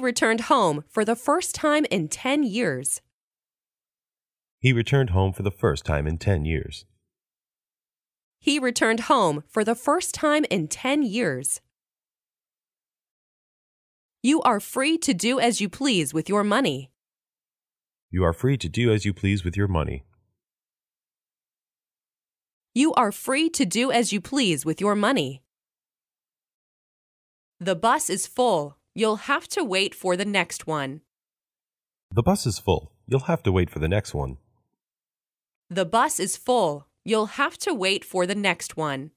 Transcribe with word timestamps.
He 0.00 0.04
returned 0.06 0.40
home 0.48 0.84
for 0.88 1.04
the 1.04 1.14
first 1.14 1.54
time 1.54 1.84
in 1.90 2.08
10 2.08 2.42
years. 2.42 3.02
He 4.58 4.72
returned 4.72 5.10
home 5.10 5.34
for 5.34 5.42
the 5.42 5.50
first 5.50 5.84
time 5.84 6.06
in 6.06 6.16
10 6.16 6.46
years. 6.46 6.86
He 8.38 8.58
returned 8.58 9.00
home 9.00 9.44
for 9.46 9.62
the 9.62 9.74
first 9.74 10.14
time 10.14 10.46
in 10.48 10.68
10 10.68 11.02
years. 11.02 11.60
You 14.22 14.40
are 14.40 14.58
free 14.58 14.96
to 14.96 15.12
do 15.12 15.38
as 15.38 15.60
you 15.60 15.68
please 15.68 16.14
with 16.14 16.30
your 16.30 16.44
money. 16.44 16.90
You 18.10 18.24
are 18.24 18.32
free 18.32 18.56
to 18.56 18.70
do 18.70 18.90
as 18.90 19.04
you 19.04 19.12
please 19.12 19.44
with 19.44 19.54
your 19.54 19.68
money. 19.68 20.06
You 22.72 22.94
are 22.94 23.12
free 23.12 23.50
to 23.50 23.66
do 23.66 23.92
as 23.92 24.14
you 24.14 24.22
please 24.22 24.64
with 24.64 24.80
your 24.80 24.94
money. 24.94 25.42
The 27.60 27.76
bus 27.76 28.08
is 28.08 28.26
full. 28.26 28.79
You'll 28.94 29.16
have 29.16 29.46
to 29.48 29.62
wait 29.62 29.94
for 29.94 30.16
the 30.16 30.24
next 30.24 30.66
one. 30.66 31.02
The 32.12 32.22
bus 32.22 32.46
is 32.46 32.58
full. 32.58 32.92
You'll 33.06 33.20
have 33.20 33.42
to 33.44 33.52
wait 33.52 33.70
for 33.70 33.78
the 33.78 33.88
next 33.88 34.14
one. 34.14 34.38
The 35.68 35.84
bus 35.84 36.18
is 36.18 36.36
full. 36.36 36.86
You'll 37.04 37.26
have 37.26 37.56
to 37.58 37.72
wait 37.72 38.04
for 38.04 38.26
the 38.26 38.34
next 38.34 38.76
one. 38.76 39.12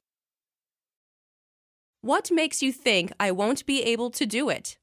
What 2.02 2.30
makes 2.32 2.62
you 2.62 2.72
think 2.72 3.12
I 3.20 3.32
won't 3.32 3.66
be 3.66 3.82
able 3.82 4.12
to 4.12 4.26
do 4.26 4.50
it? 4.50 4.78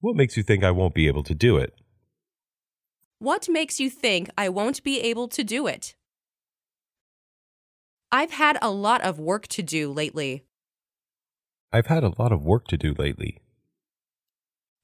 What 0.00 0.16
makes 0.16 0.36
you 0.36 0.42
think 0.42 0.62
I 0.62 0.70
won't 0.70 0.94
be 0.94 1.08
able 1.08 1.22
to 1.24 1.34
do 1.34 1.56
it? 1.56 1.72
What 3.18 3.48
makes 3.48 3.80
you 3.80 3.90
think 3.90 4.30
I 4.36 4.48
won't 4.48 4.82
be 4.82 5.00
able 5.00 5.28
to 5.28 5.44
do 5.44 5.66
it? 5.66 5.94
I've 8.12 8.32
had 8.32 8.58
a 8.60 8.70
lot 8.70 9.02
of 9.02 9.18
work 9.18 9.46
to 9.48 9.62
do 9.62 9.92
lately. 9.92 10.44
I've 11.72 11.86
had 11.86 12.02
a 12.02 12.12
lot 12.18 12.32
of 12.32 12.44
work 12.44 12.66
to 12.68 12.76
do 12.76 12.92
lately. 12.92 13.39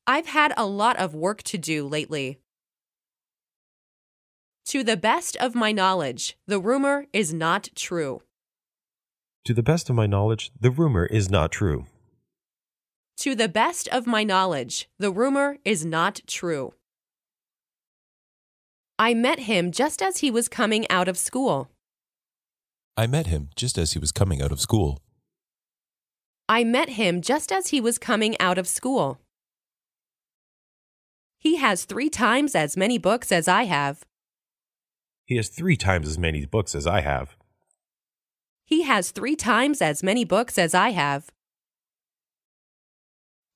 I've 0.07 0.27
had 0.27 0.53
a 0.57 0.67
lot 0.67 0.97
of 0.99 1.15
work 1.15 1.43
to 1.45 1.59
do 1.59 1.87
lately. 1.87 2.39
To 4.67 4.85
the 4.85 4.97
best 4.97 5.37
of 5.37 5.55
my 5.55 5.73
knowledge, 5.73 6.37
the 6.47 6.61
rumor 6.61 7.07
is 7.13 7.35
not 7.35 7.71
true. 7.75 8.23
To 9.47 9.55
the 9.55 9.63
best 9.63 9.91
of 9.91 9.97
my 9.97 10.07
knowledge, 10.07 10.53
the 10.61 10.71
rumor 10.71 11.07
is 11.07 11.31
not 11.31 11.51
true. 11.53 11.87
To 13.19 13.35
the 13.35 13.49
best 13.49 13.89
of 13.89 14.07
my 14.07 14.23
knowledge, 14.23 14.89
the 14.99 15.11
rumor 15.11 15.57
is 15.65 15.85
not 15.85 16.21
true. 16.27 16.75
I 18.99 19.15
met 19.15 19.41
him 19.41 19.73
just 19.73 20.03
as 20.03 20.19
he 20.19 20.31
was 20.31 20.49
coming 20.49 20.89
out 20.91 21.09
of 21.09 21.19
school. 21.19 21.71
I 22.97 23.07
met 23.07 23.27
him 23.27 23.51
just 23.57 23.77
as 23.77 23.93
he 23.93 23.99
was 23.99 24.13
coming 24.13 24.41
out 24.41 24.53
of 24.53 24.61
school. 24.61 25.01
I 26.49 26.65
met 26.65 26.91
him 26.91 27.21
just 27.21 27.51
as 27.51 27.69
he 27.69 27.81
was 27.81 27.99
coming 27.99 28.37
out 28.41 28.57
of 28.59 28.69
school. 28.69 29.21
He 31.39 31.57
has 31.57 31.85
three 31.85 32.11
times 32.11 32.55
as 32.55 32.77
many 32.77 32.99
books 32.99 33.31
as 33.31 33.49
I 33.49 33.65
have. 33.65 34.05
He 35.25 35.37
has 35.37 35.49
three 35.49 35.77
times 35.77 36.09
as 36.09 36.19
many 36.19 36.45
books 36.45 36.75
as 36.75 36.87
I 36.87 37.01
have. 37.01 37.37
He 38.65 38.83
has 38.83 39.11
three 39.11 39.37
times 39.37 39.81
as 39.81 40.03
many 40.03 40.25
books 40.25 40.59
as 40.59 40.75
I 40.75 40.91
have. 40.91 41.31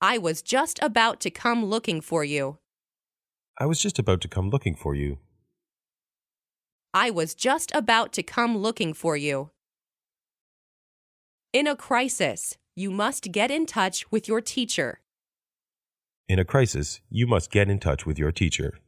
I 0.01 0.19
was 0.19 0.41
just 0.41 0.79
about 0.83 1.21
to 1.21 1.31
come 1.31 1.65
looking 1.65 2.01
for 2.01 2.25
you. 2.25 2.59
I 3.59 3.67
was 3.67 3.81
just 3.81 3.99
about 3.99 4.21
to 4.23 4.29
come 4.29 4.51
looking 4.51 4.75
for 4.75 4.95
you. 4.95 5.19
I 6.95 7.11
was 7.11 7.35
just 7.35 7.71
about 7.75 8.13
to 8.15 8.23
come 8.23 8.57
looking 8.57 8.95
for 8.95 9.17
you. 9.17 9.51
In 11.53 11.67
a 11.67 11.77
crisis, 11.77 12.57
you 12.75 12.91
must 12.91 13.33
get 13.33 13.51
in 13.51 13.67
touch 13.67 14.11
with 14.11 14.27
your 14.27 14.41
teacher. 14.41 15.00
In 16.31 16.39
a 16.39 16.45
crisis, 16.45 17.01
you 17.11 17.27
must 17.27 17.51
get 17.51 17.69
in 17.69 17.81
touch 17.81 18.07
with 18.07 18.17
your 18.17 18.31
teacher. 18.31 18.79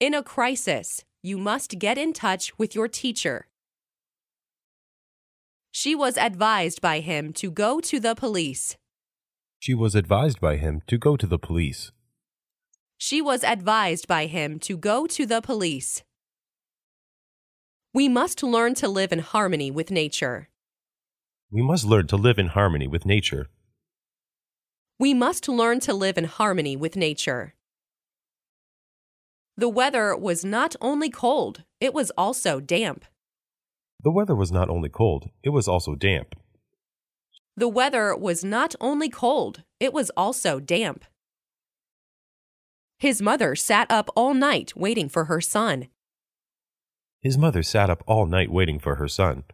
In 0.00 0.12
a 0.12 0.24
crisis, 0.24 1.04
you 1.22 1.38
must 1.38 1.78
get 1.78 1.96
in 1.96 2.12
touch 2.12 2.58
with 2.58 2.74
your 2.74 2.88
teacher. 2.88 3.46
She 5.70 5.94
was 5.94 6.16
advised 6.16 6.80
by 6.80 6.98
him 6.98 7.32
to 7.34 7.48
go 7.48 7.78
to 7.78 8.00
the 8.00 8.16
police. 8.16 8.76
She 9.60 9.72
was 9.72 9.94
advised 9.94 10.40
by 10.40 10.56
him 10.56 10.82
to 10.88 10.98
go 10.98 11.16
to 11.16 11.28
the 11.28 11.38
police. 11.38 11.92
She 12.98 13.22
was 13.22 13.44
advised 13.44 14.08
by 14.08 14.26
him 14.26 14.58
to 14.66 14.76
go 14.76 15.06
to 15.06 15.24
the 15.24 15.40
police. 15.40 16.02
We 17.92 18.08
must 18.08 18.42
learn 18.42 18.74
to 18.82 18.88
live 18.88 19.12
in 19.12 19.20
harmony 19.20 19.70
with 19.70 19.92
nature. 19.92 20.48
We 21.52 21.62
must 21.62 21.84
learn 21.84 22.08
to 22.08 22.16
live 22.16 22.40
in 22.40 22.48
harmony 22.48 22.88
with 22.88 23.06
nature. 23.06 23.46
We 24.98 25.12
must 25.12 25.48
learn 25.48 25.80
to 25.80 25.92
live 25.92 26.16
in 26.16 26.24
harmony 26.24 26.76
with 26.76 26.96
nature. 26.96 27.54
The 29.56 29.68
weather 29.68 30.16
was 30.16 30.44
not 30.44 30.76
only 30.80 31.10
cold, 31.10 31.64
it 31.80 31.92
was 31.92 32.10
also 32.12 32.60
damp. 32.60 33.04
The 34.02 34.12
weather 34.12 34.34
was 34.34 34.52
not 34.52 34.68
only 34.68 34.88
cold, 34.88 35.30
it 35.42 35.50
was 35.50 35.66
also 35.66 35.94
damp. 35.94 36.34
The 37.56 37.68
weather 37.68 38.16
was 38.16 38.44
not 38.44 38.74
only 38.80 39.08
cold, 39.08 39.62
it 39.80 39.92
was 39.92 40.10
also 40.10 40.60
damp. 40.60 41.04
His 42.98 43.20
mother 43.22 43.54
sat 43.54 43.90
up 43.90 44.10
all 44.14 44.34
night 44.34 44.76
waiting 44.76 45.08
for 45.08 45.24
her 45.24 45.40
son. 45.40 45.88
His 47.20 47.38
mother 47.38 47.62
sat 47.62 47.90
up 47.90 48.02
all 48.06 48.26
night 48.26 48.50
waiting 48.50 48.78
for 48.78 48.96
her 48.96 49.08
son. 49.08 49.44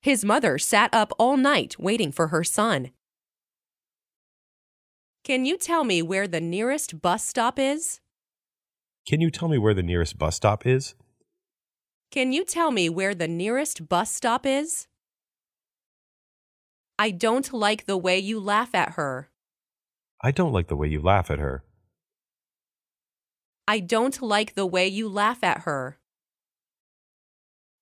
His 0.00 0.24
mother 0.24 0.58
sat 0.58 0.94
up 0.94 1.12
all 1.18 1.36
night 1.36 1.76
waiting 1.78 2.12
for 2.12 2.28
her 2.28 2.44
son. 2.44 2.90
Can 5.22 5.44
you 5.44 5.58
tell 5.58 5.84
me 5.84 6.00
where 6.00 6.26
the 6.26 6.40
nearest 6.40 7.02
bus 7.02 7.26
stop 7.26 7.58
is? 7.58 8.00
Can 9.06 9.20
you 9.20 9.30
tell 9.30 9.48
me 9.48 9.58
where 9.58 9.74
the 9.74 9.82
nearest 9.82 10.16
bus 10.16 10.36
stop 10.36 10.66
is? 10.66 10.94
Can 12.10 12.32
you 12.32 12.44
tell 12.44 12.70
me 12.70 12.88
where 12.88 13.14
the 13.14 13.28
nearest 13.28 13.86
bus 13.86 14.10
stop 14.10 14.46
is? 14.46 14.88
I 16.98 17.10
don't 17.10 17.52
like 17.52 17.84
the 17.84 17.98
way 17.98 18.18
you 18.18 18.40
laugh 18.40 18.74
at 18.74 18.92
her. 18.92 19.28
I 20.22 20.30
don't 20.30 20.52
like 20.52 20.68
the 20.68 20.76
way 20.76 20.88
you 20.88 21.00
laugh 21.00 21.30
at 21.30 21.38
her. 21.38 21.64
I 23.68 23.78
don't 23.78 24.20
like 24.22 24.54
the 24.54 24.66
way 24.66 24.88
you 24.88 25.08
laugh 25.08 25.44
at 25.44 25.60
her. 25.60 25.98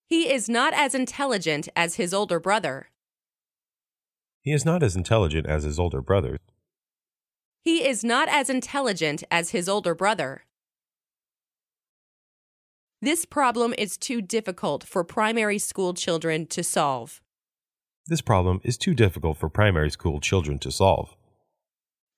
He 0.07 0.33
is 0.33 0.49
not 0.49 0.75
as 0.75 0.95
intelligent 0.95 1.69
as 1.77 1.95
his 1.95 2.13
older 2.13 2.41
brother. 2.41 2.91
He 4.43 4.53
is 4.53 4.65
not 4.65 4.83
as 4.83 4.97
intelligent 4.97 5.47
as 5.47 5.65
his 5.65 5.79
older 5.79 6.03
brother. 6.03 6.39
He 7.69 7.87
is 7.87 8.03
not 8.03 8.31
as 8.31 8.49
intelligent 8.49 9.25
as 9.31 9.51
his 9.51 9.69
older 9.69 9.95
brother. 9.95 10.47
This 13.03 13.27
problem 13.27 13.75
is 13.77 13.99
too 13.99 14.23
difficult 14.23 14.85
for 14.85 15.05
primary 15.05 15.59
school 15.59 15.93
children 15.93 16.47
to 16.47 16.65
solve. 16.65 17.21
This 18.07 18.23
problem 18.23 18.63
is 18.65 18.79
too 18.79 18.95
difficult 18.95 19.37
for 19.37 19.51
primary 19.51 19.91
school 19.91 20.19
children 20.19 20.59
to 20.61 20.73
solve. 20.73 21.15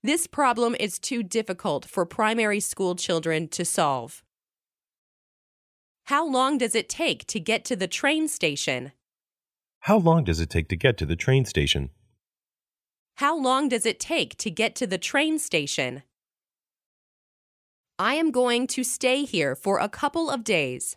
This 0.05 0.29
problem 0.29 0.77
is 0.79 1.01
too 1.01 1.25
difficult 1.25 1.85
for 1.85 2.07
primary 2.07 2.61
school 2.61 2.95
children 2.95 3.49
to 3.49 3.65
solve. 3.65 4.23
How 6.05 6.25
long 6.25 6.59
does 6.59 6.77
it 6.77 6.89
take 6.89 7.27
to 7.27 7.41
get 7.41 7.65
to 7.65 7.75
the 7.75 7.89
train 7.89 8.29
station? 8.29 8.93
How 9.81 9.99
long 9.99 10.23
does 10.23 10.39
it 10.39 10.49
take 10.49 10.69
to 10.69 10.77
get 10.77 10.97
to 10.99 11.07
the 11.07 11.17
train 11.17 11.45
station? 11.45 11.91
How 13.21 13.37
long 13.37 13.69
does 13.69 13.85
it 13.85 14.01
take 14.01 14.39
to 14.39 14.51
get 14.51 14.75
to 14.77 14.87
the 14.87 14.97
train 14.97 15.39
station? 15.39 16.05
I 17.99 18.15
am 18.15 18.31
going 18.31 18.67
to 18.69 18.83
stay 18.83 19.27
here 19.27 19.55
for 19.55 19.79
a 19.79 19.91
couple 19.91 20.31
of 20.31 20.43
days. 20.43 20.97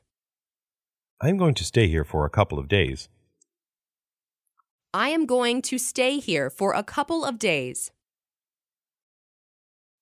I 1.19 1.27
am 1.27 1.35
going 1.35 1.53
to 1.55 1.65
stay 1.65 1.89
here 1.89 2.05
for 2.05 2.25
a 2.25 2.29
couple 2.29 2.57
of 2.57 2.69
days. 2.69 3.09
I 4.93 5.09
am 5.09 5.25
going 5.25 5.61
to 5.63 5.77
stay 5.77 6.19
here 6.19 6.49
for 6.49 6.71
a 6.71 6.81
couple 6.81 7.25
of 7.25 7.37
days. 7.37 7.91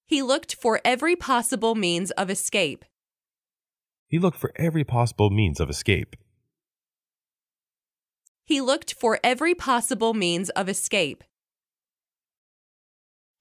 He 0.06 0.21
looked 0.21 0.53
for 0.53 0.79
every 0.85 1.15
possible 1.15 1.74
means 1.74 2.12
of 2.12 2.29
escape. 2.29 2.85
He 4.06 4.19
looked 4.19 4.38
for 4.38 4.51
every 4.57 4.83
possible 4.83 5.33
means 5.33 5.59
of 5.59 5.71
escape. 5.71 6.15
He 8.45 8.62
looked 8.62 8.94
for 8.94 9.19
every 9.24 9.56
possible 9.56 10.13
means 10.13 10.51
of 10.51 10.69
escape. 10.69 11.24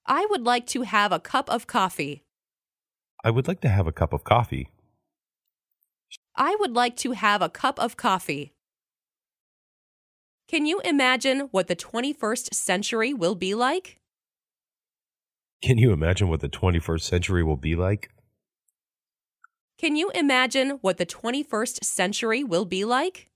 I 0.06 0.26
would 0.30 0.42
like 0.42 0.66
to 0.68 0.82
have 0.82 1.12
a 1.12 1.20
cup 1.20 1.50
of 1.50 1.66
coffee. 1.66 2.24
I 3.22 3.30
would 3.30 3.46
like 3.46 3.60
to 3.60 3.68
have 3.68 3.86
a 3.86 3.92
cup 3.92 4.12
of 4.12 4.24
coffee. 4.24 4.70
I 6.36 6.56
would 6.58 6.72
like 6.72 6.96
to 6.98 7.12
have 7.12 7.42
a 7.42 7.48
cup 7.48 7.78
of 7.78 7.96
coffee. 7.96 8.54
Can 10.48 10.66
you 10.66 10.80
imagine 10.80 11.48
what 11.52 11.68
the 11.68 11.76
21st 11.76 12.54
century 12.54 13.14
will 13.14 13.34
be 13.34 13.54
like? 13.54 13.98
Can 15.62 15.78
you 15.78 15.92
imagine 15.92 16.28
what 16.28 16.40
the 16.40 16.48
21st 16.48 17.02
century 17.02 17.44
will 17.44 17.56
be 17.56 17.76
like? 17.76 18.10
Can 19.78 19.96
you 19.96 20.10
imagine 20.10 20.78
what 20.80 20.96
the 20.96 21.06
21st 21.06 21.84
century 21.84 22.42
will 22.42 22.64
be 22.64 22.84
like? 22.84 23.28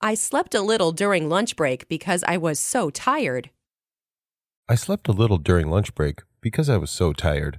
I 0.00 0.14
slept 0.14 0.54
a 0.54 0.62
little 0.62 0.92
during 0.92 1.28
lunch 1.28 1.56
break 1.56 1.88
because 1.88 2.24
I 2.26 2.36
was 2.36 2.58
so 2.58 2.90
tired. 2.90 3.50
I 4.70 4.74
slept 4.74 5.08
a 5.08 5.12
little 5.12 5.38
during 5.38 5.70
lunch 5.70 5.94
break 5.94 6.20
because 6.42 6.68
I 6.68 6.76
was 6.76 6.90
so 6.90 7.14
tired. 7.14 7.58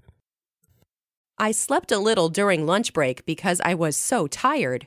I 1.39 1.51
slept 1.51 1.91
a 1.91 1.97
little 1.97 2.29
during 2.29 2.67
lunch 2.67 2.94
break 2.94 3.25
because 3.25 3.59
I 3.65 3.73
was 3.73 3.97
so 3.97 4.27
tired. 4.27 4.85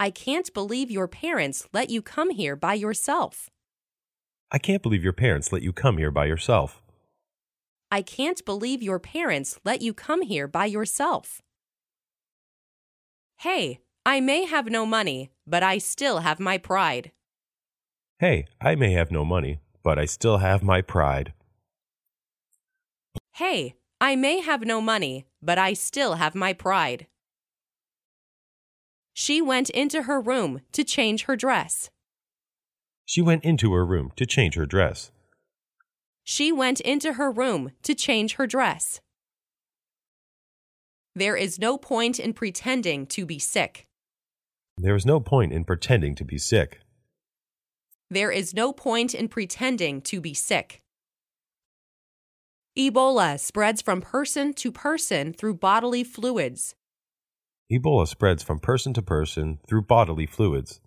I 0.00 0.10
can't 0.10 0.52
believe 0.52 0.90
your 0.90 1.06
parents 1.06 1.68
let 1.72 1.88
you 1.88 2.02
come 2.02 2.30
here 2.30 2.56
by 2.56 2.74
yourself. 2.74 3.48
I 4.50 4.58
can't 4.58 4.82
believe 4.82 5.04
your 5.04 5.12
parents 5.12 5.52
let 5.52 5.62
you 5.62 5.72
come 5.72 5.98
here 5.98 6.10
by 6.10 6.24
yourself. 6.26 6.82
I 7.92 8.02
can't 8.02 8.44
believe 8.44 8.82
your 8.82 8.98
parents 8.98 9.60
let 9.64 9.82
you 9.82 9.94
come 9.94 10.22
here 10.22 10.48
by 10.48 10.66
yourself. 10.66 11.40
Hey, 13.38 13.78
I 14.04 14.18
may 14.20 14.46
have 14.46 14.66
no 14.68 14.84
money, 14.84 15.30
but 15.46 15.62
I 15.62 15.78
still 15.78 16.18
have 16.18 16.40
my 16.40 16.58
pride. 16.58 17.12
Hey, 18.18 18.46
I 18.60 18.74
may 18.74 18.92
have 18.92 19.12
no 19.12 19.24
money, 19.24 19.60
but 19.82 19.98
I 19.98 20.04
still 20.04 20.38
have 20.38 20.62
my 20.62 20.80
pride. 20.80 21.32
Hey, 23.34 23.74
I 24.00 24.16
may 24.16 24.40
have 24.40 24.62
no 24.62 24.80
money, 24.80 25.26
but 25.42 25.58
I 25.58 25.72
still 25.72 26.14
have 26.14 26.34
my 26.34 26.52
pride. 26.52 27.06
She 29.14 29.40
went 29.42 29.70
into 29.70 30.02
her 30.02 30.20
room 30.20 30.60
to 30.72 30.84
change 30.84 31.24
her 31.24 31.36
dress. 31.36 31.90
She 33.04 33.20
went 33.20 33.44
into 33.44 33.72
her 33.72 33.84
room 33.84 34.12
to 34.16 34.24
change 34.24 34.54
her 34.54 34.66
dress. 34.66 35.10
She 36.24 36.52
went 36.52 36.80
into 36.80 37.14
her 37.14 37.30
room 37.30 37.72
to 37.82 37.94
change 37.94 38.34
her 38.34 38.46
dress. 38.46 39.00
There 41.14 41.36
is 41.36 41.58
no 41.58 41.76
point 41.76 42.18
in 42.18 42.32
pretending 42.32 43.06
to 43.08 43.26
be 43.26 43.38
sick. 43.38 43.86
There 44.78 44.94
is 44.94 45.04
no 45.04 45.20
point 45.20 45.52
in 45.52 45.64
pretending 45.64 46.14
to 46.14 46.24
be 46.24 46.38
sick. 46.38 46.80
There 48.12 48.30
is 48.30 48.52
no 48.52 48.74
point 48.74 49.14
in 49.14 49.28
pretending 49.28 50.02
to 50.02 50.20
be 50.20 50.34
sick. 50.34 50.82
Ebola 52.78 53.40
spreads 53.40 53.80
from 53.80 54.02
person 54.02 54.52
to 54.52 54.70
person 54.70 55.32
through 55.32 55.54
bodily 55.54 56.04
fluids. 56.04 56.74
Ebola 57.72 58.06
spreads 58.06 58.42
from 58.42 58.58
person 58.58 58.92
to 58.92 59.00
person 59.00 59.60
through 59.66 59.84
bodily 59.84 60.26
fluids. 60.26 60.82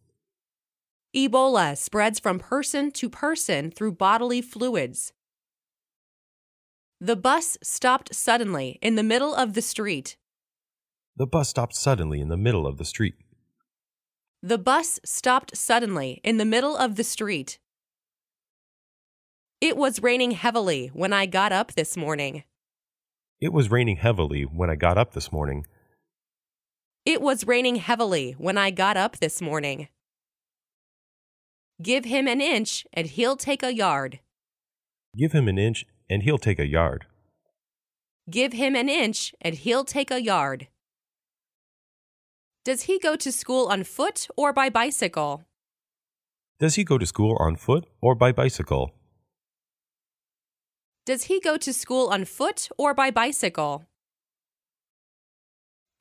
Ebola 1.15 1.75
spreads 1.75 2.19
from 2.19 2.37
person 2.37 2.91
to 2.91 3.09
person 3.09 3.71
through 3.71 3.93
bodily 3.93 4.43
fluids. 4.43 5.11
The 7.01 7.15
bus 7.15 7.57
stopped 7.63 8.13
suddenly 8.13 8.77
in 8.83 8.93
the 8.93 9.03
middle 9.03 9.33
of 9.33 9.55
the 9.55 9.63
street. 9.63 10.15
The 11.15 11.25
bus 11.25 11.49
stopped 11.49 11.75
suddenly 11.75 12.21
in 12.21 12.29
the 12.29 12.37
middle 12.37 12.67
of 12.67 12.77
the 12.77 12.85
street. 12.85 13.15
The 14.45 14.59
bus 14.59 14.99
stopped 15.03 15.57
suddenly 15.57 16.21
in 16.23 16.37
the 16.37 16.45
middle 16.45 16.77
of 16.77 16.97
the 16.97 17.03
street. 17.03 17.57
It 19.59 19.75
was 19.75 20.03
raining 20.03 20.31
heavily 20.31 20.91
when 20.93 21.11
I 21.13 21.25
got 21.25 21.51
up 21.51 21.73
this 21.73 21.97
morning. 21.97 22.43
It 23.41 23.51
was 23.51 23.71
raining 23.71 23.95
heavily 23.95 24.43
when 24.43 24.69
I 24.69 24.75
got 24.75 24.99
up 24.99 25.13
this 25.13 25.31
morning. 25.31 25.65
It 27.05 27.23
was 27.23 27.47
raining 27.47 27.77
heavily 27.77 28.33
when 28.37 28.55
I 28.55 28.69
got 28.69 28.97
up 28.97 29.17
this 29.17 29.41
morning. 29.41 29.87
Give 31.81 32.05
him 32.05 32.27
an 32.27 32.39
inch 32.39 32.85
and 32.93 33.07
he'll 33.07 33.37
take 33.37 33.63
a 33.63 33.73
yard. 33.73 34.19
Give 35.17 35.31
him 35.31 35.47
an 35.47 35.57
inch 35.57 35.87
and 36.07 36.21
he'll 36.21 36.37
take 36.37 36.59
a 36.59 36.67
yard. 36.67 37.07
Give 38.29 38.53
him 38.53 38.75
an 38.75 38.89
inch 38.89 39.33
and 39.41 39.55
he'll 39.55 39.85
take 39.85 40.11
a 40.11 40.21
yard. 40.21 40.67
Does 42.65 42.81
he 42.89 42.97
go 42.97 43.15
to 43.15 43.31
school 43.31 43.67
on 43.67 43.83
foot 43.83 44.27
or 44.35 44.51
by 44.51 44.71
bicycle? 44.71 45.43
Does 46.59 46.73
he 46.73 46.83
go 46.83 46.97
to 46.97 47.05
school 47.05 47.37
on 47.39 47.57
foot 47.57 47.85
or 48.01 48.15
by 48.15 48.31
bicycle? 48.31 48.89
Does 51.05 51.25
he 51.25 51.39
go 51.39 51.57
to 51.57 51.71
school 51.71 52.07
on 52.07 52.25
foot 52.25 52.69
or 52.75 52.95
by 52.95 53.11
bicycle? 53.11 53.85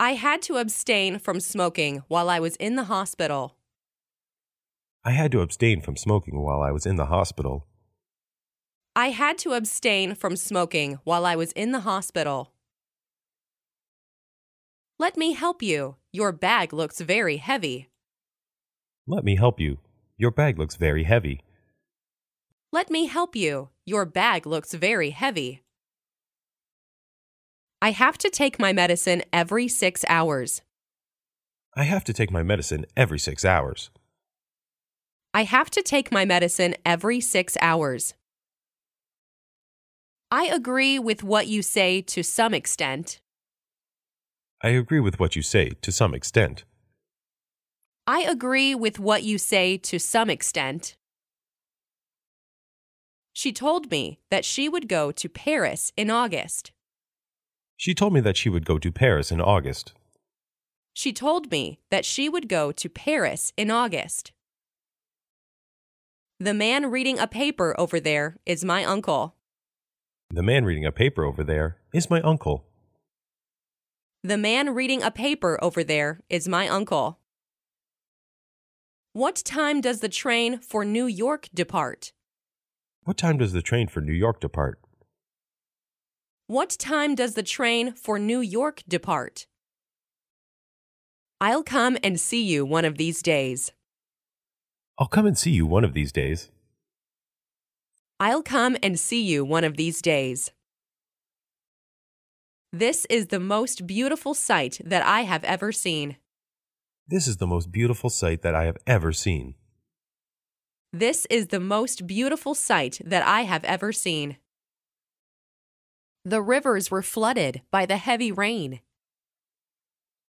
I 0.00 0.14
had 0.14 0.40
to 0.44 0.56
abstain 0.56 1.18
from 1.18 1.38
smoking 1.38 2.02
while 2.08 2.30
I 2.30 2.40
was 2.40 2.56
in 2.56 2.76
the 2.76 2.84
hospital. 2.84 3.58
I 5.04 5.10
had 5.10 5.32
to 5.32 5.42
abstain 5.42 5.82
from 5.82 5.96
smoking 5.96 6.40
while 6.42 6.62
I 6.62 6.70
was 6.70 6.86
in 6.86 6.96
the 6.96 7.12
hospital. 7.12 7.66
I 8.96 9.10
had 9.10 9.36
to 9.40 9.52
abstain 9.52 10.14
from 10.14 10.34
smoking 10.34 10.98
while 11.04 11.26
I 11.26 11.36
was 11.36 11.52
in 11.52 11.72
the 11.72 11.80
hospital. 11.80 12.53
Let 15.04 15.18
me 15.18 15.34
help 15.34 15.60
you. 15.60 15.96
Your 16.14 16.32
bag 16.32 16.72
looks 16.72 16.98
very 17.02 17.36
heavy. 17.36 17.90
Let 19.06 19.22
me 19.22 19.36
help 19.36 19.60
you. 19.60 19.76
Your 20.16 20.30
bag 20.30 20.58
looks 20.58 20.76
very 20.76 21.04
heavy. 21.04 21.42
Let 22.72 22.88
me 22.88 23.04
help 23.04 23.36
you. 23.36 23.68
Your 23.84 24.06
bag 24.06 24.46
looks 24.46 24.72
very 24.72 25.10
heavy. 25.10 25.60
I 27.82 27.90
have 27.90 28.16
to 28.16 28.30
take 28.30 28.58
my 28.58 28.72
medicine 28.72 29.22
every 29.30 29.68
six 29.68 30.06
hours. 30.08 30.62
I 31.76 31.82
have 31.82 32.04
to 32.04 32.14
take 32.14 32.30
my 32.30 32.42
medicine 32.42 32.86
every 32.96 33.18
six 33.18 33.44
hours. 33.44 33.90
I 35.34 35.42
have 35.42 35.68
to 35.72 35.82
take 35.82 36.12
my 36.12 36.24
medicine 36.24 36.76
every 36.86 37.20
six 37.20 37.58
hours. 37.60 38.14
I 40.30 40.44
agree 40.46 40.98
with 40.98 41.22
what 41.22 41.46
you 41.46 41.60
say 41.60 42.00
to 42.00 42.22
some 42.22 42.54
extent. 42.54 43.20
I 44.64 44.70
agree 44.70 45.00
with 45.00 45.20
what 45.20 45.36
you 45.36 45.42
say 45.42 45.72
to 45.82 45.92
some 45.92 46.14
extent. 46.14 46.64
I 48.06 48.22
agree 48.22 48.74
with 48.74 48.98
what 48.98 49.22
you 49.22 49.36
say 49.36 49.76
to 49.76 49.98
some 49.98 50.30
extent. 50.30 50.96
She 53.34 53.52
told 53.52 53.90
me 53.90 54.20
that 54.30 54.42
she 54.42 54.70
would 54.70 54.88
go 54.88 55.12
to 55.12 55.28
Paris 55.28 55.92
in 55.98 56.08
August. 56.08 56.72
She 57.76 57.92
told 57.92 58.14
me 58.14 58.20
that 58.20 58.38
she 58.38 58.48
would 58.48 58.64
go 58.64 58.78
to 58.78 58.90
Paris 58.90 59.30
in 59.30 59.38
August. 59.38 59.92
She 60.94 61.12
told 61.12 61.50
me 61.50 61.80
that 61.90 62.06
she 62.06 62.30
would 62.30 62.48
go 62.48 62.72
to 62.72 62.88
Paris 62.88 63.52
in 63.58 63.70
August. 63.70 64.32
The 66.40 66.54
man 66.54 66.90
reading 66.90 67.18
a 67.18 67.26
paper 67.26 67.78
over 67.78 68.00
there 68.00 68.38
is 68.46 68.64
my 68.64 68.82
uncle. 68.82 69.34
The 70.30 70.42
man 70.42 70.64
reading 70.64 70.86
a 70.86 70.92
paper 70.92 71.22
over 71.22 71.44
there 71.44 71.76
is 71.92 72.08
my 72.08 72.22
uncle. 72.22 72.64
The 74.26 74.38
man 74.38 74.74
reading 74.74 75.02
a 75.02 75.10
paper 75.10 75.58
over 75.60 75.84
there 75.84 76.20
is 76.30 76.48
my 76.48 76.66
uncle. 76.66 77.18
What 79.12 79.36
time 79.44 79.82
does 79.82 80.00
the 80.00 80.08
train 80.08 80.60
for 80.60 80.82
New 80.82 81.04
York 81.04 81.50
depart? 81.52 82.14
What 83.02 83.18
time 83.18 83.36
does 83.36 83.52
the 83.52 83.60
train 83.60 83.86
for 83.86 84.00
New 84.00 84.14
York 84.14 84.40
depart? 84.40 84.78
What 86.46 86.70
time 86.70 87.14
does 87.14 87.34
the 87.34 87.42
train 87.42 87.92
for 87.92 88.18
New 88.18 88.40
York 88.40 88.82
depart? 88.88 89.46
I'll 91.38 91.62
come 91.62 91.98
and 92.02 92.18
see 92.18 92.42
you 92.42 92.64
one 92.64 92.86
of 92.86 92.96
these 92.96 93.20
days. 93.20 93.72
I'll 94.96 95.06
come 95.06 95.26
and 95.26 95.36
see 95.36 95.50
you 95.50 95.66
one 95.66 95.84
of 95.84 95.92
these 95.92 96.12
days. 96.12 96.50
I'll 98.18 98.42
come 98.42 98.78
and 98.82 98.98
see 98.98 99.20
you 99.20 99.44
one 99.44 99.64
of 99.64 99.76
these 99.76 100.00
days. 100.00 100.50
This 102.76 103.04
is 103.08 103.28
the 103.28 103.38
most 103.38 103.86
beautiful 103.86 104.34
sight 104.34 104.80
that 104.84 105.06
I 105.06 105.20
have 105.20 105.44
ever 105.44 105.70
seen. 105.70 106.16
This 107.06 107.28
is 107.28 107.36
the 107.36 107.46
most 107.46 107.70
beautiful 107.70 108.10
sight 108.10 108.42
that 108.42 108.56
I 108.56 108.64
have 108.64 108.78
ever 108.84 109.12
seen. 109.12 109.54
This 110.92 111.24
is 111.26 111.46
the 111.54 111.60
most 111.60 112.04
beautiful 112.04 112.52
sight 112.52 113.00
that 113.04 113.24
I 113.24 113.42
have 113.42 113.62
ever 113.62 113.92
seen. 113.92 114.38
The 116.24 116.42
rivers 116.42 116.90
were 116.90 117.00
flooded 117.00 117.62
by 117.70 117.86
the 117.86 117.96
heavy 117.96 118.32
rain. 118.32 118.80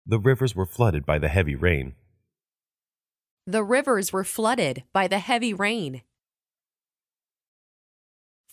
The 0.06 0.20
rivers 0.20 0.54
were 0.54 0.66
flooded 0.66 1.04
by 1.04 1.18
the 1.18 1.28
heavy 1.28 1.56
rain. 1.56 1.94
The 3.48 3.64
rivers 3.64 4.12
were 4.12 4.22
flooded 4.22 4.84
by 4.92 5.08
the 5.08 5.18
heavy 5.18 5.52
rain. 5.52 6.02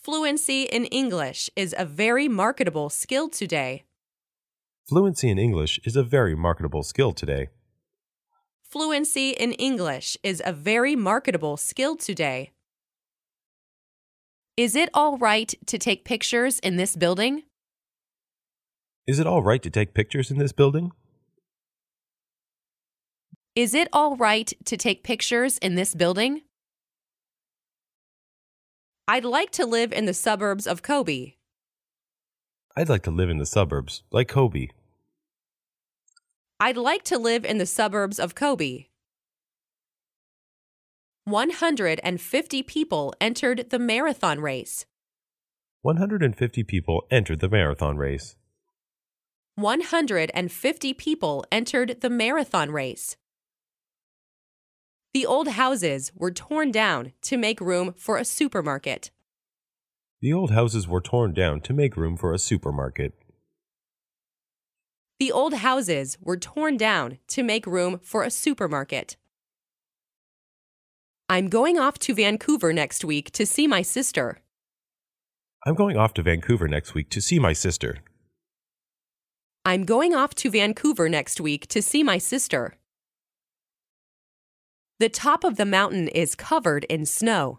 Fluency 0.04 0.64
in 0.64 0.84
English 0.84 1.48
is 1.56 1.74
a 1.78 1.86
very 1.86 2.28
marketable 2.28 2.90
skill 2.90 3.30
today. 3.30 3.84
Fluency 4.86 5.30
in 5.30 5.38
English 5.38 5.80
is 5.82 5.96
a 5.96 6.02
very 6.02 6.34
marketable 6.34 6.82
skill 6.82 7.14
today. 7.14 7.48
Fluency 8.62 9.30
in 9.30 9.52
English 9.52 10.18
is 10.22 10.42
a 10.44 10.52
very 10.52 10.94
marketable 10.94 11.56
skill 11.56 11.96
today. 11.96 12.50
Is 14.58 14.76
it 14.76 14.90
all 14.92 15.16
right 15.16 15.54
to 15.64 15.78
take 15.78 16.04
pictures 16.04 16.58
in 16.58 16.76
this 16.76 16.96
building? 16.96 17.44
Is 19.06 19.18
it 19.18 19.26
all 19.26 19.42
right 19.42 19.62
to 19.62 19.70
take 19.70 19.94
pictures 19.94 20.30
in 20.30 20.36
this 20.36 20.52
building? 20.52 20.92
Is 23.56 23.72
it 23.72 23.88
all 23.90 24.16
right 24.16 24.52
to 24.66 24.76
take 24.76 25.02
pictures 25.02 25.56
in 25.56 25.76
this 25.76 25.94
building? 25.94 26.42
I'd 29.06 29.26
like 29.26 29.50
to 29.52 29.66
live 29.66 29.92
in 29.92 30.06
the 30.06 30.14
suburbs 30.14 30.66
of 30.66 30.80
Kobe. 30.80 31.34
I'd 32.74 32.88
like 32.88 33.02
to 33.02 33.10
live 33.10 33.28
in 33.28 33.36
the 33.36 33.44
suburbs, 33.44 34.02
like 34.10 34.28
Kobe. 34.28 34.68
I'd 36.58 36.78
like 36.78 37.02
to 37.04 37.18
live 37.18 37.44
in 37.44 37.58
the 37.58 37.66
suburbs 37.66 38.18
of 38.18 38.34
Kobe. 38.34 38.86
150 41.24 42.62
people 42.62 43.14
entered 43.20 43.68
the 43.68 43.78
marathon 43.78 44.40
race. 44.40 44.86
150 45.82 46.64
people 46.64 47.06
entered 47.10 47.40
the 47.40 47.50
marathon 47.50 47.98
race. 47.98 48.36
150 49.56 50.94
people 50.94 51.44
entered 51.52 52.00
the 52.00 52.10
marathon 52.10 52.70
race. 52.70 53.18
The 55.14 55.26
old 55.26 55.46
houses 55.46 56.10
were 56.16 56.32
torn 56.32 56.72
down 56.72 57.12
to 57.22 57.36
make 57.36 57.60
room 57.60 57.94
for 57.96 58.16
a 58.16 58.24
supermarket. 58.24 59.12
The 60.20 60.32
old 60.32 60.50
houses 60.50 60.88
were 60.88 61.00
torn 61.00 61.32
down 61.32 61.60
to 61.60 61.72
make 61.72 61.96
room 61.96 62.16
for 62.16 62.32
a 62.32 62.38
supermarket. 62.38 63.14
The 65.20 65.30
old 65.30 65.54
houses 65.54 66.18
were 66.20 66.36
torn 66.36 66.76
down 66.76 67.18
to 67.28 67.44
make 67.44 67.64
room 67.64 68.00
for 68.02 68.24
a 68.24 68.30
supermarket. 68.30 69.16
I'm 71.28 71.48
going 71.48 71.78
off 71.78 72.00
to 72.00 72.14
Vancouver 72.14 72.72
next 72.72 73.04
week 73.04 73.30
to 73.34 73.46
see 73.46 73.68
my 73.68 73.82
sister. 73.82 74.40
I'm 75.64 75.76
going 75.76 75.96
off 75.96 76.12
to 76.14 76.24
Vancouver 76.24 76.66
next 76.66 76.92
week 76.92 77.08
to 77.10 77.20
see 77.20 77.38
my 77.38 77.52
sister. 77.52 77.98
I'm 79.64 79.84
going 79.84 80.12
off 80.12 80.34
to 80.34 80.50
Vancouver 80.50 81.08
next 81.08 81.40
week 81.40 81.68
to 81.68 81.80
see 81.80 82.02
my 82.02 82.18
sister. 82.18 82.74
The 85.00 85.08
top 85.08 85.42
of 85.42 85.56
the 85.56 85.66
mountain 85.66 86.06
is 86.06 86.36
covered 86.36 86.84
in 86.84 87.04
snow. 87.04 87.58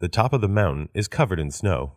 The 0.00 0.08
top 0.08 0.32
of 0.32 0.40
the 0.40 0.48
mountain 0.48 0.88
is 0.94 1.06
covered 1.06 1.38
in 1.38 1.50
snow. 1.50 1.96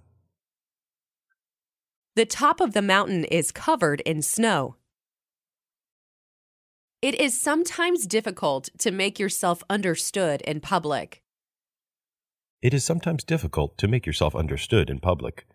The 2.18 2.26
top 2.26 2.60
of 2.60 2.74
the 2.74 2.82
mountain 2.82 3.24
is 3.24 3.54
covered 3.54 4.02
in 4.02 4.22
snow. 4.22 4.76
It 7.02 7.16
is 7.16 7.40
sometimes 7.40 8.06
difficult 8.06 8.70
to 8.80 8.92
make 8.92 9.18
yourself 9.18 9.64
understood 9.70 10.42
in 10.42 10.60
public. 10.60 11.24
It 12.62 12.74
is 12.74 12.84
sometimes 12.84 13.24
difficult 13.24 13.78
to 13.78 13.88
make 13.88 14.06
yourself 14.06 14.36
understood 14.36 14.90
in 14.90 15.00
public. 15.00 15.48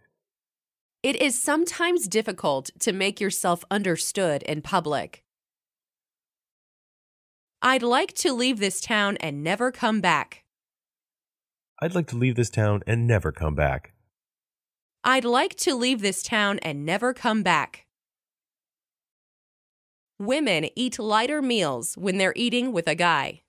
It 1.03 1.17
is 1.17 1.41
sometimes 1.41 2.09
difficult 2.09 2.71
to 2.81 2.95
make 2.95 3.21
yourself 3.21 3.65
understood 3.71 4.43
in 4.45 4.63
public. 4.63 5.26
I'd 7.67 7.83
like 7.83 8.13
to 8.19 8.33
leave 8.33 8.61
this 8.61 8.81
town 8.81 9.17
and 9.17 9.43
never 9.43 9.73
come 9.73 10.01
back. 10.01 10.45
I'd 11.83 11.97
like 11.97 12.07
to 12.07 12.17
leave 12.17 12.37
this 12.37 12.49
town 12.49 12.85
and 12.87 13.09
never 13.09 13.33
come 13.33 13.57
back. 13.57 13.93
I'd 15.03 15.25
like 15.25 15.57
to 15.57 15.75
leave 15.75 16.01
this 16.01 16.23
town 16.23 16.61
and 16.61 16.87
never 16.87 17.13
come 17.13 17.43
back. 17.43 17.87
Women 20.21 20.69
eat 20.77 21.01
lighter 21.01 21.43
meals 21.43 21.95
when 21.99 22.19
they're 22.19 22.33
eating 22.37 22.71
with 22.71 22.87
a 22.87 22.95
guy. 22.95 23.43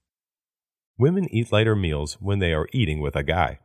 Women 0.98 1.28
eat 1.32 1.52
lighter 1.52 1.76
meals 1.76 2.18
when 2.20 2.40
they 2.40 2.54
are 2.56 2.68
eating 2.74 3.00
with 3.00 3.16
a 3.16 3.22
guy. 3.22 3.60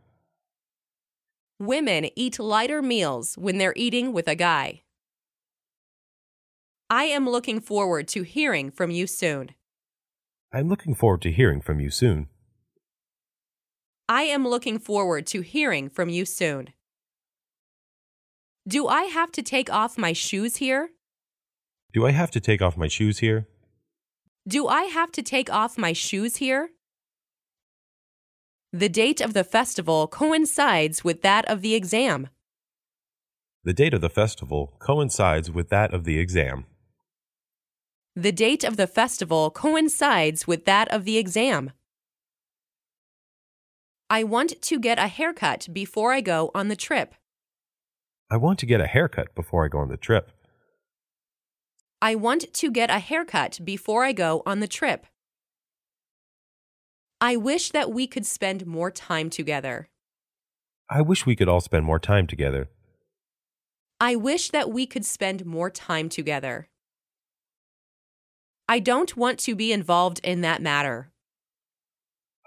Women 1.58 2.10
eat 2.14 2.38
lighter 2.38 2.82
meals 2.82 3.36
when 3.38 3.56
they're 3.56 3.72
eating 3.74 4.12
with 4.12 4.28
a 4.28 4.34
guy. 4.34 4.82
I 6.90 7.04
am 7.04 7.26
looking 7.26 7.58
forward 7.58 8.06
to 8.08 8.22
hearing 8.22 8.70
from 8.70 8.90
you 8.90 9.06
soon. 9.06 9.52
I'm 10.54 10.68
looking 10.68 10.94
forward 10.94 11.22
to 11.22 11.32
hearing 11.32 11.62
from 11.62 11.80
you 11.80 11.88
soon. 11.88 12.28
I 14.06 14.24
am 14.24 14.46
looking 14.46 14.78
forward 14.78 15.26
to 15.28 15.40
hearing 15.40 15.88
from 15.88 16.10
you 16.10 16.26
soon. 16.26 16.68
Do 18.68 18.86
I 18.86 19.04
have 19.04 19.32
to 19.32 19.42
take 19.42 19.72
off 19.72 19.96
my 19.96 20.12
shoes 20.12 20.56
here? 20.56 20.90
Do 21.94 22.04
I 22.04 22.10
have 22.10 22.30
to 22.32 22.40
take 22.40 22.60
off 22.60 22.76
my 22.76 22.88
shoes 22.88 23.20
here? 23.20 23.48
Do 24.46 24.68
I 24.68 24.84
have 24.84 25.10
to 25.12 25.22
take 25.22 25.50
off 25.50 25.78
my 25.78 25.94
shoes 25.94 26.36
here? 26.36 26.70
The 28.74 28.90
date 28.90 29.22
of 29.22 29.32
the 29.32 29.44
festival 29.44 30.06
coincides 30.06 31.02
with 31.02 31.22
that 31.22 31.46
of 31.46 31.62
the 31.62 31.74
exam. 31.74 32.28
The 33.64 33.72
date 33.72 33.94
of 33.94 34.02
the 34.02 34.10
festival 34.10 34.74
coincides 34.78 35.50
with 35.50 35.70
that 35.70 35.94
of 35.94 36.04
the 36.04 36.18
exam. 36.18 36.66
The 38.14 38.32
date 38.32 38.62
of 38.62 38.76
the 38.76 38.86
festival 38.86 39.50
coincides 39.50 40.46
with 40.46 40.66
that 40.66 40.88
of 40.92 41.04
the 41.04 41.16
exam. 41.16 41.72
I 44.10 44.22
want 44.24 44.60
to 44.60 44.78
get 44.78 44.98
a 44.98 45.06
haircut 45.08 45.68
before 45.72 46.12
I 46.12 46.20
go 46.20 46.50
on 46.54 46.68
the 46.68 46.76
trip. 46.76 47.14
I 48.30 48.36
want 48.36 48.58
to 48.58 48.66
get 48.66 48.82
a 48.82 48.86
haircut 48.86 49.34
before 49.34 49.64
I 49.64 49.68
go 49.68 49.78
on 49.78 49.88
the 49.88 49.96
trip. 49.96 50.30
I 52.02 52.14
want 52.14 52.52
to 52.52 52.70
get 52.70 52.90
a 52.90 52.98
haircut 52.98 53.60
before 53.64 54.04
I 54.04 54.12
go 54.12 54.42
on 54.44 54.60
the 54.60 54.68
trip. 54.68 55.06
I 57.20 57.36
wish 57.36 57.70
that 57.70 57.90
we 57.90 58.06
could 58.06 58.26
spend 58.26 58.66
more 58.66 58.90
time 58.90 59.30
together. 59.30 59.88
I 60.90 61.00
wish 61.00 61.24
we 61.24 61.36
could 61.36 61.48
all 61.48 61.60
spend 61.60 61.86
more 61.86 62.00
time 62.00 62.26
together. 62.26 62.68
I 64.00 64.16
wish 64.16 64.50
that 64.50 64.70
we 64.70 64.84
could 64.84 65.06
spend 65.06 65.46
more 65.46 65.70
time 65.70 66.08
together. 66.08 66.68
I 68.72 68.78
don't 68.78 69.14
want 69.18 69.38
to 69.40 69.54
be 69.54 69.70
involved 69.70 70.18
in 70.24 70.40
that 70.40 70.62
matter. 70.62 71.12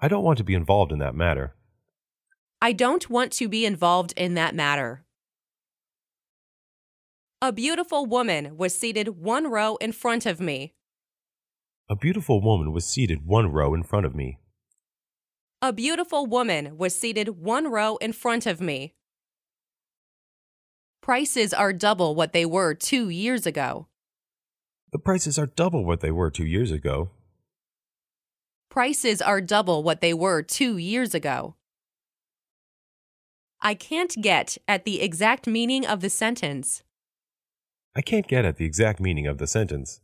I 0.01 0.07
don't 0.07 0.23
want 0.23 0.39
to 0.39 0.43
be 0.43 0.55
involved 0.55 0.91
in 0.91 0.97
that 0.97 1.13
matter. 1.13 1.53
I 2.59 2.71
don't 2.73 3.07
want 3.11 3.31
to 3.33 3.47
be 3.47 3.63
involved 3.63 4.11
in 4.17 4.33
that 4.33 4.55
matter. 4.55 5.05
A 7.43 7.51
beautiful 7.51 8.07
woman 8.07 8.57
was 8.57 8.73
seated 8.73 9.09
one 9.09 9.45
row 9.45 9.75
in 9.75 9.91
front 9.91 10.25
of 10.25 10.39
me. 10.39 10.73
A 11.91 11.95
beautiful 11.95 12.41
woman 12.41 12.73
was 12.73 12.85
seated 12.85 13.27
one 13.27 13.51
row 13.51 13.75
in 13.75 13.83
front 13.83 14.07
of 14.07 14.15
me. 14.15 14.39
A 15.61 15.71
beautiful 15.71 16.25
woman 16.25 16.75
was 16.75 16.95
seated 16.95 17.37
one 17.37 17.69
row 17.69 17.97
in 17.97 18.13
front 18.13 18.47
of 18.47 18.59
me. 18.59 18.95
Prices 21.03 21.53
are 21.53 21.71
double 21.71 22.15
what 22.15 22.33
they 22.33 22.47
were 22.47 22.73
two 22.73 23.09
years 23.09 23.45
ago. 23.45 23.89
The 24.95 24.99
prices 24.99 25.37
are 25.37 25.45
double 25.45 25.83
what 25.83 25.99
they 25.99 26.09
were 26.09 26.31
two 26.31 26.45
years 26.45 26.71
ago. 26.71 27.09
Prices 28.69 29.21
are 29.21 29.41
double 29.41 29.83
what 29.83 29.99
they 29.99 30.13
were 30.13 30.41
two 30.41 30.77
years 30.77 31.13
ago. 31.13 31.55
I 33.59 33.73
can't 33.73 34.15
get 34.21 34.57
at 34.69 34.85
the 34.85 35.01
exact 35.01 35.47
meaning 35.47 35.85
of 35.85 35.99
the 35.99 36.09
sentence. 36.09 36.81
I 37.93 38.01
can't 38.01 38.25
get 38.25 38.45
at 38.45 38.55
the 38.55 38.63
exact 38.63 39.01
meaning 39.01 39.27
of 39.27 39.37
the 39.37 39.47
sentence. 39.47 39.99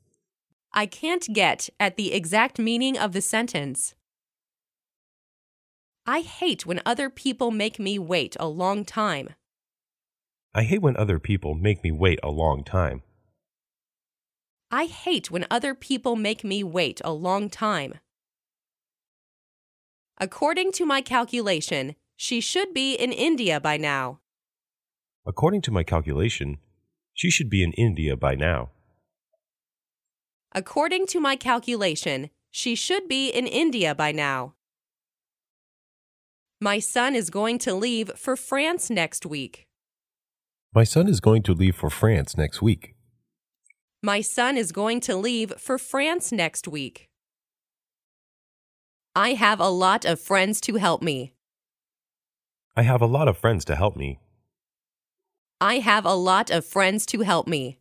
I 0.74 0.88
can't 0.88 1.26
get 1.32 1.70
at 1.80 1.96
the 1.96 2.12
exact 2.12 2.60
meaning 2.60 2.98
of 2.98 3.14
the 3.14 3.22
sentence. 3.22 3.96
I 6.06 6.20
hate 6.20 6.66
when 6.66 6.82
other 6.86 7.10
people 7.10 7.50
make 7.50 7.80
me 7.80 7.98
wait 7.98 8.36
a 8.42 8.50
long 8.50 8.84
time. 8.84 9.30
I 10.54 10.64
hate 10.64 10.82
when 10.82 10.98
other 10.98 11.18
people 11.18 11.56
make 11.56 11.82
me 11.82 11.92
wait 11.92 12.20
a 12.22 12.30
long 12.30 12.66
time. 12.66 13.04
I 14.72 14.86
hate 14.86 15.30
when 15.30 15.46
other 15.52 15.76
people 15.76 16.16
make 16.16 16.46
me 16.46 16.64
wait 16.64 17.02
a 17.04 17.12
long 17.12 17.50
time. 17.50 17.96
According 20.18 20.72
to 20.74 20.86
my 20.86 21.02
calculation, 21.02 21.96
she 22.16 22.40
should 22.40 22.74
be 22.74 22.94
in 22.94 23.12
India 23.12 23.60
by 23.60 23.76
now. 23.76 24.20
According 25.26 25.62
to 25.64 25.72
my 25.72 25.84
calculation, 25.84 26.60
she 27.14 27.30
should 27.30 27.50
be 27.50 27.64
in 27.64 27.74
India 27.74 28.16
by 28.16 28.36
now. 28.36 28.70
According 30.54 31.08
to 31.08 31.20
my 31.20 31.36
calculation, 31.36 32.30
she 32.50 32.76
should 32.76 33.08
be 33.10 33.30
in 33.30 33.48
India 33.48 33.94
by 33.94 34.12
now. 34.12 34.54
My 36.62 36.80
son 36.80 37.16
is 37.16 37.30
going 37.30 37.58
to 37.60 37.74
leave 37.74 38.12
for 38.16 38.36
France 38.38 38.90
next 38.90 39.26
week. 39.26 39.68
My 40.74 40.84
son 40.86 41.10
is 41.10 41.20
going 41.20 41.44
to 41.44 41.54
leave 41.54 41.76
for 41.76 41.90
France 41.90 42.38
next 42.38 42.62
week. 42.62 42.96
My 44.04 44.22
son 44.22 44.58
is 44.58 44.72
going 44.72 45.00
to 45.02 45.16
leave 45.16 45.54
for 45.60 45.78
France 45.78 46.32
next 46.32 46.68
week. 46.68 47.08
I 49.16 49.34
have 49.34 49.60
a 49.60 49.70
lot 49.70 50.06
of 50.06 50.20
friends 50.20 50.60
to 50.62 50.78
help 50.78 51.04
me. 51.04 51.34
I 52.76 52.82
have 52.82 53.02
a 53.02 53.06
lot 53.06 53.28
of 53.28 53.38
friends 53.38 53.64
to 53.66 53.76
help 53.76 53.96
me. 53.96 54.20
I 55.60 55.76
have 55.80 56.06
a 56.06 56.16
lot 56.16 56.50
of 56.50 56.66
friends 56.66 57.06
to 57.08 57.22
help 57.22 57.48
me. 57.48 57.78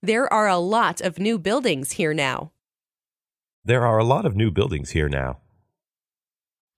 There 0.00 0.32
are 0.32 0.48
a 0.48 0.58
lot 0.58 1.02
of 1.02 1.18
new 1.18 1.38
buildings 1.38 1.92
here 1.92 2.14
now. 2.14 2.52
There 3.64 3.86
are 3.86 3.98
a 3.98 4.04
lot 4.04 4.24
of 4.24 4.34
new 4.34 4.50
buildings 4.50 4.92
here 4.92 5.08
now. 5.10 5.40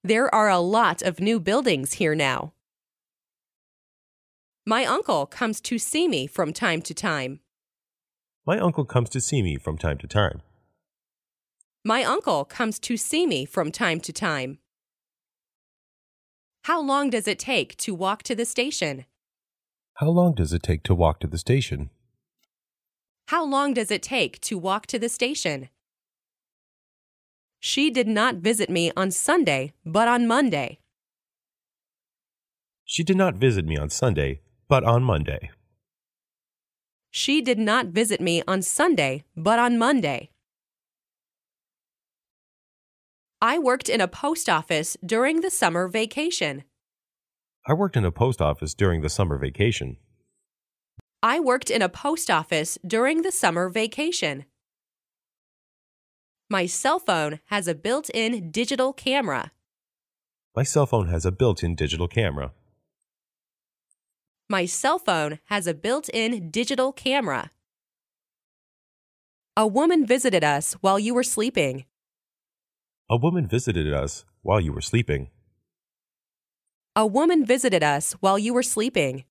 There 0.03 0.35
are 0.35 0.51
a 0.51 0.59
lot 0.59 1.03
of 1.03 1.21
new 1.21 1.39
buildings 1.39 1.95
here 1.95 2.17
now. 2.17 2.53
My 4.69 4.85
uncle 4.85 5.27
comes 5.27 5.61
to 5.61 5.79
see 5.79 6.09
me 6.09 6.27
from 6.27 6.53
time 6.53 6.83
to 6.83 6.93
time. 6.93 7.39
My 8.45 8.59
uncle 8.59 8.85
comes 8.85 9.09
to 9.11 9.21
see 9.21 9.41
me 9.41 9.55
from 9.55 9.79
time 9.79 9.97
to 9.99 10.09
time. 10.09 10.43
My 11.85 12.03
uncle 12.03 12.45
comes 12.45 12.81
to 12.81 12.97
see 12.97 13.29
me 13.29 13.45
from 13.45 13.71
time 13.71 14.01
to 14.01 14.13
time. 14.13 14.59
How 16.65 16.81
long 16.83 17.11
does 17.11 17.29
it 17.29 17.39
take 17.39 17.77
to 17.77 17.95
walk 17.95 18.25
to 18.25 18.35
the 18.35 18.45
station? 18.45 19.05
How 19.99 20.09
long 20.09 20.35
does 20.35 20.53
it 20.53 20.65
take 20.65 20.83
to 20.83 20.97
walk 20.97 21.21
to 21.21 21.29
the 21.29 21.39
station? 21.39 21.91
How 23.29 23.45
long 23.45 23.73
does 23.73 23.93
it 23.93 24.03
take 24.03 24.41
to 24.41 24.59
walk 24.59 24.87
to 24.89 24.99
the 24.99 25.09
station? 25.09 25.69
She 27.61 27.89
did 27.89 28.09
not 28.09 28.37
visit 28.37 28.69
me 28.69 28.91
on 28.97 29.13
Sunday, 29.13 29.75
but 29.85 30.09
on 30.09 30.27
Monday. 30.27 30.81
She 32.85 33.05
did 33.05 33.17
not 33.17 33.37
visit 33.37 33.65
me 33.65 33.77
on 33.77 33.91
Sunday, 33.91 34.41
but 34.69 34.85
on 34.85 35.03
Monday. 35.03 35.51
She 37.11 37.41
did 37.41 37.59
not 37.59 37.87
visit 37.87 38.21
me 38.21 38.43
on 38.47 38.63
Sunday, 38.63 39.25
but 39.37 39.59
on 39.59 39.79
Monday. 39.79 40.31
I 43.41 43.59
worked 43.59 43.89
in 43.89 44.01
a 44.01 44.09
post 44.09 44.49
office 44.49 44.97
during 45.05 45.41
the 45.41 45.51
summer 45.51 45.89
vacation. 45.89 46.65
I 47.67 47.75
worked 47.75 47.97
in 47.97 48.05
a 48.05 48.13
post 48.13 48.41
office 48.41 48.75
during 48.75 49.03
the 49.03 49.09
summer 49.09 49.39
vacation. 49.39 49.99
I 51.23 51.41
worked 51.41 51.71
in 51.71 51.83
a 51.83 51.89
post 51.89 52.31
office 52.31 52.79
during 52.87 53.23
the 53.23 53.33
summer 53.33 53.69
vacation. 53.69 54.45
My 56.49 56.67
cell 56.67 56.99
phone 56.99 57.41
has 57.47 57.67
a 57.67 57.75
built 57.75 58.09
in 58.11 58.51
digital 58.51 58.93
camera. 58.93 59.53
My 60.55 60.63
cell 60.63 60.87
phone 60.87 61.09
has 61.09 61.27
a 61.27 61.33
built 61.33 61.63
in 61.63 61.75
digital 61.75 62.09
camera. 62.09 62.53
My 64.49 64.65
cell 64.65 65.01
phone 65.01 65.41
has 65.47 65.67
a 65.67 65.75
built 65.75 66.09
in 66.09 66.51
digital 66.51 66.93
camera. 66.93 67.51
A 69.57 69.67
woman 69.67 70.07
visited 70.07 70.45
us 70.45 70.75
while 70.75 71.01
you 71.01 71.15
were 71.15 71.25
sleeping. 71.25 71.85
A 73.11 73.17
woman 73.17 73.49
visited 73.49 73.93
us 73.93 74.25
while 74.43 74.61
you 74.61 74.73
were 74.73 74.81
sleeping. 74.81 75.31
A 76.95 77.05
woman 77.05 77.45
visited 77.45 77.83
us 77.83 78.13
while 78.21 78.39
you 78.39 78.55
were 78.55 78.63
sleeping. 78.63 79.25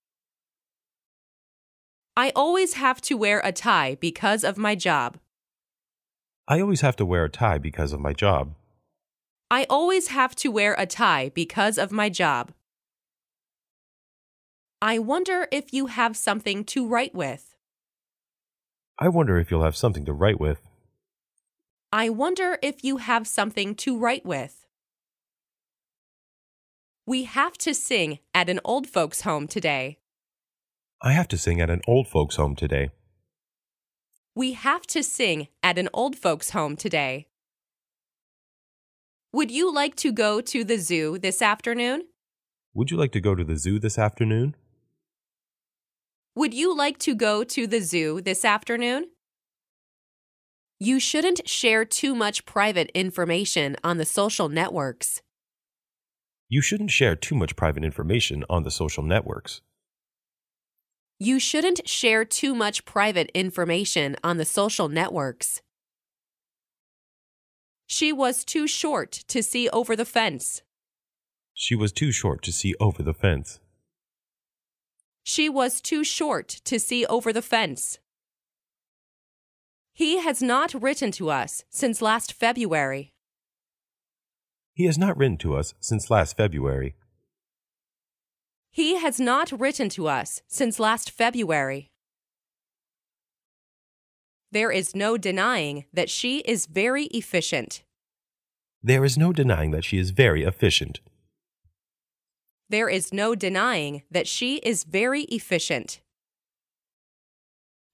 I 2.17 2.33
always 2.35 2.73
have 2.73 2.99
to 3.01 3.15
wear 3.15 3.39
a 3.43 3.53
tie 3.53 3.95
because 3.95 4.43
of 4.43 4.57
my 4.57 4.75
job. 4.75 5.17
I 6.47 6.59
always 6.59 6.81
have 6.81 6.97
to 6.97 7.05
wear 7.05 7.23
a 7.23 7.29
tie 7.29 7.57
because 7.57 7.93
of 7.93 8.01
my 8.01 8.11
job. 8.11 8.55
I 9.49 9.65
always 9.69 10.09
have 10.09 10.35
to 10.35 10.51
wear 10.51 10.75
a 10.77 10.85
tie 10.85 11.31
because 11.33 11.77
of 11.77 11.91
my 11.91 12.09
job. 12.09 12.51
I 14.81 14.99
wonder 14.99 15.47
if 15.51 15.73
you 15.73 15.87
have 15.87 16.17
something 16.17 16.63
to 16.65 16.87
write 16.87 17.15
with. 17.15 17.55
I 18.99 19.07
wonder 19.09 19.39
if 19.39 19.49
you'll 19.49 19.63
have 19.63 19.75
something 19.75 20.05
to 20.05 20.13
write 20.13 20.39
with. 20.39 20.61
I 21.91 22.09
wonder 22.09 22.57
if 22.61 22.83
you 22.83 22.97
have 22.97 23.27
something 23.27 23.75
to 23.75 23.97
write 23.97 24.25
with. 24.25 24.65
We 27.05 27.23
have 27.23 27.57
to 27.59 27.73
sing 27.73 28.19
at 28.33 28.49
an 28.49 28.59
old 28.65 28.87
folks' 28.87 29.21
home 29.21 29.47
today. 29.47 29.99
I 31.01 31.13
have 31.13 31.27
to 31.29 31.37
sing 31.37 31.61
at 31.61 31.69
an 31.69 31.81
old 31.87 32.07
folks' 32.07 32.35
home 32.35 32.55
today. 32.55 32.89
We 34.33 34.53
have 34.53 34.85
to 34.87 35.03
sing 35.03 35.47
at 35.63 35.77
an 35.77 35.87
old 35.93 36.17
folks' 36.17 36.49
home 36.49 36.75
today. 36.75 37.27
Would 39.31 39.51
you 39.51 39.73
like 39.73 39.95
to 39.97 40.11
go 40.11 40.41
to 40.41 40.63
the 40.63 40.77
zoo 40.77 41.17
this 41.17 41.41
afternoon? 41.41 42.07
Would 42.73 42.91
you 42.91 42.97
like 42.97 43.11
to 43.13 43.21
go 43.21 43.35
to 43.35 43.43
the 43.43 43.57
zoo 43.57 43.79
this 43.79 43.97
afternoon? 43.97 44.55
Would 46.37 46.53
you 46.53 46.75
like 46.75 46.97
to 46.99 47.15
go 47.15 47.45
to 47.45 47.65
the 47.65 47.79
zoo 47.79 48.19
this 48.19 48.43
afternoon? 48.43 49.05
You 50.81 50.99
shouldn't 50.99 51.47
share 51.47 51.85
too 51.85 52.13
much 52.13 52.45
private 52.45 52.91
information 52.93 53.77
on 53.85 53.97
the 53.97 54.03
social 54.05 54.49
networks. 54.49 55.21
You 56.49 56.61
shouldn't 56.61 56.91
share 56.91 57.15
too 57.15 57.35
much 57.35 57.55
private 57.55 57.85
information 57.85 58.43
on 58.49 58.63
the 58.63 58.71
social 58.71 59.01
networks. 59.01 59.61
You 61.19 61.39
shouldn't 61.39 61.87
share 61.87 62.25
too 62.25 62.53
much 62.53 62.83
private 62.83 63.31
information 63.33 64.17
on 64.21 64.35
the 64.35 64.43
social 64.43 64.89
networks. 64.89 65.61
She 67.87 68.11
was 68.11 68.43
too 68.43 68.67
short 68.67 69.11
to 69.29 69.41
see 69.41 69.69
over 69.69 69.95
the 69.95 70.03
fence. 70.03 70.63
She 71.53 71.75
was 71.75 71.93
too 71.93 72.11
short 72.11 72.41
to 72.41 72.51
see 72.51 72.75
over 72.81 73.01
the 73.01 73.13
fence. 73.13 73.61
She 75.27 75.49
was 75.49 75.81
too 75.81 76.03
short 76.03 76.47
to 76.65 76.79
see 76.79 77.03
over 77.07 77.33
the 77.33 77.41
fence. 77.41 77.97
He 79.91 80.19
has 80.19 80.39
not 80.39 80.75
written 80.79 81.11
to 81.13 81.31
us 81.31 81.63
since 81.71 81.99
last 81.99 82.31
February. 82.31 83.11
He 84.75 84.85
has 84.85 84.99
not 84.99 85.17
written 85.17 85.37
to 85.37 85.55
us 85.55 85.73
since 85.79 86.11
last 86.11 86.37
February. 86.37 86.95
He 88.69 88.97
has 88.97 89.19
not 89.19 89.51
written 89.51 89.89
to 89.89 90.07
us 90.07 90.43
since 90.47 90.79
last 90.79 91.09
February. 91.09 91.89
There 94.51 94.71
is 94.71 94.95
no 94.95 95.17
denying 95.17 95.85
that 95.91 96.11
she 96.11 96.39
is 96.41 96.67
very 96.67 97.05
efficient. 97.05 97.81
There 98.83 99.03
is 99.03 99.17
no 99.17 99.33
denying 99.33 99.71
that 99.71 99.85
she 99.85 99.97
is 99.97 100.11
very 100.11 100.43
efficient. 100.43 100.99
There 102.69 102.89
is 102.89 103.13
no 103.13 103.35
denying 103.35 104.03
that 104.09 104.27
she 104.27 104.57
is 104.57 104.83
very 104.83 105.23
efficient. 105.23 106.01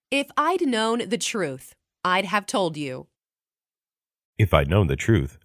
If 0.09 0.27
I'd 0.37 0.65
known 0.65 1.09
the 1.09 1.17
truth, 1.17 1.73
I'd 2.03 2.25
have 2.25 2.45
told 2.45 2.77
you. 2.77 3.07
If 4.37 4.53
I'd 4.53 4.69
known 4.69 4.87
the 4.87 4.95
truth, 4.95 5.37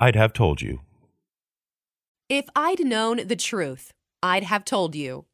I'd 0.00 0.16
have 0.16 0.32
told 0.32 0.60
you. 0.60 0.80
If 2.28 2.46
I'd 2.56 2.84
known 2.84 3.26
the 3.26 3.36
truth, 3.36 3.92
I'd 4.22 4.44
have 4.44 4.64
told 4.64 4.94
you. 4.94 5.26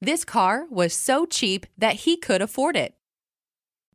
This 0.00 0.24
car 0.24 0.66
was 0.70 0.94
so 0.94 1.26
cheap 1.26 1.66
that 1.76 1.94
he 2.06 2.16
could 2.16 2.42
afford 2.42 2.76
it. 2.76 2.94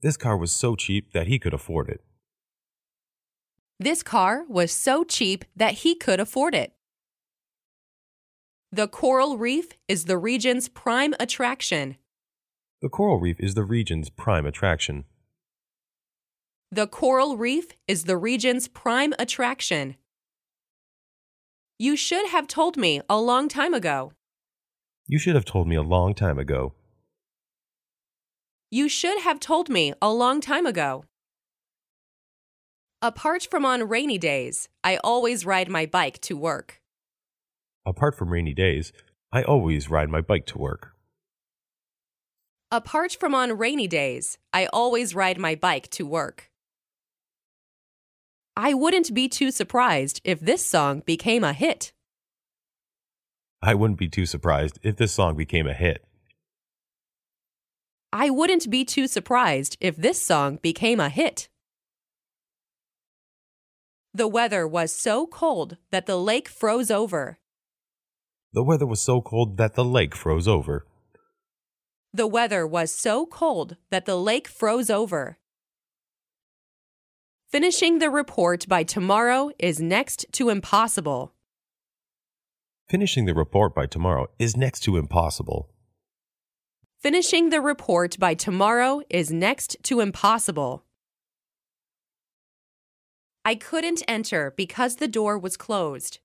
This 0.01 0.17
car 0.17 0.37
was 0.37 0.51
so 0.51 0.75
cheap 0.75 1.11
that 1.13 1.27
he 1.27 1.39
could 1.39 1.53
afford 1.53 1.89
it. 1.89 2.01
This 3.79 4.03
car 4.03 4.45
was 4.47 4.71
so 4.71 5.03
cheap 5.03 5.43
that 5.55 5.73
he 5.75 5.95
could 5.95 6.19
afford 6.19 6.55
it. 6.55 6.74
The 8.75 8.89
coral 8.89 9.37
reef 9.37 9.71
is 9.87 10.03
the 10.03 10.17
region's 10.17 10.67
prime 10.67 11.13
attraction. 11.17 11.95
The 12.81 12.89
coral 12.89 13.21
reef 13.21 13.39
is 13.39 13.53
the 13.53 13.63
region's 13.63 14.09
prime 14.09 14.45
attraction. 14.45 15.05
The 16.73 16.85
coral 16.85 17.37
reef 17.37 17.67
is 17.87 18.03
the 18.03 18.17
region's 18.17 18.67
prime 18.67 19.13
attraction. 19.17 19.95
You 21.79 21.95
should 21.95 22.27
have 22.27 22.47
told 22.47 22.75
me 22.75 22.99
a 23.09 23.17
long 23.17 23.47
time 23.47 23.73
ago. 23.73 24.11
You 25.07 25.19
should 25.19 25.35
have 25.35 25.45
told 25.45 25.69
me 25.69 25.77
a 25.77 25.81
long 25.81 26.13
time 26.13 26.37
ago. 26.37 26.73
You 28.71 28.89
should 28.89 29.21
have 29.21 29.39
told 29.39 29.69
me 29.69 29.93
a 30.01 30.11
long 30.11 30.41
time 30.41 30.65
ago. 30.65 31.05
Apart 33.01 33.47
from 33.49 33.63
on 33.63 33.87
rainy 33.87 34.17
days, 34.17 34.67
I 34.83 34.97
always 34.97 35.45
ride 35.45 35.69
my 35.69 35.85
bike 35.85 36.19
to 36.23 36.35
work. 36.35 36.81
Apart 37.85 38.15
from 38.15 38.29
rainy 38.29 38.53
days, 38.53 38.91
I 39.31 39.43
always 39.43 39.89
ride 39.89 40.09
my 40.09 40.21
bike 40.21 40.45
to 40.47 40.57
work. 40.57 40.93
Apart 42.71 43.15
from 43.19 43.35
on 43.35 43.57
rainy 43.57 43.87
days, 43.87 44.37
I 44.51 44.65
always 44.67 45.13
ride 45.13 45.37
my 45.37 45.53
bike 45.55 45.89
to 45.91 46.05
work. 46.05 46.49
I 48.57 48.73
wouldn't 48.73 49.13
be 49.13 49.27
too 49.27 49.51
surprised 49.51 50.19
if 50.23 50.39
this 50.39 50.65
song 50.65 51.03
became 51.05 51.43
a 51.43 51.53
hit. 51.53 51.93
I 53.61 53.75
wouldn't 53.75 53.99
be 53.99 54.07
too 54.07 54.25
surprised 54.25 54.79
if 54.81 54.95
this 54.95 55.11
song 55.11 55.35
became 55.35 55.67
a 55.67 55.73
hit. 55.73 56.03
I 58.11 58.29
wouldn't 58.29 58.69
be 58.69 58.83
too 58.85 59.07
surprised 59.07 59.77
if 59.79 59.95
this 59.95 60.21
song 60.21 60.57
became 60.61 60.99
a 60.99 61.09
hit. 61.09 61.49
The 64.13 64.27
weather 64.27 64.67
was 64.67 64.91
so 64.91 65.27
cold 65.27 65.77
that 65.91 66.05
the 66.05 66.17
lake 66.17 66.47
froze 66.47 66.89
over. 66.89 67.37
The 68.55 68.63
weather 68.63 68.85
was 68.85 69.01
so 69.01 69.19
cold 69.19 69.57
that 69.57 69.75
the 69.75 69.83
lake 69.83 70.15
froze 70.15 70.47
over. 70.47 70.85
The 72.13 72.25
weather 72.25 72.65
was 72.65 72.89
so 72.89 73.25
cold 73.25 73.75
that 73.89 74.05
the 74.05 74.15
lake 74.15 74.47
froze 74.47 74.89
over. 74.89 75.39
Finishing 77.49 77.99
the 77.99 78.09
report 78.09 78.65
by 78.69 78.83
tomorrow 78.83 79.51
is 79.59 79.81
next 79.81 80.25
to 80.31 80.47
impossible. 80.47 81.33
Finishing 82.87 83.25
the 83.25 83.33
report 83.33 83.75
by 83.75 83.87
tomorrow 83.87 84.27
is 84.39 84.55
next 84.55 84.79
to 84.83 84.95
impossible. 84.95 85.69
Finishing 87.01 87.49
the 87.49 87.59
report 87.59 88.17
by 88.17 88.35
tomorrow 88.35 89.01
is 89.09 89.33
next 89.33 89.75
to 89.83 89.99
impossible. 89.99 90.85
I 93.43 93.55
couldn't 93.55 94.01
enter 94.07 94.53
because 94.55 94.95
the 94.95 95.09
door 95.09 95.37
was 95.37 95.57
closed. 95.57 96.19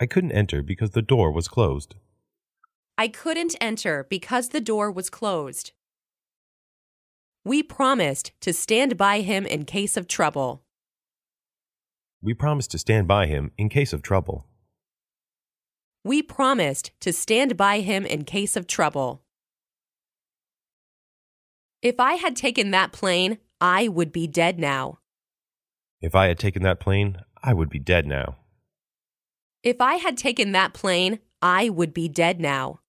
I 0.00 0.06
couldn't 0.06 0.32
enter 0.32 0.62
because 0.62 0.92
the 0.92 1.02
door 1.02 1.30
was 1.30 1.46
closed. 1.46 1.94
I 2.96 3.08
couldn't 3.08 3.54
enter 3.60 4.06
because 4.08 4.48
the 4.48 4.60
door 4.60 4.90
was 4.90 5.10
closed. 5.10 5.72
We 7.44 7.62
promised 7.62 8.32
to 8.40 8.54
stand 8.54 8.96
by 8.96 9.20
him 9.20 9.44
in 9.44 9.66
case 9.66 9.98
of 9.98 10.08
trouble. 10.08 10.62
We 12.22 12.32
promised 12.32 12.70
to 12.70 12.78
stand 12.78 13.08
by 13.08 13.26
him 13.26 13.52
in 13.58 13.68
case 13.68 13.92
of 13.92 14.02
trouble. 14.02 14.46
We 16.02 16.22
promised 16.22 16.92
to 17.00 17.12
stand 17.12 17.58
by 17.58 17.80
him 17.80 18.06
in 18.06 18.24
case 18.24 18.56
of 18.56 18.66
trouble. 18.66 19.22
If 21.82 22.00
I 22.00 22.14
had 22.14 22.36
taken 22.36 22.70
that 22.70 22.92
plane, 22.92 23.38
I 23.60 23.88
would 23.88 24.12
be 24.12 24.26
dead 24.26 24.58
now. 24.58 24.98
If 26.00 26.14
I 26.14 26.28
had 26.28 26.38
taken 26.38 26.62
that 26.62 26.80
plane, 26.80 27.18
I 27.42 27.52
would 27.52 27.68
be 27.68 27.78
dead 27.78 28.06
now. 28.06 28.36
If 29.62 29.80
I 29.80 29.96
had 29.96 30.16
taken 30.16 30.52
that 30.52 30.72
plane, 30.72 31.18
I 31.42 31.68
would 31.68 31.92
be 31.92 32.08
dead 32.08 32.40
now. 32.40 32.80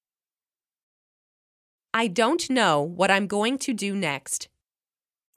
I 1.94 2.08
don't 2.08 2.50
know 2.50 2.82
what 2.82 3.12
I'm 3.12 3.28
going 3.28 3.58
to 3.60 3.74
do 3.74 3.94
next. 3.94 4.48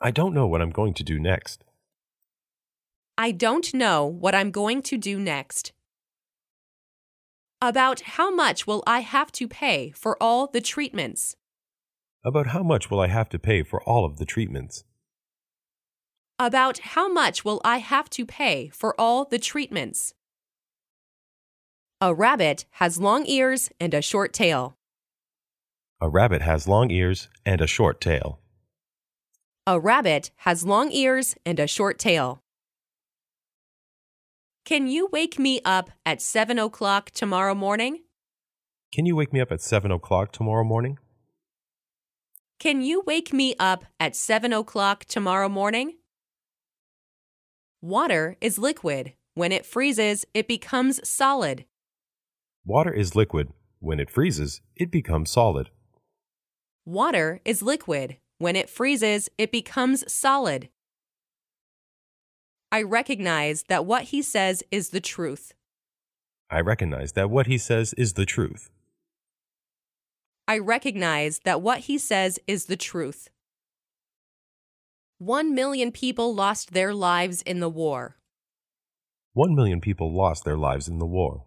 I 0.00 0.12
don't 0.12 0.32
know 0.32 0.46
what 0.46 0.62
I'm 0.62 0.70
going 0.70 0.94
to 0.94 1.02
do 1.02 1.18
next. 1.18 1.64
I 3.18 3.32
don't 3.32 3.74
know 3.74 4.06
what 4.06 4.34
I'm 4.34 4.52
going 4.52 4.82
to 4.82 4.96
do 4.96 5.18
next. 5.18 5.72
About 7.60 8.02
how 8.02 8.32
much 8.32 8.66
will 8.66 8.84
I 8.86 9.00
have 9.00 9.32
to 9.32 9.48
pay 9.48 9.90
for 9.90 10.16
all 10.22 10.46
the 10.46 10.60
treatments? 10.60 11.34
About 12.24 12.48
how 12.48 12.62
much 12.62 12.90
will 12.90 13.00
I 13.00 13.08
have 13.08 13.28
to 13.30 13.38
pay 13.40 13.64
for 13.64 13.82
all 13.82 14.04
of 14.04 14.18
the 14.18 14.24
treatments? 14.24 14.84
About 16.38 16.78
how 16.78 17.12
much 17.12 17.44
will 17.44 17.60
I 17.64 17.78
have 17.78 18.08
to 18.10 18.24
pay 18.24 18.68
for 18.68 18.98
all 19.00 19.24
the 19.24 19.38
treatments? 19.38 20.14
A 22.04 22.12
rabbit 22.12 22.66
has 22.72 23.00
long 23.00 23.24
ears 23.24 23.70
and 23.80 23.94
a 23.94 24.02
short 24.02 24.34
tail. 24.34 24.76
A 26.02 26.08
rabbit 26.10 26.42
has 26.42 26.68
long 26.68 26.90
ears 26.90 27.30
and 27.46 27.62
a 27.62 27.66
short 27.66 27.98
tail. 27.98 28.40
A 29.66 29.80
rabbit 29.80 30.30
has 30.44 30.66
long 30.66 30.92
ears 30.92 31.34
and 31.46 31.58
a 31.58 31.66
short 31.66 31.98
tail. 31.98 32.42
Can 34.66 34.86
you 34.86 35.08
wake 35.12 35.38
me 35.38 35.62
up 35.64 35.92
at 36.04 36.20
7 36.20 36.58
o'clock 36.58 37.10
tomorrow 37.10 37.54
morning? 37.54 38.02
Can 38.92 39.06
you 39.06 39.16
wake 39.16 39.32
me 39.32 39.40
up 39.40 39.50
at 39.50 39.62
7 39.62 39.90
o'clock 39.90 40.30
tomorrow 40.30 40.62
morning? 40.62 40.98
Can 42.60 42.82
you 42.82 43.02
wake 43.06 43.32
me 43.32 43.54
up 43.58 43.86
at 43.98 44.14
7 44.14 44.52
o'clock 44.52 45.06
tomorrow 45.06 45.48
morning? 45.48 45.94
Water 47.80 48.36
is 48.42 48.58
liquid. 48.58 49.14
When 49.32 49.52
it 49.52 49.64
freezes, 49.64 50.26
it 50.34 50.46
becomes 50.46 51.00
solid. 51.08 51.64
Water 52.66 52.92
is 52.94 53.14
liquid. 53.14 53.52
When 53.80 54.00
it 54.00 54.08
freezes, 54.08 54.62
it 54.74 54.90
becomes 54.90 55.30
solid. 55.30 55.68
Water 56.86 57.40
is 57.44 57.60
liquid. 57.60 58.16
When 58.38 58.56
it 58.56 58.70
freezes, 58.70 59.28
it 59.36 59.52
becomes 59.52 60.10
solid. 60.10 60.70
I 62.72 62.82
recognize 62.82 63.64
that 63.68 63.84
what 63.84 64.04
he 64.04 64.22
says 64.22 64.64
is 64.70 64.90
the 64.90 65.00
truth. 65.00 65.52
I 66.50 66.60
recognize 66.60 67.12
that 67.12 67.28
what 67.28 67.46
he 67.46 67.58
says 67.58 67.92
is 67.94 68.14
the 68.14 68.24
truth. 68.24 68.70
I 70.48 70.58
recognize 70.58 71.40
that 71.44 71.60
what 71.60 71.80
he 71.80 71.98
says 71.98 72.40
is 72.46 72.64
the 72.64 72.76
truth. 72.76 73.28
One 75.18 75.54
million 75.54 75.92
people 75.92 76.34
lost 76.34 76.72
their 76.72 76.94
lives 76.94 77.42
in 77.42 77.60
the 77.60 77.68
war. 77.68 78.16
One 79.34 79.54
million 79.54 79.82
people 79.82 80.14
lost 80.14 80.44
their 80.44 80.56
lives 80.56 80.88
in 80.88 80.98
the 80.98 81.06
war. 81.06 81.44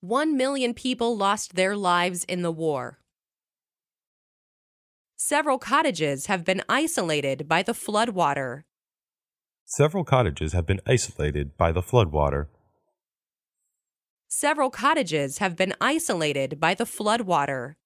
One 0.00 0.36
million 0.36 0.74
people 0.74 1.16
lost 1.16 1.54
their 1.54 1.76
lives 1.76 2.24
in 2.24 2.42
the 2.42 2.52
war. 2.52 3.00
Several 5.16 5.58
cottages 5.58 6.26
have 6.26 6.44
been 6.44 6.62
isolated 6.68 7.48
by 7.48 7.62
the 7.62 7.72
floodwater. 7.72 8.64
Several 9.64 10.04
cottages 10.04 10.52
have 10.52 10.66
been 10.66 10.80
isolated 10.86 11.56
by 11.56 11.72
the 11.72 11.80
floodwater. 11.80 12.46
Several 14.28 14.70
cottages 14.70 15.38
have 15.38 15.56
been 15.56 15.74
isolated 15.80 16.60
by 16.60 16.74
the 16.74 16.84
floodwater. 16.84 17.76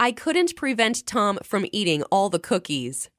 I 0.00 0.12
couldn't 0.12 0.56
prevent 0.56 1.06
Tom 1.06 1.38
from 1.44 1.66
eating 1.72 2.02
all 2.04 2.28
the 2.28 2.38
cookies. 2.38 3.10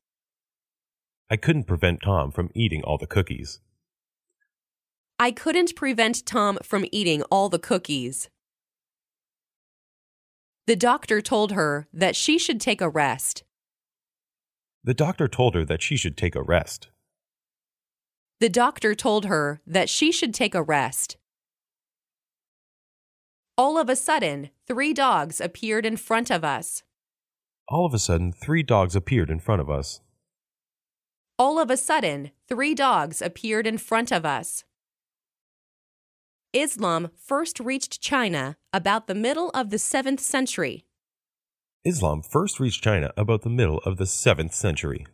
I 1.30 1.38
couldn't 1.38 1.63
prevent 1.63 2.01
Tom 2.01 2.32
from 2.32 2.49
eating 2.54 2.84
all 2.84 2.97
the 2.97 3.08
cookies. 3.08 3.62
I 5.21 5.29
couldn't 5.29 5.75
prevent 5.75 6.25
Tom 6.25 6.57
from 6.63 6.84
eating 6.91 7.21
all 7.29 7.47
the 7.47 7.60
cookies. 7.60 8.31
The 10.65 10.75
doctor 10.75 11.21
told 11.21 11.51
her 11.51 11.88
that 11.93 12.15
she 12.15 12.39
should 12.39 12.60
take 12.60 12.81
a 12.81 12.89
rest. 12.89 13.43
The 14.84 14.95
doctor 14.95 15.27
told 15.27 15.53
her 15.53 15.63
that 15.63 15.84
she 15.84 15.95
should 15.95 16.17
take 16.17 16.34
a 16.34 16.41
rest. 16.41 16.88
The 18.39 18.49
doctor 18.49 18.95
told 18.95 19.25
her 19.25 19.62
that 19.67 19.89
she 19.89 20.12
should 20.12 20.34
take 20.34 20.55
a 20.55 20.63
rest. 20.63 21.17
All 23.55 23.77
of 23.77 23.89
a 23.89 23.95
sudden, 23.95 24.49
three 24.65 24.91
dogs 24.91 25.39
appeared 25.39 25.86
in 25.86 25.97
front 25.97 26.31
of 26.31 26.43
us. 26.43 26.81
All 27.67 27.86
of 27.86 27.93
a 27.93 27.99
sudden, 27.99 28.31
three 28.31 28.63
dogs 28.63 28.95
appeared 28.95 29.29
in 29.29 29.38
front 29.38 29.62
of 29.62 29.69
us. 29.69 30.01
All 31.38 31.60
of 31.60 31.69
a 31.69 31.77
sudden, 31.77 32.31
three 32.47 32.73
dogs 32.73 33.21
appeared 33.21 33.67
in 33.67 33.77
front 33.77 34.12
of 34.12 34.25
us. 34.25 34.63
Islam 36.54 37.12
first 37.16 37.62
reached 37.62 38.02
China 38.02 38.58
about 38.74 39.08
the 39.08 39.16
middle 39.16 39.52
of 39.52 39.70
the 39.70 39.78
7th 39.78 40.20
century. 40.20 40.84
Islam 41.86 42.22
first 42.22 42.60
reached 42.60 42.84
China 42.84 43.14
about 43.16 43.44
the 43.44 43.50
middle 43.50 43.78
of 43.86 43.96
the 43.96 44.04
7th 44.04 44.52
century. 44.52 45.08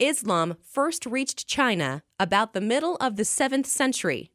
Islam 0.00 0.56
first 0.64 1.06
reached 1.06 1.46
China 1.46 2.02
about 2.18 2.54
the 2.54 2.60
middle 2.60 2.96
of 2.96 3.14
the 3.14 3.22
7th 3.22 3.66
century. 3.66 4.32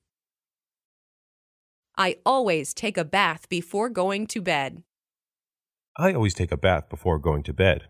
I 1.98 2.16
always 2.26 2.74
take 2.74 2.98
a 2.98 3.04
bath 3.04 3.50
before 3.50 3.90
going 3.90 4.28
to 4.28 4.42
bed. 4.42 4.84
I 5.98 6.14
always 6.14 6.34
take 6.34 6.54
a 6.54 6.58
bath 6.58 6.88
before 6.90 7.20
going 7.20 7.44
to 7.44 7.54
bed. 7.54 7.88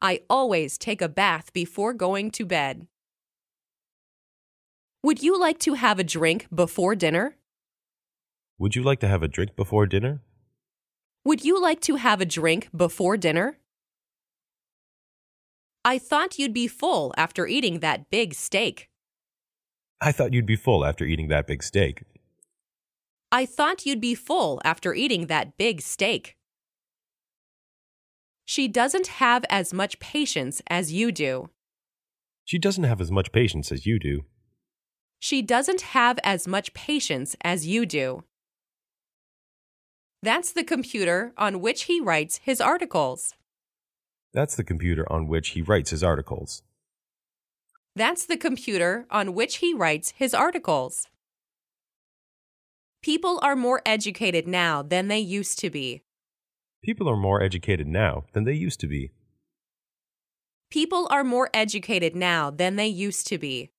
I 0.00 0.22
always 0.28 0.76
take 0.76 1.00
a 1.00 1.08
bath 1.08 1.52
before 1.52 1.94
going 1.94 2.32
to 2.32 2.44
bed. 2.44 2.88
Would 5.04 5.20
you 5.20 5.38
like 5.38 5.58
to 5.60 5.74
have 5.74 5.98
a 5.98 6.04
drink 6.04 6.46
before 6.54 6.94
dinner? 6.94 7.36
Would 8.58 8.76
you 8.76 8.84
like 8.84 9.00
to 9.00 9.08
have 9.08 9.24
a 9.24 9.28
drink 9.28 9.56
before 9.56 9.84
dinner? 9.84 10.22
Would 11.24 11.44
you 11.44 11.60
like 11.60 11.80
to 11.82 11.96
have 11.96 12.20
a 12.20 12.24
drink 12.24 12.68
before 12.74 13.16
dinner? 13.16 13.58
I 15.84 15.98
thought 15.98 16.38
you'd 16.38 16.54
be 16.54 16.68
full 16.68 17.12
after 17.16 17.48
eating 17.48 17.80
that 17.80 18.10
big 18.10 18.34
steak. 18.34 18.88
I 20.00 20.12
thought 20.12 20.32
you'd 20.32 20.46
be 20.46 20.54
full 20.54 20.84
after 20.84 21.04
eating 21.04 21.26
that 21.28 21.48
big 21.48 21.64
steak. 21.64 22.04
I 23.32 23.44
thought 23.44 23.84
you'd 23.84 24.00
be 24.00 24.14
full 24.14 24.60
after 24.64 24.94
eating 24.94 25.26
that 25.26 25.58
big 25.58 25.80
steak. 25.80 26.36
She 28.44 28.68
doesn't 28.68 29.08
have 29.08 29.44
as 29.50 29.74
much 29.74 29.98
patience 29.98 30.62
as 30.68 30.92
you 30.92 31.10
do. 31.10 31.50
She 32.44 32.58
doesn't 32.58 32.84
have 32.84 33.00
as 33.00 33.10
much 33.10 33.32
patience 33.32 33.72
as 33.72 33.84
you 33.84 33.98
do. 33.98 34.26
She 35.22 35.40
doesn't 35.40 35.82
have 35.82 36.18
as 36.24 36.48
much 36.48 36.74
patience 36.74 37.36
as 37.44 37.64
you 37.64 37.86
do. 37.86 38.24
That's 40.20 40.50
the 40.50 40.64
computer 40.64 41.32
on 41.38 41.60
which 41.60 41.84
he 41.84 42.00
writes 42.00 42.40
his 42.42 42.60
articles. 42.60 43.36
That's 44.34 44.56
the 44.56 44.64
computer 44.64 45.06
on 45.12 45.28
which 45.28 45.50
he 45.50 45.62
writes 45.62 45.92
his 45.92 46.02
articles. 46.02 46.64
That's 47.94 48.26
the 48.26 48.36
computer 48.36 49.06
on 49.12 49.32
which 49.32 49.58
he 49.58 49.72
writes 49.72 50.12
his 50.16 50.34
articles. 50.34 51.06
People 53.00 53.38
are 53.44 53.54
more 53.54 53.80
educated 53.86 54.48
now 54.48 54.82
than 54.82 55.06
they 55.06 55.20
used 55.20 55.56
to 55.60 55.70
be. 55.70 56.02
People 56.82 57.08
are 57.08 57.16
more 57.16 57.40
educated 57.40 57.86
now 57.86 58.24
than 58.32 58.42
they 58.42 58.54
used 58.54 58.80
to 58.80 58.88
be. 58.88 59.12
People 60.68 61.06
are 61.12 61.22
more 61.22 61.48
educated 61.54 62.16
now 62.16 62.50
than 62.50 62.74
they 62.74 62.88
used 62.88 63.28
to 63.28 63.38
be. 63.38 63.71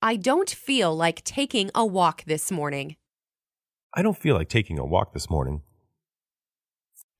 I 0.00 0.14
don't 0.14 0.48
feel 0.48 0.94
like 0.94 1.24
taking 1.24 1.72
a 1.74 1.84
walk 1.84 2.22
this 2.24 2.52
morning. 2.52 2.94
I 3.92 4.02
don't 4.02 4.16
feel 4.16 4.36
like 4.36 4.48
taking 4.48 4.78
a 4.78 4.86
walk 4.86 5.12
this 5.12 5.28
morning. 5.28 5.62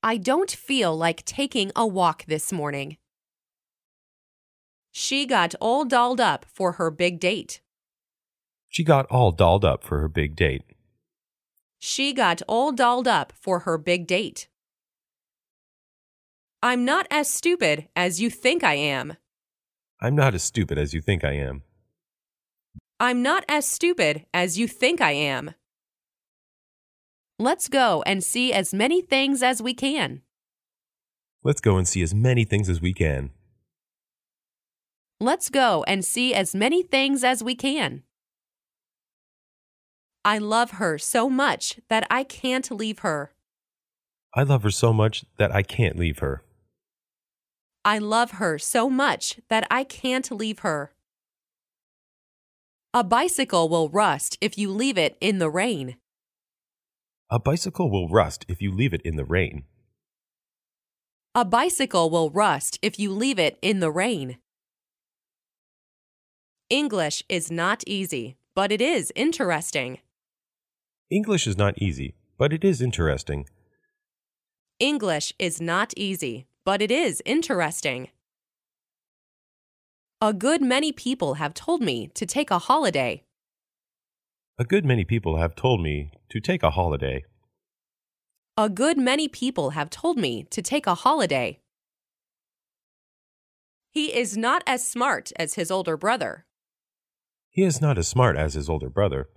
I 0.01 0.17
don't 0.17 0.51
feel 0.53 0.97
like 0.97 1.25
taking 1.25 1.73
a 1.75 1.85
walk 1.85 2.25
this 2.27 2.53
morning. 2.53 2.97
She 4.93 5.27
got 5.27 5.57
all 5.61 5.85
dolled 5.85 6.21
up 6.21 6.45
for 6.45 6.73
her 6.73 6.93
big 6.93 7.19
date. 7.19 7.61
She 8.69 8.85
got 8.85 9.07
all 9.07 9.33
dolled 9.33 9.65
up 9.65 9.83
for 9.83 9.99
her 9.99 10.09
big 10.09 10.37
date. 10.37 10.63
She 11.81 12.13
got 12.13 12.43
all 12.47 12.71
dolled 12.71 13.09
up 13.09 13.33
for 13.33 13.61
her 13.61 13.77
big 13.77 14.07
date. 14.07 14.47
I'm 16.63 16.85
not 16.85 17.09
as 17.11 17.29
stupid 17.29 17.89
as 17.97 18.21
you 18.21 18.31
think 18.31 18.63
I 18.63 18.75
am. 18.75 19.17
I'm 20.01 20.15
not 20.15 20.35
as 20.35 20.45
stupid 20.45 20.79
as 20.79 20.95
you 20.95 21.01
think 21.01 21.25
I 21.25 21.33
am. 21.33 21.63
I'm 23.01 23.23
not 23.23 23.45
as 23.49 23.65
stupid 23.65 24.27
as 24.35 24.59
you 24.59 24.67
think 24.67 25.01
I 25.01 25.13
am. 25.13 25.55
Let's 27.39 27.69
go 27.69 28.03
and 28.05 28.25
see 28.25 28.53
as 28.53 28.75
many 28.75 29.01
things 29.01 29.41
as 29.41 29.63
we 29.63 29.73
can. 29.73 30.23
Let's 31.45 31.61
go 31.61 31.77
and 31.77 31.87
see 31.87 32.03
as 32.03 32.13
many 32.13 32.45
things 32.45 32.69
as 32.69 32.81
we 32.81 32.93
can. 32.93 33.31
Let's 35.21 35.49
go 35.49 35.85
and 35.87 36.05
see 36.05 36.35
as 36.35 36.57
many 36.57 36.83
things 36.83 37.23
as 37.23 37.43
we 37.43 37.55
can. 37.55 38.03
I 40.25 40.39
love 40.39 40.73
her 40.73 40.99
so 40.99 41.31
much 41.31 41.79
that 41.89 42.05
I 42.11 42.25
can't 42.25 42.69
leave 42.73 43.01
her. 43.01 43.33
I 44.35 44.43
love 44.43 44.63
her 44.63 44.71
so 44.71 44.93
much 44.93 45.25
that 45.37 45.55
I 45.55 45.63
can't 45.63 45.97
leave 45.97 46.19
her. 46.19 46.43
I 47.85 47.99
love 47.99 48.33
her 48.33 48.59
so 48.59 48.91
much 48.91 49.39
that 49.49 49.67
I 49.71 49.85
can't 49.85 50.31
leave 50.33 50.59
her. 50.61 50.93
A 52.95 53.05
bicycle 53.05 53.69
will 53.69 53.91
rust 53.91 54.39
if 54.41 54.57
you 54.57 54.71
leave 54.71 54.97
it 54.97 55.19
in 55.21 55.39
the 55.39 55.51
rain. 55.51 55.97
A 57.31 57.39
bicycle 57.39 57.91
will 57.91 58.09
rust 58.09 58.47
if 58.49 58.63
you 58.63 58.73
leave 58.73 58.95
it 58.95 59.03
in 59.03 59.17
the 59.17 59.27
rain. 59.27 59.65
A 61.35 61.45
bicycle 61.45 62.09
will 62.09 62.31
rust 62.31 62.79
if 62.81 62.99
you 62.99 63.13
leave 63.13 63.39
it 63.39 63.59
in 63.61 63.81
the 63.81 63.91
rain. 63.91 64.39
English 66.71 67.23
is 67.29 67.51
not 67.51 67.85
easy, 67.87 68.39
but 68.55 68.73
it 68.73 68.81
is 68.81 69.13
interesting. 69.15 69.99
English 71.11 71.47
is 71.47 71.59
not 71.59 71.75
easy, 71.77 72.15
but 72.39 72.55
it 72.55 72.65
is 72.65 72.81
interesting. 72.81 73.45
English 74.81 75.35
is 75.39 75.61
not 75.61 75.93
easy, 75.95 76.47
but 76.65 76.81
it 76.81 76.91
is 76.91 77.23
interesting. 77.27 78.09
A 80.21 80.33
good 80.33 80.61
many 80.61 80.91
people 80.91 81.35
have 81.35 81.55
told 81.55 81.81
me 81.81 82.09
to 82.15 82.27
take 82.27 82.51
a 82.51 82.59
holiday. 82.59 83.23
A 84.59 84.65
good 84.65 84.85
many 84.85 85.05
people 85.05 85.37
have 85.37 85.55
told 85.55 85.81
me 85.81 86.11
to 86.29 86.41
take 86.41 86.65
a 86.65 86.71
holiday. 86.71 87.25
A 88.57 88.69
good 88.69 88.99
many 88.99 89.29
people 89.29 89.71
have 89.71 89.91
told 89.91 90.19
me 90.19 90.43
to 90.51 90.61
take 90.61 90.89
a 90.89 90.97
holiday. 90.97 91.61
He 93.93 94.13
is 94.13 94.37
not 94.37 94.65
as 94.67 94.85
smart 94.85 95.31
as 95.37 95.55
his 95.55 95.71
older 95.71 95.97
brother. 95.97 96.47
He 97.49 97.63
is 97.63 97.81
not 97.81 97.97
as 97.97 98.09
smart 98.09 98.37
as 98.37 98.55
his 98.55 98.69
older 98.69 98.91
brother. 98.91 99.29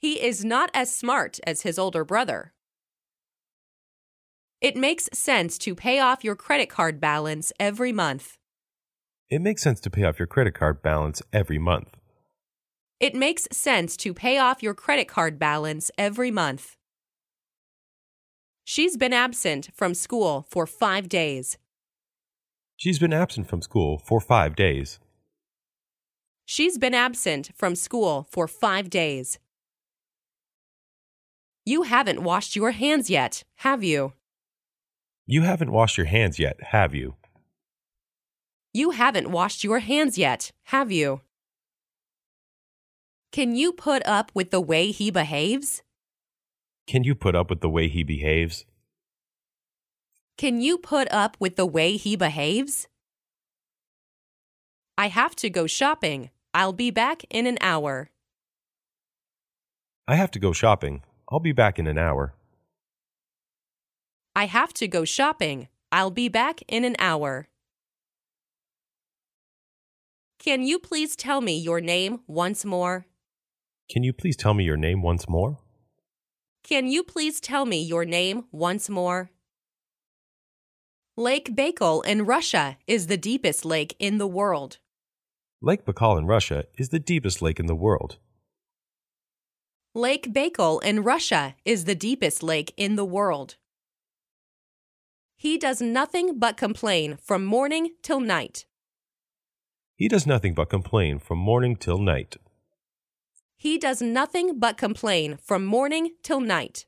He 0.00 0.20
is 0.20 0.44
not 0.44 0.70
as 0.74 0.92
smart 0.92 1.38
as 1.46 1.62
his 1.62 1.78
older 1.78 2.04
brother. 2.04 2.54
It 4.60 4.76
makes 4.76 5.08
sense 5.12 5.58
to 5.58 5.76
pay 5.76 6.00
off 6.00 6.24
your 6.24 6.34
credit 6.34 6.68
card 6.68 7.00
balance 7.00 7.52
every 7.60 7.92
month. 7.92 8.36
It 9.30 9.40
makes 9.40 9.62
sense 9.62 9.80
to 9.80 9.90
pay 9.90 10.04
off 10.04 10.18
your 10.18 10.26
credit 10.26 10.54
card 10.54 10.82
balance 10.82 11.22
every 11.32 11.58
month. 11.58 11.96
It 13.00 13.14
makes 13.14 13.48
sense 13.50 13.96
to 13.98 14.14
pay 14.14 14.38
off 14.38 14.62
your 14.62 14.74
credit 14.74 15.08
card 15.08 15.38
balance 15.38 15.90
every 15.96 16.30
month. 16.30 16.76
She's 18.64 18.96
been 18.96 19.12
absent 19.12 19.70
from 19.74 19.94
school 19.94 20.46
for 20.48 20.66
five 20.66 21.08
days. 21.08 21.58
She's 22.76 22.98
been 22.98 23.12
absent 23.12 23.46
from 23.48 23.62
school 23.62 23.98
for 23.98 24.20
five 24.20 24.54
days. 24.56 24.98
She's 26.44 26.76
been 26.76 26.94
absent 26.94 27.50
from 27.56 27.74
school 27.74 28.26
for 28.30 28.46
five 28.46 28.90
days. 28.90 29.38
You 31.64 31.82
haven't 31.82 32.22
washed 32.22 32.56
your 32.56 32.72
hands 32.72 33.08
yet, 33.08 33.42
have 33.56 33.82
you? 33.82 34.12
You 35.26 35.42
haven't 35.42 35.72
washed 35.72 35.96
your 35.96 36.06
hands 36.06 36.38
yet, 36.38 36.58
have 36.60 36.94
you? 36.94 37.14
You 38.76 38.90
haven't 38.90 39.30
washed 39.30 39.62
your 39.62 39.78
hands 39.78 40.18
yet, 40.18 40.50
have 40.64 40.90
you? 40.90 41.20
Can 43.30 43.54
you 43.54 43.72
put 43.72 44.04
up 44.04 44.32
with 44.34 44.50
the 44.50 44.60
way 44.60 44.90
he 44.90 45.12
behaves? 45.12 45.82
Can 46.88 47.04
you 47.04 47.14
put 47.14 47.36
up 47.36 47.50
with 47.50 47.60
the 47.60 47.68
way 47.68 47.86
he 47.86 48.02
behaves? 48.02 48.64
Can 50.36 50.60
you 50.60 50.76
put 50.76 51.06
up 51.12 51.36
with 51.38 51.54
the 51.54 51.64
way 51.64 51.96
he 51.96 52.16
behaves? 52.16 52.88
I 54.98 55.06
have 55.06 55.36
to 55.36 55.48
go 55.48 55.68
shopping. 55.68 56.30
I'll 56.52 56.72
be 56.72 56.90
back 56.90 57.24
in 57.30 57.46
an 57.46 57.58
hour. 57.60 58.10
I 60.08 60.16
have 60.16 60.32
to 60.32 60.40
go 60.40 60.52
shopping. 60.52 61.02
I'll 61.28 61.38
be 61.38 61.52
back 61.52 61.78
in 61.78 61.86
an 61.86 61.98
hour. 61.98 62.34
I 64.34 64.46
have 64.46 64.74
to 64.74 64.88
go 64.88 65.04
shopping. 65.04 65.68
I'll 65.92 66.10
be 66.10 66.28
back 66.28 66.60
in 66.66 66.84
an 66.84 66.96
hour. 66.98 67.46
Can 70.38 70.62
you 70.62 70.78
please 70.78 71.16
tell 71.16 71.40
me 71.40 71.58
your 71.58 71.80
name 71.80 72.20
once 72.26 72.64
more? 72.64 73.06
Can 73.90 74.02
you 74.02 74.12
please 74.12 74.36
tell 74.36 74.54
me 74.54 74.64
your 74.64 74.76
name 74.76 75.02
once 75.02 75.28
more? 75.28 75.58
Can 76.62 76.86
you 76.86 77.02
please 77.02 77.40
tell 77.40 77.66
me 77.66 77.82
your 77.82 78.04
name 78.04 78.44
once 78.50 78.88
more? 78.88 79.30
Lake 81.16 81.54
Baikal 81.54 82.04
in 82.04 82.26
Russia 82.26 82.76
is 82.86 83.06
the 83.06 83.16
deepest 83.16 83.64
lake 83.64 83.94
in 83.98 84.18
the 84.18 84.26
world. 84.26 84.78
Lake 85.62 85.84
Baikal 85.84 86.18
in 86.18 86.26
Russia 86.26 86.64
is 86.76 86.88
the 86.88 86.98
deepest 86.98 87.40
lake 87.40 87.58
in 87.58 87.66
the 87.66 87.74
world. 87.74 88.18
Lake 89.94 90.32
Baikal 90.32 90.82
in 90.82 91.02
Russia 91.02 91.54
is 91.64 91.84
the 91.84 91.94
deepest 91.94 92.42
lake 92.42 92.74
in 92.76 92.96
the 92.96 93.04
world. 93.04 93.56
He 95.36 95.56
does 95.56 95.80
nothing 95.80 96.38
but 96.38 96.56
complain 96.56 97.16
from 97.16 97.44
morning 97.44 97.90
till 98.02 98.20
night. 98.20 98.66
He 99.96 100.08
does 100.08 100.26
nothing 100.26 100.54
but 100.54 100.70
complain 100.70 101.20
from 101.20 101.38
morning 101.38 101.76
till 101.76 101.98
night. 101.98 102.36
He 103.56 103.78
does 103.78 104.02
nothing 104.02 104.58
but 104.58 104.76
complain 104.76 105.36
from 105.36 105.64
morning 105.64 106.10
till 106.22 106.40
night. 106.40 106.86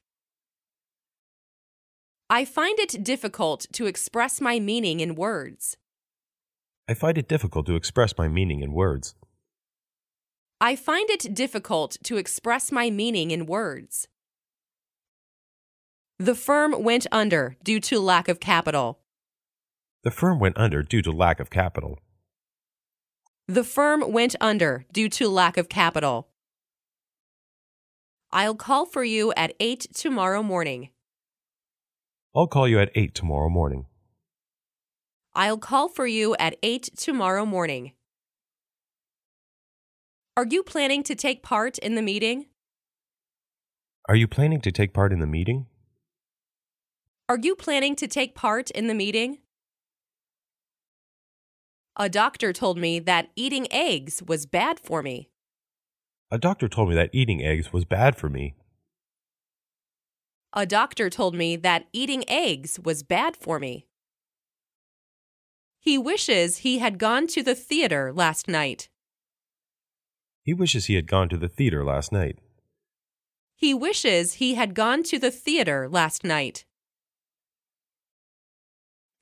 I 2.28 2.44
find 2.44 2.78
it 2.80 3.04
difficult 3.04 3.66
to 3.72 3.86
express 3.86 4.40
my 4.40 4.58
meaning 4.58 4.98
in 4.98 5.14
words. 5.14 5.76
I 6.88 6.94
find 6.94 7.16
it 7.16 7.28
difficult 7.28 7.66
to 7.66 7.76
express 7.76 8.18
my 8.18 8.26
meaning 8.26 8.60
in 8.60 8.72
words. 8.72 9.14
I 10.60 10.74
find 10.74 11.08
it 11.08 11.32
difficult 11.32 11.98
to 12.02 12.16
express 12.16 12.72
my 12.72 12.90
meaning 12.90 13.30
in 13.30 13.46
words. 13.46 14.08
The 16.18 16.34
firm 16.34 16.82
went 16.82 17.06
under 17.12 17.56
due 17.62 17.78
to 17.80 18.00
lack 18.00 18.26
of 18.26 18.40
capital. 18.40 18.98
The 20.02 20.10
firm 20.10 20.40
went 20.40 20.58
under 20.58 20.82
due 20.82 21.02
to 21.02 21.12
lack 21.12 21.38
of 21.38 21.50
capital. 21.50 22.00
The 23.48 23.62
firm 23.62 24.12
went 24.12 24.34
under 24.40 24.84
due 24.92 25.08
to 25.10 25.28
lack 25.28 25.56
of 25.56 25.68
capital. 25.68 26.28
I'll 28.32 28.56
call 28.56 28.86
for 28.86 29.04
you 29.04 29.32
at 29.36 29.54
8 29.60 29.86
tomorrow 29.94 30.42
morning. 30.42 30.90
I'll 32.34 32.48
call 32.48 32.66
you 32.66 32.80
at 32.80 32.90
8 32.96 33.14
tomorrow 33.14 33.48
morning. 33.48 33.86
I'll 35.32 35.58
call 35.58 35.88
for 35.88 36.08
you 36.08 36.34
at 36.40 36.56
8 36.60 36.90
tomorrow 36.96 37.46
morning. 37.46 37.92
Are 40.36 40.46
you 40.46 40.64
planning 40.64 41.04
to 41.04 41.14
take 41.14 41.44
part 41.44 41.78
in 41.78 41.94
the 41.94 42.02
meeting? 42.02 42.46
Are 44.08 44.16
you 44.16 44.26
planning 44.26 44.60
to 44.62 44.72
take 44.72 44.92
part 44.92 45.12
in 45.12 45.20
the 45.20 45.26
meeting? 45.26 45.66
Are 47.28 47.38
you 47.40 47.54
planning 47.54 47.94
to 47.96 48.08
take 48.08 48.34
part 48.34 48.72
in 48.72 48.88
the 48.88 48.94
meeting? 48.94 49.38
A 51.98 52.10
doctor 52.10 52.52
told 52.52 52.76
me 52.76 52.98
that 52.98 53.30
eating 53.36 53.66
eggs 53.72 54.22
was 54.26 54.44
bad 54.44 54.78
for 54.78 55.02
me. 55.02 55.30
A 56.30 56.36
doctor 56.36 56.68
told 56.68 56.90
me 56.90 56.94
that 56.94 57.08
eating 57.14 57.42
eggs 57.42 57.72
was 57.72 57.86
bad 57.86 58.16
for 58.16 58.28
me. 58.28 58.54
A 60.52 60.66
doctor 60.66 61.08
told 61.08 61.34
me 61.34 61.56
that 61.56 61.86
eating 61.94 62.28
eggs 62.28 62.78
was 62.78 63.02
bad 63.02 63.34
for 63.34 63.58
me. 63.58 63.86
He 65.80 65.96
wishes 65.96 66.58
he 66.58 66.80
had 66.80 66.98
gone 66.98 67.26
to 67.28 67.42
the 67.42 67.54
theater 67.54 68.12
last 68.12 68.46
night. 68.46 68.90
He 70.42 70.52
wishes 70.52 70.86
he 70.86 70.96
had 70.96 71.06
gone 71.06 71.30
to 71.30 71.38
the 71.38 71.48
theater 71.48 71.82
last 71.82 72.12
night. 72.12 72.38
He 73.54 73.72
wishes 73.72 74.34
he 74.34 74.54
had 74.54 74.74
gone 74.74 75.02
to 75.04 75.18
the 75.18 75.30
theater 75.30 75.88
last 75.88 76.24
night. 76.24 76.66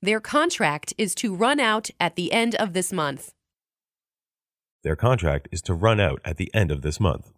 Their 0.05 0.19
contract 0.19 0.93
is 0.99 1.15
to 1.15 1.33
run 1.33 1.59
out 1.59 1.89
at 1.99 2.15
the 2.15 2.31
end 2.31 2.53
of 2.53 2.73
this 2.73 2.93
month. 2.93 3.33
Their 4.83 4.95
contract 4.95 5.47
is 5.51 5.63
to 5.63 5.73
run 5.73 5.99
out 5.99 6.21
at 6.23 6.37
the 6.37 6.53
end 6.53 6.69
of 6.69 6.83
this 6.83 6.99
month. 6.99 7.33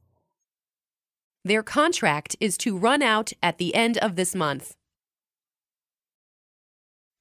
Their 1.46 1.64
contract 1.64 2.36
is 2.42 2.58
to 2.58 2.78
run 2.78 3.02
out 3.02 3.32
at 3.42 3.58
the 3.58 3.74
end 3.74 3.98
of 4.00 4.18
this 4.18 4.36
month. 4.36 4.76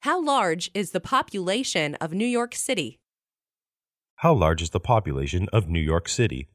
How 0.00 0.20
large 0.20 0.68
is 0.74 0.90
the 0.90 0.98
population 0.98 1.94
of 2.00 2.12
New 2.12 2.26
York 2.26 2.56
City? 2.56 2.98
How 4.16 4.32
large 4.34 4.62
is 4.62 4.70
the 4.70 4.80
population 4.80 5.48
of 5.52 5.68
New 5.68 5.78
York 5.78 6.08
City? 6.08 6.48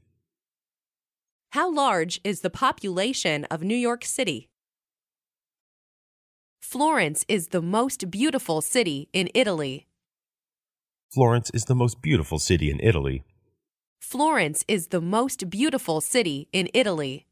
How 1.52 1.74
large 1.74 2.20
is 2.26 2.42
the 2.42 2.50
population 2.50 3.46
of 3.46 3.64
New 3.64 3.74
York 3.90 4.04
City? 4.04 4.51
Florence 6.62 7.26
is 7.28 7.48
the 7.48 7.62
most 7.62 8.10
beautiful 8.10 8.62
city 8.62 9.10
in 9.12 9.30
Italy. 9.36 9.88
Florence 11.14 11.50
is 11.54 11.66
the 11.66 11.76
most 11.76 12.02
beautiful 12.02 12.40
city 12.40 12.72
in 12.72 12.80
Italy. 12.80 13.26
Florence 14.00 14.64
is 14.70 14.88
the 14.88 15.02
most 15.02 15.50
beautiful 15.50 16.00
city 16.00 16.48
in 16.54 16.70
Italy. 16.74 17.26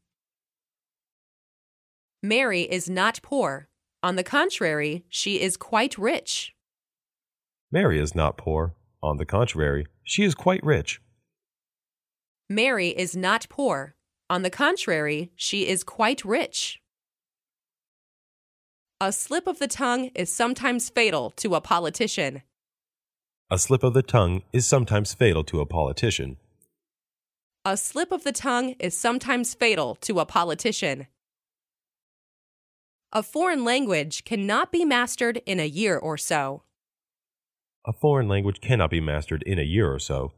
Mary 2.22 2.62
is 2.62 2.90
not 2.90 3.20
poor. 3.22 3.68
On 4.02 4.16
the 4.16 4.24
contrary, 4.24 5.04
she 5.08 5.40
is 5.40 5.56
quite 5.56 5.96
rich. 5.96 6.54
Mary 7.72 7.98
is 7.98 8.14
not 8.14 8.36
poor. 8.36 8.74
On 9.02 9.16
the 9.16 9.24
contrary, 9.24 9.86
she 10.04 10.24
is 10.24 10.34
quite 10.34 10.62
rich. 10.62 11.00
Mary 12.48 12.88
is 12.88 13.16
not 13.16 13.46
poor. 13.48 13.94
On 14.28 14.42
the 14.42 14.50
contrary, 14.50 15.30
she 15.34 15.66
is 15.66 15.82
quite 15.82 16.24
rich. 16.24 16.80
A 19.02 19.12
slip 19.12 19.46
of 19.46 19.58
the 19.58 19.66
tongue 19.66 20.10
is 20.14 20.30
sometimes 20.30 20.90
fatal 20.90 21.30
to 21.36 21.54
a 21.54 21.60
politician. 21.62 22.42
A 23.50 23.58
slip 23.58 23.82
of 23.82 23.94
the 23.94 24.02
tongue 24.02 24.42
is 24.52 24.66
sometimes 24.66 25.14
fatal 25.14 25.42
to 25.44 25.60
a 25.60 25.64
politician. 25.64 26.36
A 27.64 27.78
slip 27.78 28.12
of 28.12 28.24
the 28.24 28.32
tongue 28.32 28.74
is 28.78 28.94
sometimes 28.94 29.54
fatal 29.54 29.94
to 30.02 30.20
a 30.20 30.26
politician. 30.26 31.06
A 33.10 33.22
foreign 33.22 33.64
language 33.64 34.26
cannot 34.26 34.70
be 34.70 34.84
mastered 34.84 35.40
in 35.46 35.58
a 35.58 35.66
year 35.66 35.96
or 35.96 36.18
so. 36.18 36.64
A 37.86 37.94
foreign 37.94 38.28
language 38.28 38.60
cannot 38.60 38.90
be 38.90 39.00
mastered 39.00 39.42
in 39.44 39.58
a 39.58 39.62
year 39.62 39.90
or 39.90 39.98
so. 39.98 40.32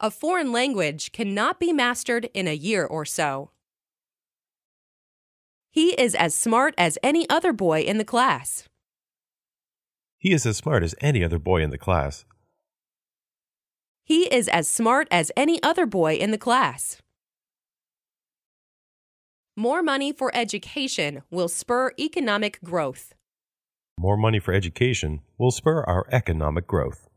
A 0.00 0.10
foreign 0.10 0.50
language 0.50 1.12
cannot 1.12 1.60
be 1.60 1.74
mastered 1.74 2.30
in 2.32 2.48
a 2.48 2.54
year 2.54 2.86
or 2.86 3.04
so. 3.04 3.50
He 5.74 5.90
is 6.00 6.14
as 6.14 6.36
smart 6.36 6.72
as 6.78 6.98
any 7.02 7.28
other 7.28 7.52
boy 7.52 7.80
in 7.80 7.98
the 7.98 8.04
class. 8.04 8.68
He 10.20 10.32
is 10.32 10.46
as 10.46 10.56
smart 10.56 10.84
as 10.84 10.94
any 11.00 11.24
other 11.24 11.40
boy 11.40 11.64
in 11.64 11.70
the 11.70 11.78
class. 11.78 12.24
He 14.04 14.32
is 14.32 14.46
as 14.46 14.68
smart 14.68 15.08
as 15.10 15.32
any 15.36 15.60
other 15.64 15.84
boy 15.84 16.14
in 16.14 16.30
the 16.30 16.38
class. 16.38 16.98
More 19.56 19.82
money 19.82 20.12
for 20.12 20.30
education 20.32 21.22
will 21.28 21.48
spur 21.48 21.90
economic 21.98 22.62
growth. 22.62 23.12
More 23.98 24.16
money 24.16 24.38
for 24.38 24.54
education 24.54 25.22
will 25.38 25.50
spur 25.50 25.82
our 25.88 26.06
economic 26.12 26.68
growth. 26.68 27.08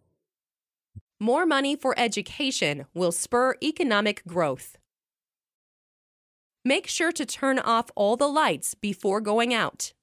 More 1.20 1.46
money 1.46 1.76
for 1.76 1.93
education 2.00 2.88
will 2.96 3.12
spur 3.12 3.54
economic 3.62 4.26
growth. 4.26 4.80
Make 6.67 6.86
sure 6.86 7.13
to 7.13 7.25
turn 7.25 7.60
off 7.60 7.91
all 7.95 8.17
the 8.17 8.27
lights 8.27 8.75
before 8.75 9.21
going 9.21 9.53
out. 9.53 9.93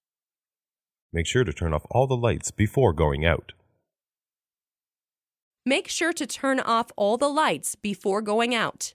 Make 1.12 1.26
sure 1.26 1.44
to 1.44 1.52
turn 1.52 1.74
off 1.74 1.84
all 1.90 2.06
the 2.06 2.16
lights 2.16 2.50
before 2.50 2.94
going 2.94 3.26
out. 3.26 3.52
Make 5.66 5.88
sure 5.88 6.14
to 6.14 6.26
turn 6.26 6.60
off 6.60 6.90
all 6.96 7.18
the 7.18 7.28
lights 7.28 7.74
before 7.74 8.22
going 8.22 8.54
out. 8.54 8.94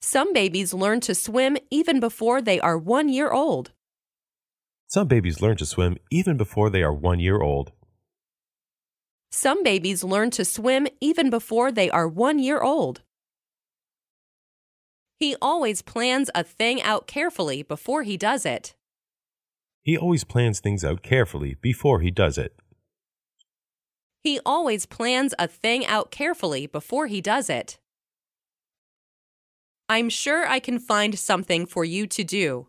Some 0.00 0.32
babies 0.32 0.72
learn 0.72 1.00
to 1.00 1.16
swim 1.16 1.56
even 1.68 1.98
before 1.98 2.40
they 2.40 2.60
are 2.60 2.78
one 2.78 3.08
year 3.08 3.32
old. 3.32 3.72
Some 4.86 5.08
babies 5.08 5.42
learn 5.42 5.56
to 5.56 5.64
swim 5.64 5.96
even 6.12 6.36
before 6.36 6.70
they 6.70 6.84
are 6.84 6.94
one 6.94 7.18
year 7.18 7.40
old. 7.40 7.72
Some 9.32 9.64
babies 9.64 10.04
learn 10.04 10.30
to 10.30 10.44
swim 10.44 10.86
even 11.00 11.28
before 11.28 11.72
they 11.72 11.90
are 11.90 12.06
one 12.06 12.38
year 12.38 12.60
old. 12.60 13.02
He 15.20 15.36
always 15.42 15.82
plans 15.82 16.30
a 16.34 16.42
thing 16.42 16.80
out 16.80 17.06
carefully 17.06 17.62
before 17.62 18.04
he 18.04 18.16
does 18.16 18.46
it. 18.46 18.74
He 19.82 19.98
always 19.98 20.24
plans 20.24 20.60
things 20.60 20.82
out 20.82 21.02
carefully 21.02 21.58
before 21.60 22.00
he 22.00 22.10
does 22.10 22.38
it. 22.38 22.54
He 24.22 24.40
always 24.46 24.86
plans 24.86 25.34
a 25.38 25.46
thing 25.46 25.84
out 25.84 26.10
carefully 26.10 26.66
before 26.66 27.06
he 27.06 27.20
does 27.20 27.50
it. 27.50 27.78
I'm 29.90 30.08
sure 30.08 30.46
I 30.46 30.58
can 30.58 30.78
find 30.78 31.18
something 31.18 31.66
for 31.66 31.84
you 31.84 32.06
to 32.06 32.24
do. 32.24 32.68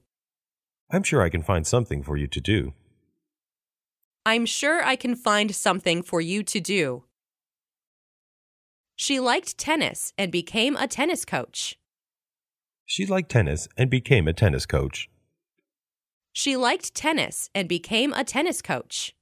I'm 0.92 1.04
sure 1.04 1.22
I 1.22 1.30
can 1.30 1.44
find 1.44 1.66
something 1.66 2.04
for 2.04 2.18
you 2.18 2.28
to 2.28 2.42
do. 2.42 2.74
I'm 4.26 4.46
sure 4.46 4.84
I 4.84 4.98
can 4.98 5.16
find 5.16 5.56
something 5.56 6.04
for 6.04 6.20
you 6.20 6.44
to 6.44 6.60
do. 6.60 7.06
She 8.98 9.22
liked 9.22 9.58
tennis 9.58 10.12
and 10.18 10.34
became 10.34 10.76
a 10.76 10.88
tennis 10.88 11.24
coach. 11.24 11.78
She 12.86 13.06
liked 13.06 13.30
tennis 13.30 13.68
and 13.78 13.90
became 13.90 14.28
a 14.28 14.34
tennis 14.34 14.66
coach. 14.66 15.10
She 16.34 16.56
liked 16.56 16.94
tennis 16.94 17.50
and 17.54 17.68
became 17.68 18.14
a 18.14 18.24
tennis 18.24 18.62
coach. 18.62 19.16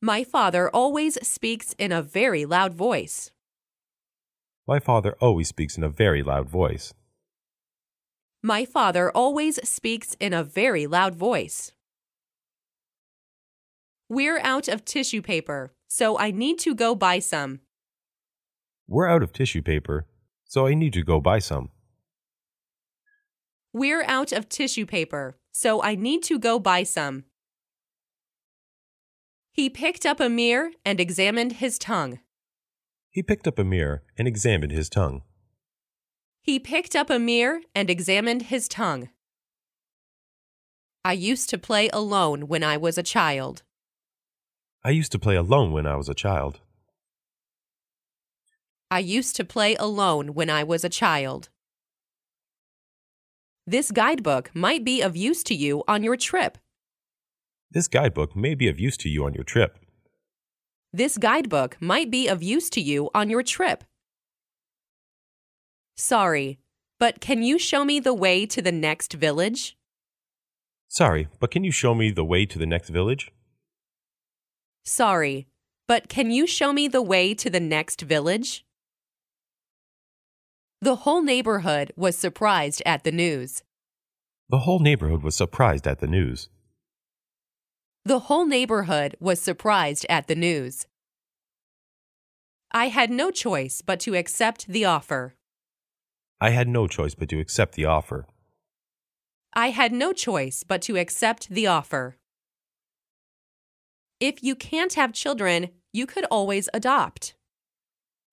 My 0.00 0.24
father 0.24 0.68
always 0.68 1.14
speaks 1.26 1.74
in 1.78 1.90
a 1.92 2.02
very 2.02 2.44
loud 2.44 2.74
voice. 2.74 3.30
My 4.66 4.78
father 4.78 5.14
always 5.20 5.48
speaks 5.48 5.76
in 5.76 5.82
a 5.82 5.88
very 5.88 6.22
loud 6.22 6.48
voice. 6.48 6.92
My 8.42 8.66
father 8.66 9.10
always 9.10 9.66
speaks 9.66 10.14
in 10.20 10.34
a 10.34 10.44
very 10.44 10.86
loud 10.86 11.14
voice. 11.14 11.72
We're 14.10 14.38
out 14.40 14.68
of 14.68 14.84
tissue 14.84 15.22
paper, 15.22 15.72
so 15.88 16.18
I 16.18 16.30
need 16.30 16.58
to 16.60 16.74
go 16.74 16.94
buy 16.94 17.20
some. 17.20 17.60
We're 18.86 19.08
out 19.08 19.22
of 19.22 19.32
tissue 19.32 19.62
paper, 19.62 20.06
so 20.46 20.66
I 20.66 20.74
need 20.74 20.92
to 20.94 21.02
go 21.02 21.20
buy 21.20 21.38
some. 21.38 21.70
We're 23.72 24.04
out 24.04 24.32
of 24.32 24.48
tissue 24.48 24.86
paper, 24.86 25.36
so 25.52 25.82
I 25.82 25.94
need 25.94 26.22
to 26.24 26.38
go 26.38 26.58
buy 26.58 26.84
some. 26.84 27.24
He 29.50 29.68
picked 29.70 30.04
up 30.06 30.20
a 30.20 30.28
mirror 30.28 30.70
and 30.84 31.00
examined 31.00 31.54
his 31.54 31.78
tongue. 31.78 32.20
He 33.10 33.22
picked 33.22 33.46
up 33.46 33.58
a 33.58 33.64
mirror 33.64 34.02
and 34.18 34.26
examined 34.26 34.72
his 34.72 34.88
tongue. 34.88 35.22
He 36.42 36.58
picked 36.58 36.94
up 36.96 37.10
a 37.10 37.18
mirror 37.18 37.60
and 37.74 37.88
examined 37.88 38.42
his 38.42 38.68
tongue. 38.68 39.10
I 41.04 41.12
used 41.12 41.48
to 41.50 41.58
play 41.58 41.88
alone 41.90 42.48
when 42.48 42.62
I 42.64 42.76
was 42.76 42.98
a 42.98 43.02
child. 43.02 43.62
I 44.84 44.90
used 44.90 45.12
to 45.12 45.18
play 45.18 45.36
alone 45.36 45.72
when 45.72 45.86
I 45.86 45.96
was 45.96 46.08
a 46.08 46.14
child. 46.14 46.60
I 48.94 49.00
used 49.00 49.34
to 49.34 49.44
play 49.44 49.74
alone 49.74 50.34
when 50.34 50.48
I 50.48 50.62
was 50.62 50.84
a 50.84 50.88
child. 50.88 51.48
This 53.66 53.90
guidebook 53.90 54.52
might 54.54 54.84
be 54.84 55.02
of 55.02 55.16
use 55.16 55.42
to 55.44 55.54
you 55.56 55.82
on 55.88 56.04
your 56.04 56.16
trip. 56.16 56.58
This 57.72 57.88
guidebook 57.88 58.36
may 58.36 58.54
be 58.54 58.68
of 58.68 58.78
use 58.78 58.96
to 58.98 59.08
you 59.08 59.24
on 59.24 59.34
your 59.34 59.42
trip. 59.42 59.80
This 60.92 61.18
guidebook 61.18 61.76
might 61.80 62.08
be 62.08 62.28
of 62.28 62.40
use 62.40 62.70
to 62.70 62.80
you 62.80 63.10
on 63.12 63.28
your 63.28 63.42
trip. 63.42 63.82
Sorry, 65.96 66.60
but 67.00 67.20
can 67.20 67.42
you 67.42 67.58
show 67.58 67.84
me 67.84 67.98
the 67.98 68.14
way 68.14 68.46
to 68.46 68.62
the 68.62 68.70
next 68.70 69.14
village? 69.14 69.76
Sorry, 70.86 71.26
but 71.40 71.50
can 71.50 71.64
you 71.64 71.72
show 71.72 71.96
me 71.96 72.12
the 72.12 72.22
way 72.22 72.46
to 72.46 72.60
the 72.60 72.66
next 72.66 72.90
village? 72.90 73.32
Sorry, 74.84 75.48
but 75.88 76.08
can 76.08 76.30
you 76.30 76.46
show 76.46 76.72
me 76.72 76.86
the 76.86 77.02
way 77.02 77.34
to 77.34 77.50
the 77.50 77.58
next 77.58 78.00
village? 78.00 78.64
The 80.84 80.96
whole 80.96 81.22
neighborhood 81.22 81.94
was 81.96 82.14
surprised 82.14 82.82
at 82.84 83.04
the 83.04 83.10
news. 83.10 83.62
The 84.50 84.58
whole 84.58 84.80
neighborhood 84.80 85.22
was 85.22 85.34
surprised 85.34 85.86
at 85.86 86.00
the 86.00 86.06
news. 86.06 86.50
The 88.04 88.18
whole 88.28 88.44
neighborhood 88.44 89.16
was 89.18 89.40
surprised 89.40 90.04
at 90.10 90.26
the 90.26 90.34
news. 90.34 90.84
I 92.70 92.88
had 92.88 93.10
no 93.10 93.30
choice 93.30 93.80
but 93.80 93.98
to 94.00 94.14
accept 94.14 94.66
the 94.66 94.84
offer. 94.84 95.36
I 96.38 96.50
had 96.50 96.68
no 96.68 96.86
choice 96.86 97.14
but 97.14 97.30
to 97.30 97.40
accept 97.40 97.76
the 97.76 97.86
offer. 97.86 98.26
I 99.54 99.70
had 99.70 99.90
no 99.90 100.12
choice 100.12 100.64
but 100.64 100.82
to 100.82 100.98
accept 100.98 101.48
the 101.48 101.66
offer. 101.66 102.18
If 104.20 104.42
you 104.42 104.54
can't 104.54 104.92
have 104.92 105.14
children, 105.14 105.70
you 105.94 106.04
could 106.04 106.26
always 106.26 106.68
adopt. 106.74 107.32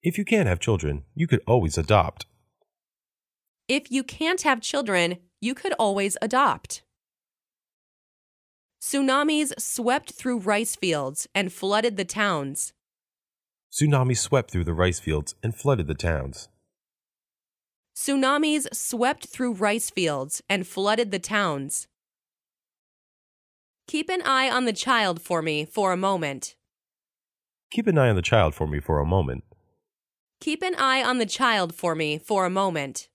If 0.04 0.18
you 0.18 0.26
can't 0.26 0.50
have 0.50 0.60
children, 0.60 1.06
you 1.16 1.28
could 1.28 1.44
always 1.48 1.78
adopt. 1.78 2.26
If 3.72 3.90
you 3.90 4.04
can't 4.04 4.42
have 4.42 4.60
children, 4.60 5.16
you 5.40 5.56
could 5.56 5.72
always 5.80 6.18
adopt. 6.22 6.84
Tsunamis 8.82 9.58
swept 9.58 10.12
through 10.12 10.40
rice 10.40 10.76
fields 10.76 11.30
and 11.34 11.54
flooded 11.54 11.96
the 11.96 12.04
towns. 12.04 12.74
Tsunamis 13.72 14.18
swept 14.18 14.52
through 14.52 14.66
the 14.66 14.74
rice 14.74 15.00
fields 15.00 15.36
and 15.42 15.56
flooded 15.56 15.88
the 15.88 15.94
towns. 15.94 16.50
Tsunamis 17.96 18.68
swept 18.74 19.28
through 19.28 19.54
rice 19.54 19.90
fields 19.90 20.42
and 20.50 20.68
flooded 20.68 21.12
the 21.12 21.20
towns. 21.20 21.88
Keep 23.88 24.10
an 24.10 24.22
eye 24.24 24.50
on 24.50 24.66
the 24.66 24.74
child 24.74 25.22
for 25.22 25.42
me 25.42 25.64
for 25.64 25.94
a 25.94 25.98
moment. 25.98 26.56
Keep 27.70 27.88
an 27.88 27.98
eye 27.98 28.10
on 28.10 28.16
the 28.18 28.22
child 28.22 28.54
for 28.54 28.68
me 28.68 28.82
for 28.82 29.00
a 29.00 29.06
moment. 29.06 29.46
Keep 30.42 30.62
an 30.62 30.76
eye 30.76 31.02
on 31.02 31.20
the 31.20 31.26
child 31.26 31.74
for 31.74 31.96
me 31.96 32.18
for 32.18 32.46
a 32.46 32.50
moment. 32.50 33.08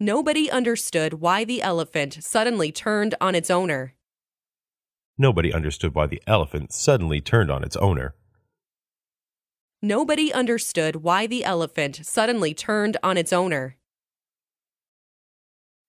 Nobody 0.00 0.50
understood 0.50 1.14
why 1.14 1.44
the 1.44 1.62
elephant 1.62 2.18
suddenly 2.20 2.72
turned 2.72 3.14
on 3.20 3.34
its 3.34 3.48
owner. 3.48 3.94
Nobody 5.16 5.52
understood 5.52 5.94
why 5.94 6.08
the 6.08 6.20
elephant 6.26 6.72
suddenly 6.72 7.20
turned 7.20 7.50
on 7.50 7.62
its 7.62 7.76
owner. 7.76 8.14
Nobody 9.80 10.32
understood 10.32 10.96
why 10.96 11.26
the 11.28 11.44
elephant 11.44 12.04
suddenly 12.04 12.54
turned 12.54 12.96
on 13.02 13.16
its 13.16 13.32
owner. 13.32 13.76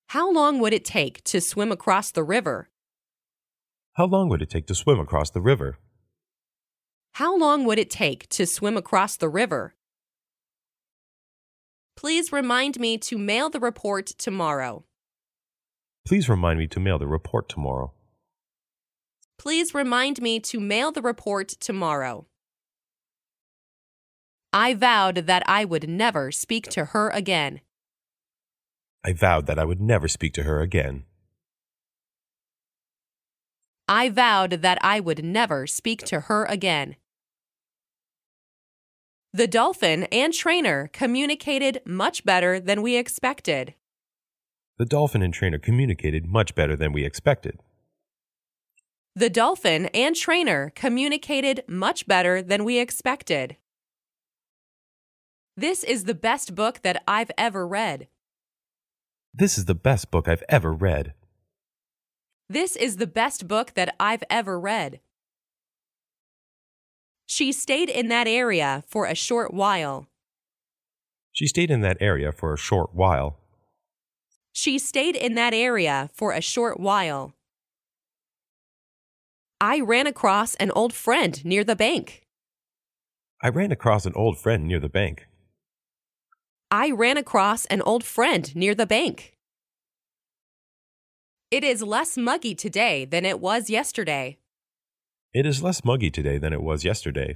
How 0.09 0.31
long 0.31 0.59
would 0.59 0.73
it 0.73 0.85
take 0.85 1.23
to 1.23 1.41
swim 1.41 1.71
across 1.71 2.11
the 2.11 2.23
river? 2.23 2.69
How 3.93 4.05
long 4.05 4.29
would 4.29 4.41
it 4.41 4.49
take 4.49 4.67
to 4.67 4.75
swim 4.75 4.99
across 4.99 5.31
the 5.31 5.41
river? 5.41 5.79
How 7.13 7.35
long 7.35 7.63
would 7.65 7.79
it 7.79 7.89
take 7.89 8.29
to 8.29 8.45
swim 8.45 8.77
across 8.77 9.17
the 9.17 9.29
river? 9.29 9.74
Please 12.05 12.31
remind 12.31 12.79
me 12.79 12.99
to 12.99 13.17
mail 13.17 13.49
the 13.49 13.59
report 13.59 14.05
tomorrow. 14.05 14.85
Please 16.05 16.29
remind 16.29 16.59
me 16.59 16.67
to 16.67 16.79
mail 16.79 16.99
the 16.99 17.07
report 17.07 17.49
tomorrow. 17.49 17.93
Please 19.39 19.73
remind 19.73 20.21
me 20.21 20.39
to 20.39 20.59
mail 20.59 20.91
the 20.91 21.01
report 21.01 21.47
tomorrow. 21.59 22.27
I 24.53 24.75
vowed 24.75 25.25
that 25.25 25.41
I 25.47 25.65
would 25.65 25.89
never 25.89 26.31
speak 26.31 26.67
to 26.67 26.85
her 26.85 27.09
again. 27.09 27.61
I 29.03 29.11
vowed 29.13 29.47
that 29.47 29.57
I 29.57 29.65
would 29.65 29.81
never 29.81 30.07
speak 30.07 30.33
to 30.33 30.43
her 30.43 30.61
again. 30.61 31.05
I 33.87 34.09
vowed 34.09 34.61
that 34.61 34.77
I 34.83 34.99
would 34.99 35.25
never 35.25 35.65
speak 35.65 36.03
to 36.03 36.19
her 36.19 36.45
again. 36.45 36.97
The 39.35 39.47
dolphin 39.47 40.03
and 40.13 40.33
trainer 40.33 40.89
communicated 40.93 41.81
much 41.85 42.23
better 42.23 42.57
than 42.57 42.81
we 42.81 42.95
expected. 42.95 43.73
The 44.77 44.85
dolphin 44.85 45.21
and 45.21 45.33
trainer 45.33 45.59
communicated 45.59 46.25
much 46.25 46.55
better 46.55 46.77
than 46.77 46.93
we 46.93 47.03
expected. 47.03 47.59
The 49.13 49.29
dolphin 49.29 49.87
and 49.87 50.15
trainer 50.15 50.71
communicated 50.73 51.65
much 51.67 52.07
better 52.07 52.41
than 52.41 52.63
we 52.63 52.79
expected. 52.79 53.57
This 55.57 55.83
is 55.83 56.05
the 56.05 56.15
best 56.15 56.55
book 56.55 56.81
that 56.83 57.03
I've 57.05 57.31
ever 57.37 57.67
read. 57.67 58.07
This 59.33 59.57
is 59.57 59.65
the 59.65 59.75
best 59.75 60.11
book 60.11 60.29
I've 60.29 60.45
ever 60.47 60.71
read. 60.71 61.13
This 62.47 62.77
is 62.77 62.95
the 62.95 63.07
best 63.07 63.49
book 63.49 63.73
that 63.73 63.95
I've 63.99 64.23
ever 64.29 64.57
read. 64.57 65.01
She 67.25 67.51
stayed 67.51 67.89
in 67.89 68.07
that 68.09 68.27
area 68.27 68.83
for 68.87 69.05
a 69.05 69.15
short 69.15 69.53
while. 69.53 70.07
She 71.31 71.47
stayed 71.47 71.71
in 71.71 71.81
that 71.81 71.97
area 71.99 72.31
for 72.31 72.53
a 72.53 72.57
short 72.57 72.93
while. 72.93 73.37
She 74.53 74.79
stayed 74.79 75.15
in 75.15 75.35
that 75.35 75.53
area 75.53 76.09
for 76.13 76.31
a 76.31 76.41
short 76.41 76.79
while. 76.79 77.33
I 79.59 79.81
ran 79.81 80.07
across 80.07 80.55
an 80.55 80.71
old 80.71 80.93
friend 80.93 81.43
near 81.43 81.63
the 81.63 81.75
bank. 81.75 82.23
I 83.41 83.49
ran 83.49 83.71
across 83.71 84.05
an 84.05 84.13
old 84.15 84.37
friend 84.37 84.65
near 84.65 84.79
the 84.79 84.89
bank. 84.89 85.27
I 86.71 86.91
ran 86.91 87.17
across 87.17 87.65
an 87.65 87.81
old 87.81 88.03
friend 88.03 88.55
near 88.55 88.75
the 88.75 88.85
bank. 88.85 89.33
It 91.51 91.63
is 91.63 91.81
less 91.81 92.17
muggy 92.17 92.55
today 92.55 93.05
than 93.05 93.25
it 93.25 93.39
was 93.39 93.69
yesterday. 93.69 94.37
It 95.35 95.45
is 95.45 95.61
less 95.61 95.83
muggy 95.83 96.09
today 96.09 96.37
than 96.37 96.53
it 96.53 96.61
was 96.61 96.85
yesterday. 96.85 97.35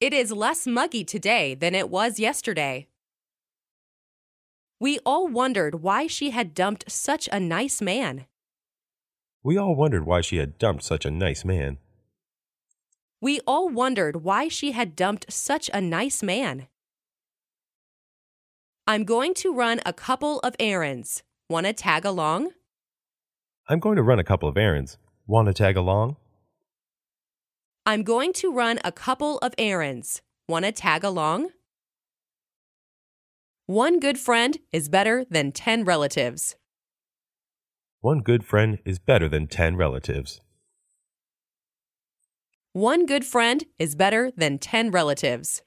It 0.00 0.12
is 0.12 0.32
less 0.32 0.66
muggy 0.66 1.04
today 1.04 1.54
than 1.54 1.76
it 1.76 1.88
was 1.88 2.18
yesterday. 2.18 2.88
We 4.80 4.98
all 5.06 5.28
wondered 5.28 5.76
why 5.76 6.08
she 6.08 6.30
had 6.30 6.54
dumped 6.54 6.90
such 6.90 7.28
a 7.30 7.38
nice 7.38 7.80
man. 7.80 8.26
We 9.44 9.56
all 9.56 9.76
wondered 9.76 10.06
why 10.06 10.22
she 10.22 10.38
had 10.38 10.58
dumped 10.58 10.82
such 10.82 11.04
a 11.04 11.10
nice 11.12 11.44
man. 11.44 11.78
We 13.20 13.38
all 13.46 13.68
wondered 13.68 14.24
why 14.24 14.48
she 14.48 14.72
had 14.72 14.96
dumped 14.96 15.32
such 15.32 15.70
a 15.72 15.80
nice 15.80 16.20
man. 16.20 16.66
I'm 18.88 19.04
going 19.04 19.34
to 19.34 19.54
run 19.54 19.80
a 19.86 19.92
couple 19.92 20.40
of 20.40 20.56
errands. 20.58 21.22
Want 21.48 21.66
to 21.66 21.72
tag 21.72 22.04
along? 22.04 22.50
I'm 23.68 23.78
going 23.78 23.94
to 23.94 24.02
run 24.02 24.18
a 24.18 24.24
couple 24.24 24.48
of 24.48 24.56
errands. 24.56 24.98
Want 25.28 25.46
to 25.46 25.54
tag 25.54 25.76
along? 25.76 26.16
I'm 27.88 28.02
going 28.02 28.32
to 28.32 28.52
run 28.52 28.80
a 28.82 28.90
couple 28.90 29.38
of 29.38 29.54
errands. 29.56 30.20
Want 30.48 30.64
to 30.64 30.72
tag 30.72 31.04
along? 31.04 31.50
One 33.66 34.00
good 34.00 34.18
friend 34.18 34.58
is 34.72 34.88
better 34.88 35.24
than 35.30 35.52
10 35.52 35.84
relatives. 35.84 36.56
One 38.00 38.22
good 38.22 38.44
friend 38.44 38.80
is 38.84 38.98
better 38.98 39.28
than 39.28 39.46
10 39.46 39.76
relatives. 39.76 40.40
One 42.72 43.06
good 43.06 43.24
friend 43.24 43.64
is 43.78 43.94
better 43.94 44.32
than 44.36 44.58
10 44.58 44.90
relatives. 44.90 45.62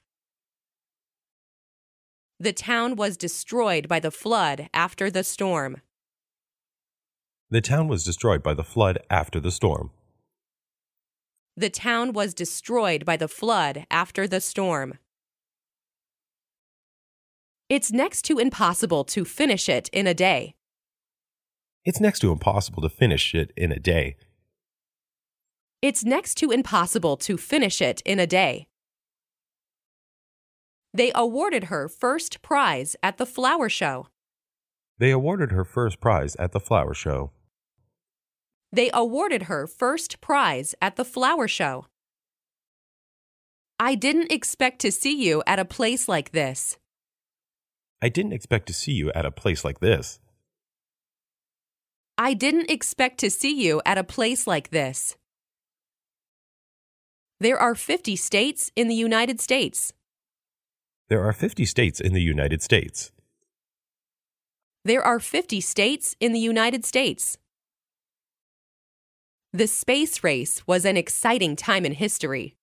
The 2.38 2.52
town 2.52 2.98
was 2.98 3.16
destroyed 3.16 3.88
by 3.88 4.02
the 4.02 4.12
flood 4.12 4.68
after 4.74 5.10
the 5.10 5.24
storm. 5.24 5.78
The 7.50 7.62
town 7.62 7.88
was 7.88 8.04
destroyed 8.04 8.44
by 8.44 8.56
the 8.56 8.66
flood 8.66 9.00
after 9.10 9.40
the 9.40 9.52
storm. 9.52 9.92
The 11.60 11.70
town 11.70 12.14
was 12.14 12.34
destroyed 12.34 13.03
by 13.03 13.18
the 13.18 13.28
flood 13.28 13.86
after 13.91 14.30
the 14.30 14.39
storm. 14.39 14.93
It's 17.68 17.91
next 17.91 18.22
to 18.28 18.39
impossible 18.39 19.03
to 19.03 19.26
finish 19.26 19.68
it 19.68 19.89
in 19.91 20.07
a 20.07 20.14
day. 20.14 20.55
It's 21.84 21.99
next 21.99 22.20
to 22.20 22.32
impossible 22.32 22.82
to 22.84 22.88
finish 22.88 23.36
it 23.36 23.51
in 23.57 23.74
a 23.74 23.78
day. 23.78 24.16
It's 25.82 26.05
next 26.05 26.36
to 26.36 26.51
impossible 26.51 27.18
to 27.18 27.36
finish 27.36 27.82
it 27.82 28.01
in 28.05 28.22
a 28.22 28.28
day. 28.28 28.70
They 30.93 31.12
awarded 31.14 31.66
her 31.66 31.89
first 31.89 32.41
prize 32.41 32.95
at 33.03 33.18
the 33.18 33.26
flower 33.26 33.68
show. 33.68 34.07
They 34.97 35.12
awarded 35.12 35.51
her 35.51 35.66
first 35.66 35.99
prize 35.99 36.38
at 36.38 36.53
the 36.53 36.62
flower 36.62 36.93
show. 36.93 37.32
They 38.72 38.92
awarded 38.94 39.44
her 39.44 39.66
first 39.68 40.22
prize 40.22 40.76
at 40.82 40.96
the 40.96 41.06
flower 41.06 41.48
show. 41.48 41.88
I 43.80 43.96
didn't 43.96 44.32
expect 44.32 44.80
to 44.82 44.92
see 44.92 45.16
you 45.26 45.42
at 45.48 45.58
a 45.58 45.66
place 45.66 46.08
like 46.08 46.32
this. 46.32 46.78
I 48.02 48.10
didn't 48.10 48.34
expect 48.34 48.68
to 48.68 48.74
see 48.74 48.94
you 48.94 49.12
at 49.14 49.26
a 49.26 49.32
place 49.32 49.64
like 49.64 49.80
this. 49.80 50.20
I 52.18 52.34
didn't 52.34 52.70
expect 52.70 53.20
to 53.22 53.30
see 53.30 53.62
you 53.62 53.82
at 53.86 53.98
a 53.98 54.04
place 54.04 54.46
like 54.46 54.70
this. 54.70 55.16
There 57.40 57.58
are 57.58 57.76
50 57.76 58.18
states 58.18 58.72
in 58.76 58.90
the 58.90 58.96
United 58.96 59.40
States. 59.40 59.94
There 61.08 61.24
are 61.24 61.32
50 61.32 61.66
states 61.66 62.02
in 62.02 62.14
the 62.14 62.22
United 62.22 62.62
States. 62.62 63.14
There 64.84 65.02
are 65.02 65.20
50 65.20 65.62
states 65.62 66.16
in 66.20 66.34
the 66.34 66.40
United 66.40 66.86
States. 66.86 67.38
The 69.52 69.66
space 69.66 70.24
race 70.24 70.68
was 70.68 70.86
an 70.86 70.95
exciting 70.95 71.56
time 71.56 71.84
in 71.84 71.93
history. 71.93 72.56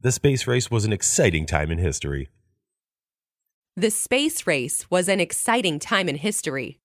The 0.00 0.10
space 0.10 0.44
race 0.44 0.72
was 0.72 0.84
an 0.84 0.92
exciting 0.92 1.46
time 1.46 1.70
in 1.70 1.78
history. 1.78 2.30
The 3.76 3.90
space 3.92 4.44
race 4.44 4.90
was 4.90 5.08
an 5.08 5.20
exciting 5.20 5.78
time 5.78 6.08
in 6.08 6.16
history. 6.16 6.80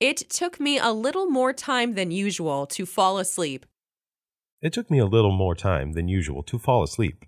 It 0.00 0.28
took 0.28 0.58
me 0.58 0.76
a 0.76 0.90
little 0.90 1.26
more 1.26 1.52
time 1.52 1.94
than 1.94 2.10
usual 2.10 2.66
to 2.66 2.84
fall 2.84 3.18
asleep. 3.18 3.64
It 4.60 4.72
took 4.72 4.90
me 4.90 4.98
a 4.98 5.06
little 5.06 5.30
more 5.30 5.54
time 5.54 5.92
than 5.92 6.08
usual 6.08 6.42
to 6.42 6.58
fall 6.58 6.82
asleep. 6.82 7.24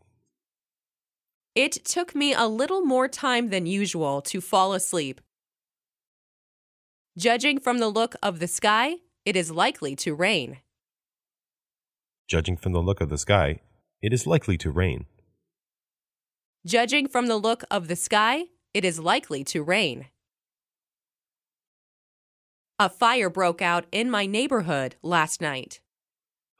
It 1.54 1.84
took 1.84 2.16
me 2.16 2.34
a 2.34 2.46
little 2.46 2.80
more 2.80 3.06
time 3.06 3.50
than 3.50 3.66
usual 3.66 4.20
to 4.22 4.40
fall 4.40 4.72
asleep. 4.72 5.20
Judging 7.16 7.60
from 7.60 7.78
the 7.78 7.86
look 7.88 8.16
of 8.20 8.40
the 8.40 8.48
sky, 8.48 8.96
it 9.24 9.36
is 9.36 9.50
likely 9.50 9.96
to 9.96 10.14
rain. 10.14 10.58
Judging 12.28 12.56
from 12.56 12.72
the 12.72 12.82
look 12.82 13.00
of 13.00 13.08
the 13.08 13.18
sky, 13.18 13.60
it 14.02 14.12
is 14.12 14.26
likely 14.26 14.58
to 14.58 14.70
rain. 14.70 15.06
Judging 16.66 17.08
from 17.08 17.26
the 17.26 17.36
look 17.36 17.64
of 17.70 17.88
the 17.88 17.96
sky, 17.96 18.44
it 18.72 18.84
is 18.84 18.98
likely 18.98 19.44
to 19.44 19.62
rain. 19.62 20.06
A 22.78 22.88
fire 22.88 23.30
broke 23.30 23.62
out 23.62 23.86
in 23.92 24.10
my 24.10 24.26
neighborhood 24.26 24.96
last 25.02 25.40
night. 25.40 25.80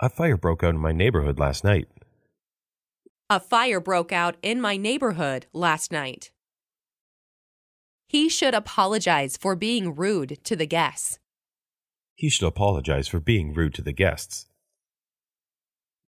A 0.01 0.09
fire 0.09 0.37
broke 0.37 0.62
out 0.62 0.75
in 0.75 0.81
my 0.81 0.93
neighborhood 0.93 1.39
last 1.39 1.65
night. 1.65 1.89
A 3.31 3.41
fire 3.41 3.81
broke 3.81 4.12
out 4.12 4.37
in 4.43 4.61
my 4.61 4.77
neighborhood 4.77 5.47
last 5.53 5.91
night. 5.91 6.31
He 8.07 8.29
should 8.29 8.55
apologize 8.55 9.37
for 9.37 9.57
being 9.57 9.95
rude 9.95 10.39
to 10.45 10.55
the 10.55 10.67
guests. 10.67 11.19
He 12.15 12.29
should 12.29 12.47
apologize 12.47 13.09
for 13.09 13.21
being 13.21 13.53
rude 13.53 13.75
to 13.75 13.83
the 13.83 13.93
guests. 13.93 14.47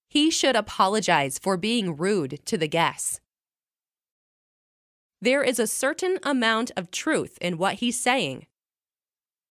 He 0.10 0.30
should 0.30 0.56
apologize 0.56 1.39
for 1.39 1.58
being 1.58 1.95
rude 1.97 2.39
to 2.45 2.58
the 2.58 2.68
guests. 2.68 3.20
There 5.22 5.41
is 5.41 5.58
a 5.58 5.68
certain 5.68 6.20
amount 6.24 6.72
of 6.76 6.91
truth 6.91 7.38
in 7.39 7.58
what 7.58 7.76
he's 7.76 7.99
saying. 7.99 8.45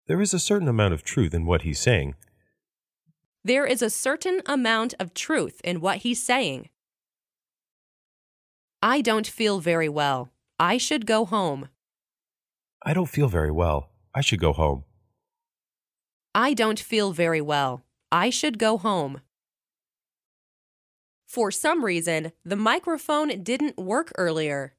There 0.07 0.21
is 0.21 0.35
a 0.35 0.41
certain 0.41 0.69
amount 0.69 0.93
of 0.93 1.05
truth 1.05 1.33
in 1.33 1.47
what 1.47 1.63
he's 1.63 1.79
saying. 1.79 2.17
There 3.45 3.65
is 3.65 3.81
a 3.81 3.89
certain 3.89 4.43
amount 4.47 4.95
of 4.99 5.15
truth 5.15 5.61
in 5.63 5.81
what 5.81 5.99
he's 5.99 6.23
saying. 6.23 6.69
I 8.83 9.01
don't 9.01 9.27
feel 9.27 9.61
very 9.61 9.89
well. 9.89 10.31
I 10.59 10.77
should 10.77 11.07
go 11.07 11.25
home. 11.25 11.69
I 12.85 12.93
don't 12.93 13.09
feel 13.09 13.29
very 13.29 13.51
well. 13.53 13.91
I 14.15 14.21
should 14.21 14.41
go 14.41 14.53
home. 14.53 14.85
I 16.35 16.55
don't 16.55 16.78
feel 16.78 17.12
very 17.12 17.41
well. 17.41 17.83
I 18.12 18.31
should 18.31 18.59
go 18.59 18.78
home. 18.78 19.20
For 21.26 21.51
some 21.51 21.85
reason, 21.85 22.33
the 22.45 22.57
microphone 22.57 23.43
didn't 23.43 23.78
work 23.78 24.12
earlier. 24.16 24.74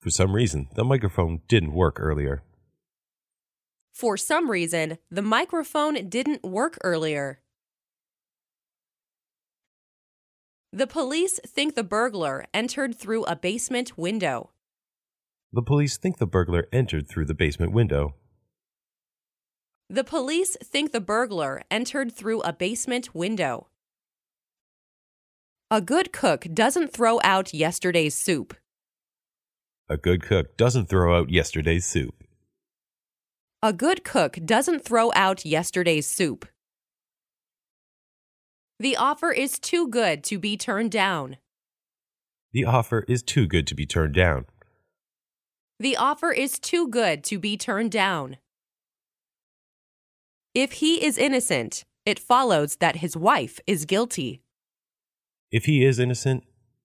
For 0.00 0.10
some 0.10 0.34
reason, 0.34 0.68
the 0.74 0.84
microphone 0.84 1.40
didn't 1.48 1.72
work 1.72 1.98
earlier. 1.98 2.42
For 3.92 4.16
some 4.16 4.50
reason, 4.50 4.98
the 5.10 5.22
microphone 5.22 6.08
didn't 6.08 6.42
work 6.42 6.76
earlier. 6.82 7.40
The 10.72 10.86
police 10.86 11.38
think 11.46 11.74
the 11.74 11.84
burglar 11.84 12.46
entered 12.52 12.96
through 12.96 13.24
a 13.24 13.36
basement 13.36 13.96
window. 13.96 14.50
The 15.52 15.62
police 15.62 15.96
think 15.96 16.18
the 16.18 16.26
burglar 16.26 16.66
entered 16.72 17.08
through 17.08 17.26
the 17.26 17.34
basement 17.34 17.72
window. 17.72 18.16
The 19.90 20.04
police 20.04 20.56
think 20.62 20.92
the 20.92 21.00
burglar 21.00 21.62
entered 21.70 22.12
through 22.12 22.40
a 22.40 22.52
basement 22.52 23.14
window. 23.14 23.68
A 25.70 25.80
good 25.80 26.12
cook 26.12 26.46
doesn't 26.52 26.92
throw 26.92 27.20
out 27.22 27.52
yesterday's 27.52 28.14
soup. 28.14 28.54
A 29.88 29.96
good 29.96 30.22
cook 30.22 30.56
doesn't 30.56 30.88
throw 30.88 31.18
out 31.18 31.30
yesterday's 31.30 31.84
soup. 31.84 32.24
A 33.62 33.72
good 33.72 34.04
cook 34.04 34.38
doesn't 34.44 34.84
throw 34.84 35.12
out 35.14 35.44
yesterday's 35.44 36.06
soup. 36.06 36.46
The 38.78 38.96
offer 38.96 39.30
is 39.30 39.58
too 39.58 39.88
good 39.88 40.24
to 40.24 40.38
be 40.38 40.56
turned 40.56 40.90
down. 40.90 41.36
The 42.52 42.64
offer 42.64 43.04
is 43.08 43.22
too 43.22 43.46
good 43.46 43.66
to 43.66 43.74
be 43.74 43.86
turned 43.86 44.14
down. 44.14 44.46
The 45.78 45.96
offer 45.96 46.32
is 46.32 46.58
too 46.58 46.88
good 46.88 47.24
to 47.24 47.38
be 47.38 47.56
turned 47.56 47.90
down. 47.90 48.38
If 50.54 50.74
he 50.74 51.04
is 51.04 51.18
innocent, 51.18 51.84
it 52.06 52.20
follows 52.20 52.76
that 52.76 52.96
his 52.96 53.16
wife 53.16 53.58
is 53.66 53.84
guilty. 53.84 54.40
If 55.50 55.64
he 55.64 55.84
is 55.84 55.98
innocent, 55.98 56.44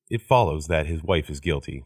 it 0.09 0.23
follows 0.23 0.65
that 0.67 0.87
his 0.87 1.03
wife 1.03 1.29
is 1.29 1.39
guilty. 1.39 1.85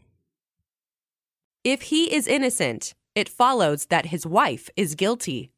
If 1.62 1.82
he 1.82 2.14
is 2.14 2.26
innocent, 2.26 2.94
it 3.14 3.28
follows 3.28 3.86
that 3.86 4.06
his 4.06 4.24
wife 4.24 4.70
is 4.76 4.94
guilty. 4.94 5.52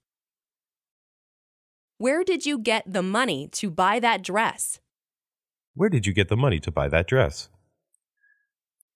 Where 1.98 2.24
did 2.24 2.44
you 2.44 2.58
get 2.58 2.92
the 2.92 3.02
money 3.02 3.48
to 3.52 3.70
buy 3.70 4.00
that 4.00 4.22
dress? 4.22 4.80
Where 5.74 5.88
did 5.88 6.06
you 6.06 6.12
get 6.12 6.28
the 6.28 6.36
money 6.36 6.58
to 6.58 6.72
buy 6.72 6.88
that 6.88 7.06
dress? 7.06 7.48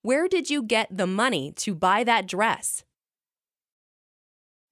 Where 0.03 0.27
did 0.27 0.51
you 0.51 0.65
get 0.65 0.89
the 0.91 1.07
money 1.07 1.53
to 1.59 1.77
buy 1.77 2.03
that 2.03 2.27
dress? 2.27 2.83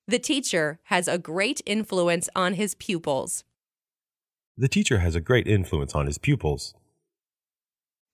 The 0.09 0.19
teacher 0.19 0.81
has 0.85 1.07
a 1.07 1.19
great 1.19 1.61
influence 1.67 2.31
on 2.35 2.55
his 2.55 2.75
pupils. 2.75 3.45
The 4.57 4.67
teacher 4.67 5.01
has 5.01 5.15
a 5.15 5.21
great 5.21 5.47
influence 5.47 5.95
on 5.95 6.07
his 6.07 6.17
pupils. 6.17 6.73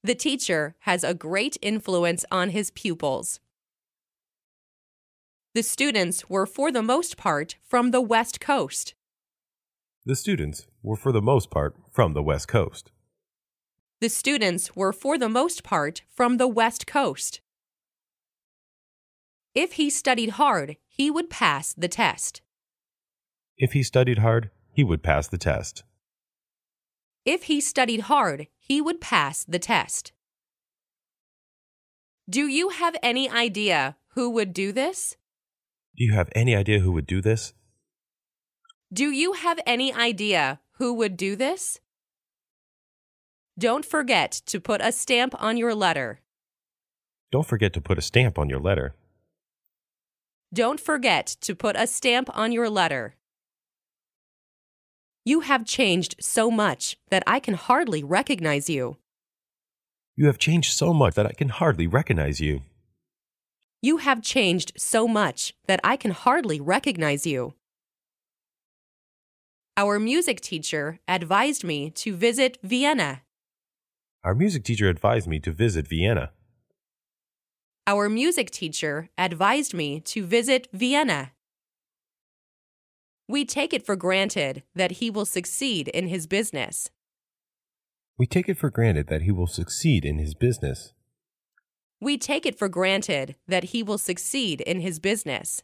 The 0.03 0.17
teacher 0.17 0.75
has 0.81 1.05
a 1.05 1.15
great 1.15 1.57
influence 1.63 2.25
on 2.33 2.51
his 2.51 2.73
pupils. 2.73 3.39
The 5.55 5.63
students 5.63 6.29
were, 6.29 6.47
for 6.47 6.73
the 6.73 6.83
most 6.83 7.17
part, 7.17 7.55
from 7.63 7.93
the 7.93 8.01
West 8.01 8.41
Coast. 8.41 8.95
The 10.05 10.17
students 10.17 10.67
were, 10.83 10.97
for 10.97 11.13
the 11.13 11.23
most 11.23 11.49
part, 11.49 11.77
from 11.93 12.13
the 12.13 12.25
West 12.25 12.49
Coast. 12.49 12.91
The 14.01 14.09
students 14.09 14.75
were, 14.75 14.93
for 14.93 15.17
the 15.17 15.29
most 15.29 15.63
part, 15.63 16.03
from 16.11 16.39
the 16.39 16.49
West 16.49 16.89
Coast. 16.89 17.41
If 19.55 19.75
he 19.75 19.89
studied 19.91 20.31
hard, 20.31 20.77
he 20.97 21.11
would 21.11 21.29
pass 21.29 21.75
the 21.75 21.89
test. 21.89 22.41
If 23.59 23.73
he 23.73 23.83
studied 23.83 24.19
hard, 24.19 24.51
he 24.71 24.85
would 24.85 25.03
pass 25.03 25.27
the 25.27 25.39
test. 25.39 25.83
If 27.25 27.45
he 27.45 27.61
studied 27.61 28.03
hard, 28.03 28.47
he 28.61 28.81
would 28.81 29.01
pass 29.01 29.43
the 29.43 29.59
test. 29.59 30.13
Do 32.31 32.47
you 32.47 32.69
have 32.69 32.95
any 33.03 33.29
idea 33.29 33.97
who 34.11 34.31
would 34.31 34.53
do 34.53 34.71
this? 34.71 35.17
Do 35.97 36.05
you 36.05 36.13
have 36.13 36.29
any 36.33 36.55
idea 36.55 36.79
who 36.79 36.93
would 36.93 37.09
do 37.09 37.21
this? 37.21 37.55
Do 38.93 39.11
you 39.11 39.33
have 39.33 39.59
any 39.67 39.93
idea 39.93 40.61
who 40.75 40.95
would 40.95 41.17
do 41.17 41.35
this? 41.35 41.81
Don't 43.59 43.85
forget 43.85 44.31
to 44.47 44.61
put 44.61 44.81
a 44.81 44.93
stamp 44.93 45.35
on 45.43 45.57
your 45.57 45.75
letter. 45.75 46.21
Don't 47.33 47.47
forget 47.47 47.73
to 47.73 47.81
put 47.81 47.99
a 47.99 48.03
stamp 48.03 48.39
on 48.39 48.49
your 48.49 48.61
letter. 48.61 48.95
Don't 50.55 50.79
forget 50.79 51.27
to 51.41 51.57
put 51.57 51.75
a 51.75 51.85
stamp 51.85 52.31
on 52.33 52.53
your 52.53 52.71
letter. 52.71 53.17
You 55.25 55.41
have 55.41 55.65
changed 55.65 56.15
so 56.21 56.49
much 56.49 56.97
that 57.11 57.25
I 57.27 57.41
can 57.41 57.55
hardly 57.55 58.05
recognize 58.05 58.71
you. 58.71 58.99
You 60.15 60.27
have 60.27 60.39
changed 60.39 60.71
so 60.75 60.95
much 60.95 61.17
that 61.17 61.27
I 61.27 61.33
can 61.33 61.49
hardly 61.49 61.89
recognize 61.89 62.41
you. 62.41 62.63
You 63.83 63.97
have 63.97 64.23
changed 64.23 64.75
so 64.77 65.09
much 65.09 65.55
that 65.67 65.81
I 65.83 65.97
can 65.97 66.13
hardly 66.13 66.61
recognize 66.61 67.27
you. 67.27 67.55
Our 69.77 69.99
music 69.99 70.41
teacher 70.41 71.01
advised 71.09 71.65
me 71.65 71.91
to 71.91 72.15
visit 72.15 72.59
Vienna. 72.63 73.23
Our 74.23 74.37
music 74.37 74.63
teacher 74.63 74.89
advised 74.89 75.27
me 75.27 75.41
to 75.41 75.51
visit 75.51 75.89
Vienna. 75.89 76.31
Our 77.87 78.09
music 78.09 78.51
teacher 78.51 79.11
advised 79.19 79.75
me 79.75 80.01
to 80.01 80.25
visit 80.25 80.69
Vienna. 80.73 81.33
We 83.29 83.45
take 83.45 83.75
it 83.75 83.85
for 83.85 83.95
granted 83.95 84.63
that 84.75 84.93
he 84.93 85.11
will 85.11 85.27
succeed 85.27 85.89
in 85.89 86.09
his 86.09 86.27
business. 86.27 86.91
We 88.17 88.27
take 88.27 88.49
it 88.49 88.57
for 88.57 88.71
granted 88.71 89.09
that 89.09 89.23
he 89.23 89.33
will 89.33 89.47
succeed 89.47 90.07
in 90.07 90.19
his 90.19 90.35
business. 90.35 90.95
We 92.01 92.17
take 92.17 92.47
it 92.47 92.59
for 92.59 92.71
granted 92.71 93.37
that 93.49 93.65
he 93.65 93.83
will 93.83 93.99
succeed 93.99 94.63
in 94.63 94.81
his 94.81 94.99
business. 94.99 95.63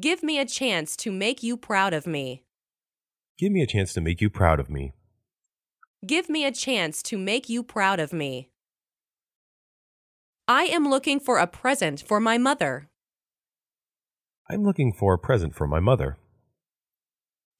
Give 0.00 0.24
me 0.24 0.40
a 0.40 0.44
chance 0.44 0.96
to 0.96 1.12
make 1.12 1.44
you 1.44 1.56
proud 1.56 1.94
of 1.94 2.04
me. 2.04 2.42
Give 3.38 3.52
me 3.52 3.62
a 3.62 3.66
chance 3.66 3.92
to 3.94 4.00
make 4.00 4.20
you 4.20 4.28
proud 4.28 4.58
of 4.58 4.68
me. 4.68 4.92
Give 6.04 6.28
me 6.28 6.44
a 6.44 6.52
chance 6.52 7.00
to 7.04 7.16
make 7.16 7.48
you 7.48 7.62
proud 7.62 8.00
of 8.00 8.12
me. 8.12 8.50
I 10.46 10.64
am 10.64 10.86
looking 10.86 11.20
for 11.20 11.38
a 11.38 11.46
present 11.46 12.02
for 12.06 12.20
my 12.20 12.36
mother. 12.36 12.88
I'm 14.50 14.62
looking 14.62 14.92
for 14.92 15.14
a 15.14 15.18
present 15.18 15.54
for 15.54 15.66
my 15.66 15.80
mother. 15.80 16.18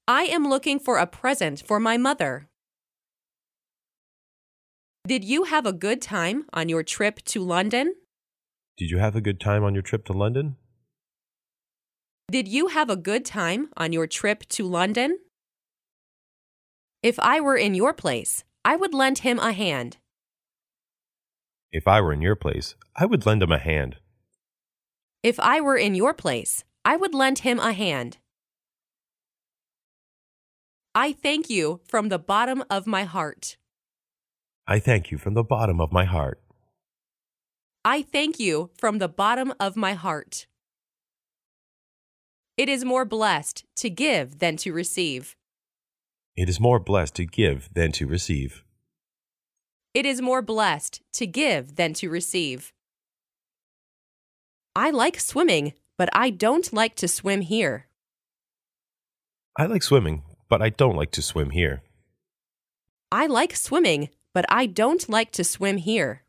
I 0.07 0.25
am 0.25 0.47
looking 0.47 0.77
for 0.77 0.97
a 0.99 1.07
present 1.07 1.63
for 1.65 1.79
my 1.79 1.97
mother. 1.97 2.47
Did 5.07 5.23
you 5.23 5.45
have 5.45 5.65
a 5.65 5.73
good 5.73 5.99
time 5.99 6.45
on 6.53 6.69
your 6.69 6.83
trip 6.83 7.23
to 7.25 7.43
London? 7.43 7.95
Did 8.77 8.91
you 8.91 8.99
have 8.99 9.15
a 9.15 9.21
good 9.21 9.39
time 9.39 9.63
on 9.63 9.73
your 9.73 9.81
trip 9.81 10.05
to 10.05 10.13
London? 10.13 10.57
Did 12.29 12.47
you 12.47 12.67
have 12.67 12.91
a 12.91 12.95
good 12.95 13.25
time 13.25 13.69
on 13.77 13.93
your 13.93 14.05
trip 14.05 14.45
to 14.49 14.67
London? 14.67 15.17
If 17.01 17.17
I 17.17 17.41
were 17.41 17.57
in 17.57 17.73
your 17.73 17.93
place, 17.93 18.43
I 18.63 18.75
would 18.75 18.93
lend 18.93 19.19
him 19.19 19.39
a 19.39 19.53
hand. 19.53 19.97
If 21.75 21.89
I 21.89 21.99
were 21.99 22.13
in 22.13 22.21
your 22.21 22.37
place, 22.37 22.73
I 22.95 23.05
would 23.05 23.25
lend 23.25 23.43
him 23.43 23.51
a 23.51 23.59
hand. 23.59 23.97
If 25.23 25.37
I 25.41 25.59
were 25.59 25.75
in 25.75 25.93
your 25.93 26.13
place, 26.13 26.63
I 26.85 26.95
would 26.95 27.13
lend 27.13 27.39
him 27.39 27.59
a 27.59 27.73
hand. 27.73 28.17
I 30.95 31.11
thank 31.11 31.49
you 31.49 31.81
from 31.85 32.07
the 32.07 32.17
bottom 32.17 32.63
of 32.69 32.87
my 32.87 33.03
heart. 33.03 33.57
I 34.65 34.79
thank 34.79 35.11
you 35.11 35.17
from 35.17 35.33
the 35.33 35.43
bottom 35.43 35.81
of 35.81 35.91
my 35.91 36.05
heart. 36.05 36.39
I 37.83 38.03
thank 38.03 38.39
you 38.39 38.69
from 38.77 38.99
the 38.99 39.09
bottom 39.09 39.53
of 39.59 39.75
my 39.75 39.95
heart. 39.95 40.47
It 42.55 42.69
is 42.69 42.85
more 42.85 43.03
blessed 43.03 43.65
to 43.81 43.89
give 43.89 44.39
than 44.39 44.55
to 44.63 44.71
receive. 44.71 45.35
It 46.37 46.47
is 46.47 46.57
more 46.57 46.79
blessed 46.79 47.15
to 47.15 47.25
give 47.25 47.67
than 47.73 47.91
to 47.91 48.07
receive. 48.07 48.64
It 49.95 50.05
is 50.05 50.21
more 50.21 50.41
blessed 50.41 51.01
to 51.13 51.25
give 51.25 51.77
than 51.77 51.93
to 51.93 52.09
receive. 52.09 52.73
I 54.75 54.89
like 54.89 55.21
swimming, 55.21 55.71
but 55.97 56.09
I 56.11 56.31
don't 56.31 56.73
like 56.73 56.95
to 56.95 57.07
swim 57.07 57.39
here. 57.39 57.87
I 59.57 59.67
like 59.67 59.83
swimming, 59.83 60.23
but 60.49 60.61
I 60.61 60.67
don't 60.67 60.97
like 60.97 61.11
to 61.11 61.21
swim 61.21 61.51
here. 61.51 61.81
I 63.09 63.27
like 63.27 63.55
swimming, 63.55 64.09
but 64.33 64.45
I 64.49 64.65
don't 64.65 65.07
like 65.07 65.31
to 65.31 65.45
swim 65.45 65.77
here. 65.77 66.23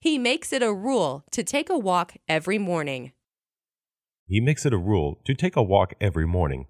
He 0.00 0.18
makes 0.18 0.52
it 0.52 0.60
a 0.60 0.74
rule 0.74 1.24
to 1.30 1.44
take 1.44 1.70
a 1.70 1.78
walk 1.78 2.14
every 2.28 2.58
morning. 2.58 3.12
He 4.26 4.40
makes 4.40 4.66
it 4.66 4.72
a 4.72 4.78
rule 4.78 5.20
to 5.24 5.34
take 5.34 5.54
a 5.54 5.62
walk 5.62 5.94
every 6.00 6.26
morning. 6.26 6.66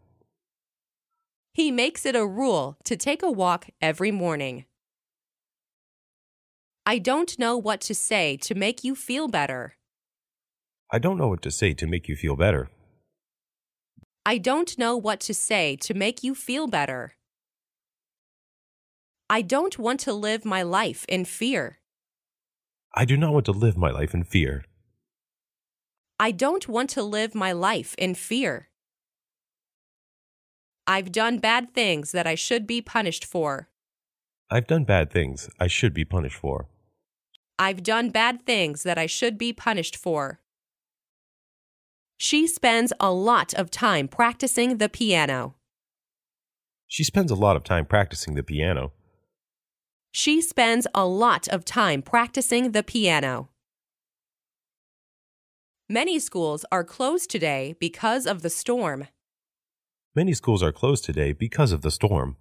He 1.57 1.71
makes 1.71 2.05
it 2.05 2.15
a 2.15 2.27
rule 2.27 2.77
to 2.85 2.99
take 2.99 3.23
a 3.23 3.31
walk 3.31 3.71
every 3.81 4.11
morning. 4.11 4.67
I 6.85 6.99
don't 6.99 7.39
know 7.39 7.57
what 7.57 7.81
to 7.89 7.95
say 7.95 8.37
to 8.43 8.55
make 8.55 8.85
you 8.85 8.95
feel 8.95 9.27
better. 9.27 9.79
I 10.93 10.99
don't 10.99 11.17
know 11.17 11.29
what 11.29 11.41
to 11.41 11.51
say 11.51 11.73
to 11.73 11.87
make 11.87 12.11
you 12.11 12.15
feel 12.15 12.37
better. 12.37 12.69
I 14.27 14.37
don't 14.37 14.77
know 14.77 14.99
what 14.99 15.19
to 15.21 15.33
say 15.33 15.77
to 15.77 15.95
make 15.95 16.23
you 16.23 16.35
feel 16.35 16.67
better. 16.67 17.15
I 19.31 19.41
don't 19.41 19.79
want 19.79 20.01
to 20.01 20.13
live 20.13 20.45
my 20.45 20.63
life 20.63 21.07
in 21.09 21.25
fear. 21.25 21.79
I 22.95 23.07
do 23.07 23.17
not 23.17 23.33
want 23.33 23.47
to 23.47 23.53
live 23.53 23.79
my 23.79 23.93
life 23.93 24.13
in 24.13 24.25
fear. 24.25 24.67
I 26.21 26.33
don't 26.33 26.69
want 26.69 26.91
to 26.91 27.03
live 27.03 27.35
my 27.35 27.53
life 27.53 27.95
in 27.97 28.15
fear. 28.15 28.69
I've 30.87 31.11
done 31.11 31.39
bad 31.39 31.75
things 31.75 32.13
that 32.13 32.27
I 32.27 32.37
should 32.37 32.67
be 32.67 32.81
punished 32.81 33.25
for. 33.25 33.69
I've 34.49 34.69
done 34.69 34.85
bad 34.85 35.11
things 35.11 35.51
I 35.59 35.67
should 35.67 35.93
be 35.93 36.05
punished 36.05 36.37
for. 36.37 36.69
I've 37.59 37.83
done 37.83 38.11
bad 38.11 38.47
things 38.47 38.85
that 38.85 38.97
I 38.97 39.07
should 39.07 39.37
be 39.37 39.53
punished 39.53 39.97
for. 39.97 40.41
She 42.19 42.47
spends 42.47 42.93
a 43.01 43.13
lot 43.13 43.53
of 43.55 43.71
time 43.71 44.07
practicing 44.07 44.79
the 44.79 44.89
piano. 44.89 45.57
She 46.87 47.03
spends 47.03 47.33
a 47.33 47.35
lot 47.35 47.57
of 47.57 47.65
time 47.65 47.85
practicing 47.85 48.35
the 48.35 48.45
piano. 48.45 48.93
She 50.13 50.41
spends 50.41 50.87
a 50.95 51.05
lot 51.05 51.49
of 51.49 51.65
time 51.65 52.01
practicing 52.01 52.71
the 52.71 52.85
piano. 52.85 53.49
Many 55.89 56.19
schools 56.21 56.65
are 56.71 56.85
closed 56.85 57.29
today 57.29 57.75
because 57.81 58.27
of 58.27 58.43
the 58.43 58.51
storm. 58.51 59.09
Many 60.17 60.33
schools 60.33 60.63
are 60.63 60.73
closed 60.73 61.05
today 61.05 61.35
because 61.35 61.73
of 61.73 61.83
the 61.83 61.91
storm. 61.91 62.39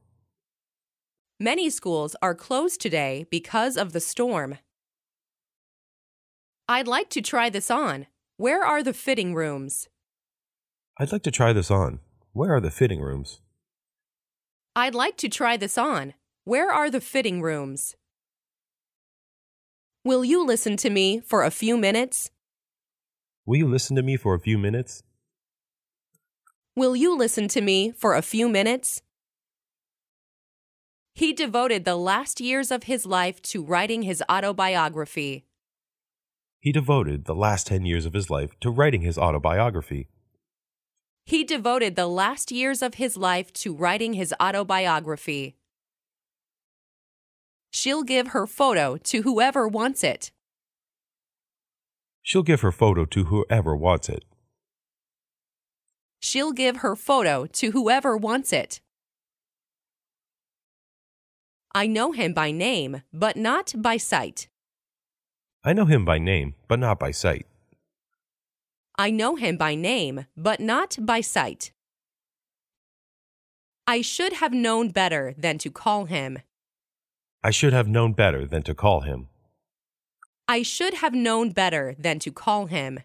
Many 1.42 1.70
schools 1.70 2.16
are 2.22 2.34
closed 2.34 2.80
today 2.80 3.26
because 3.30 3.76
of 3.76 3.92
the 3.92 4.00
storm. 4.00 4.60
I'd 6.70 6.88
like 6.88 7.10
to 7.10 7.22
try 7.22 7.50
this 7.50 7.70
on. 7.70 8.08
Where 8.38 8.64
are 8.66 8.82
the 8.82 8.94
fitting 8.94 9.36
rooms? 9.36 9.90
I'd 10.98 11.12
like 11.12 11.24
to 11.24 11.32
try 11.32 11.52
this 11.52 11.70
on. 11.70 12.00
Where 12.32 12.54
are 12.54 12.62
the 12.62 12.72
fitting 12.72 13.02
rooms? 13.02 13.42
I'd 14.74 14.96
like 14.96 15.18
to 15.18 15.28
try 15.28 15.58
this 15.58 15.78
on. 15.78 16.14
Where 16.46 16.72
are 16.72 16.90
the 16.90 17.02
fitting 17.02 17.42
rooms? 17.42 17.98
Will 20.06 20.24
you 20.24 20.46
listen 20.46 20.78
to 20.78 20.90
me 20.90 21.20
for 21.20 21.44
a 21.44 21.52
few 21.52 21.76
minutes? 21.76 22.32
Will 23.46 23.58
you 23.58 23.68
listen 23.68 23.98
to 23.98 24.02
me 24.02 24.16
for 24.16 24.34
a 24.34 24.40
few 24.40 24.58
minutes? 24.58 25.04
Will 26.78 26.94
you 26.94 27.16
listen 27.16 27.48
to 27.50 27.62
me 27.62 27.92
for 27.92 28.16
a 28.16 28.22
few 28.22 28.50
minutes? 28.50 29.02
He 31.14 31.32
devoted 31.32 31.86
the 31.86 31.96
last 31.96 32.42
years 32.42 32.70
of 32.70 32.84
his 32.84 33.06
life 33.06 33.42
to 33.44 33.64
writing 33.64 34.02
his 34.02 34.22
autobiography. 34.30 35.46
He 36.60 36.74
devoted 36.74 37.24
the 37.24 37.34
last 37.34 37.68
10 37.68 37.86
years 37.86 38.06
of 38.06 38.14
his 38.14 38.30
life 38.30 38.60
to 38.60 38.70
writing 38.70 39.04
his 39.04 39.18
autobiography. 39.18 40.10
He 41.24 41.46
devoted 41.46 41.96
the 41.96 42.08
last 42.08 42.52
years 42.52 42.82
of 42.82 42.96
his 42.96 43.16
life 43.16 43.54
to 43.54 43.74
writing 43.74 44.12
his 44.12 44.34
autobiography. 44.42 45.56
She'll 47.72 48.04
give 48.04 48.28
her 48.28 48.46
photo 48.46 48.98
to 48.98 49.22
whoever 49.22 49.66
wants 49.66 50.04
it. 50.04 50.32
She'll 52.22 52.44
give 52.44 52.60
her 52.60 52.74
photo 52.74 53.06
to 53.06 53.24
whoever 53.24 53.78
wants 53.78 54.10
it. 54.10 54.26
She'll 56.26 56.54
give 56.54 56.78
her 56.78 56.96
photo 56.96 57.46
to 57.46 57.70
whoever 57.70 58.18
wants 58.18 58.52
it. 58.52 58.82
I 61.76 61.86
know 61.86 62.14
him 62.14 62.34
by 62.34 62.50
name, 62.50 63.04
but 63.14 63.38
not 63.38 63.76
by 63.78 63.98
sight. 63.98 64.48
I 65.64 65.74
know 65.74 65.86
him 65.86 66.04
by 66.04 66.18
name, 66.18 66.56
but 66.68 66.80
not 66.80 66.98
by 66.98 67.12
sight. 67.12 67.46
I 68.98 69.12
know 69.12 69.36
him 69.36 69.56
by 69.56 69.76
name, 69.76 70.26
but 70.36 70.60
not 70.60 70.98
by 71.00 71.22
sight. 71.22 71.72
I 73.86 74.02
should 74.02 74.34
have 74.34 74.52
known 74.52 74.90
better 74.90 75.36
than 75.38 75.60
to 75.60 75.70
call 75.70 76.06
him. 76.06 76.40
I 77.44 77.52
should 77.52 77.74
have 77.74 77.88
known 77.88 78.14
better 78.14 78.48
than 78.48 78.64
to 78.64 78.74
call 78.74 79.02
him. 79.02 79.28
I 80.48 80.64
should 80.64 80.96
have 80.96 81.14
known 81.14 81.52
better 81.52 81.96
than 82.00 82.18
to 82.18 82.32
call 82.32 82.66
him. 82.66 83.02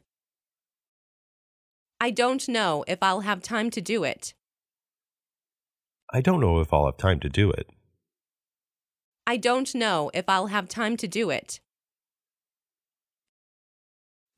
I 2.03 2.11
don't 2.11 2.49
know 2.49 2.83
if 2.89 3.03
I'll 3.03 3.21
have 3.21 3.43
time 3.43 3.69
to 3.71 3.81
do 3.83 4.05
it. 4.05 4.33
I 6.11 6.23
don't 6.23 6.41
know 6.41 6.59
if 6.61 6.73
I'll 6.73 6.87
have 6.87 6.97
time 6.97 7.21
to 7.21 7.29
do 7.29 7.51
it. 7.51 7.69
I 9.27 9.37
don't 9.37 9.75
know 9.75 10.11
if 10.15 10.29
I'll 10.29 10.47
have 10.47 10.67
time 10.67 10.97
to 10.97 11.07
do 11.07 11.29
it. 11.29 11.61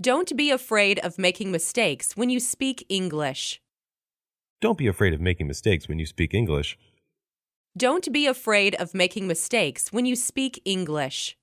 Don't 0.00 0.36
be 0.36 0.50
afraid 0.50 0.98
of 0.98 1.18
making 1.18 1.52
mistakes 1.52 2.16
when 2.16 2.28
you 2.28 2.40
speak 2.40 2.84
English. 2.88 3.60
Don't 4.60 4.76
be 4.76 4.88
afraid 4.88 5.14
of 5.14 5.20
making 5.20 5.46
mistakes 5.46 5.88
when 5.88 6.00
you 6.00 6.06
speak 6.06 6.34
English. 6.34 6.76
Don't 7.76 8.12
be 8.12 8.26
afraid 8.26 8.74
of 8.74 8.92
making 8.92 9.28
mistakes 9.28 9.92
when 9.92 10.04
you 10.04 10.16
speak 10.16 10.60
English. 10.64 11.36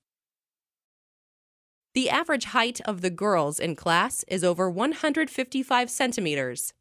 The 1.92 2.08
average 2.08 2.44
height 2.44 2.80
of 2.84 3.00
the 3.00 3.10
girls 3.10 3.58
in 3.58 3.74
class 3.74 4.24
is 4.28 4.44
over 4.44 4.70
155 4.70 5.90
centimeters. 5.90 6.72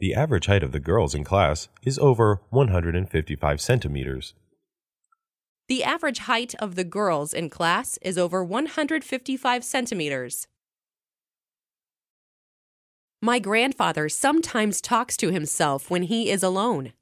The 0.00 0.14
average 0.14 0.46
height 0.46 0.62
of 0.62 0.72
the 0.72 0.80
girls 0.80 1.14
in 1.14 1.24
class 1.24 1.68
is 1.82 1.98
over 1.98 2.40
155 2.48 3.60
centimeters. 3.60 4.32
The 5.68 5.84
average 5.84 6.20
height 6.20 6.54
of 6.58 6.74
the 6.74 6.84
girls 6.84 7.34
in 7.34 7.50
class 7.50 7.98
is 8.00 8.16
over 8.16 8.42
155 8.42 9.62
centimeters. 9.62 10.48
My 13.20 13.38
grandfather 13.38 14.08
sometimes 14.08 14.80
talks 14.80 15.18
to 15.18 15.30
himself 15.30 15.90
when 15.90 16.04
he 16.04 16.30
is 16.30 16.42
alone. 16.42 16.94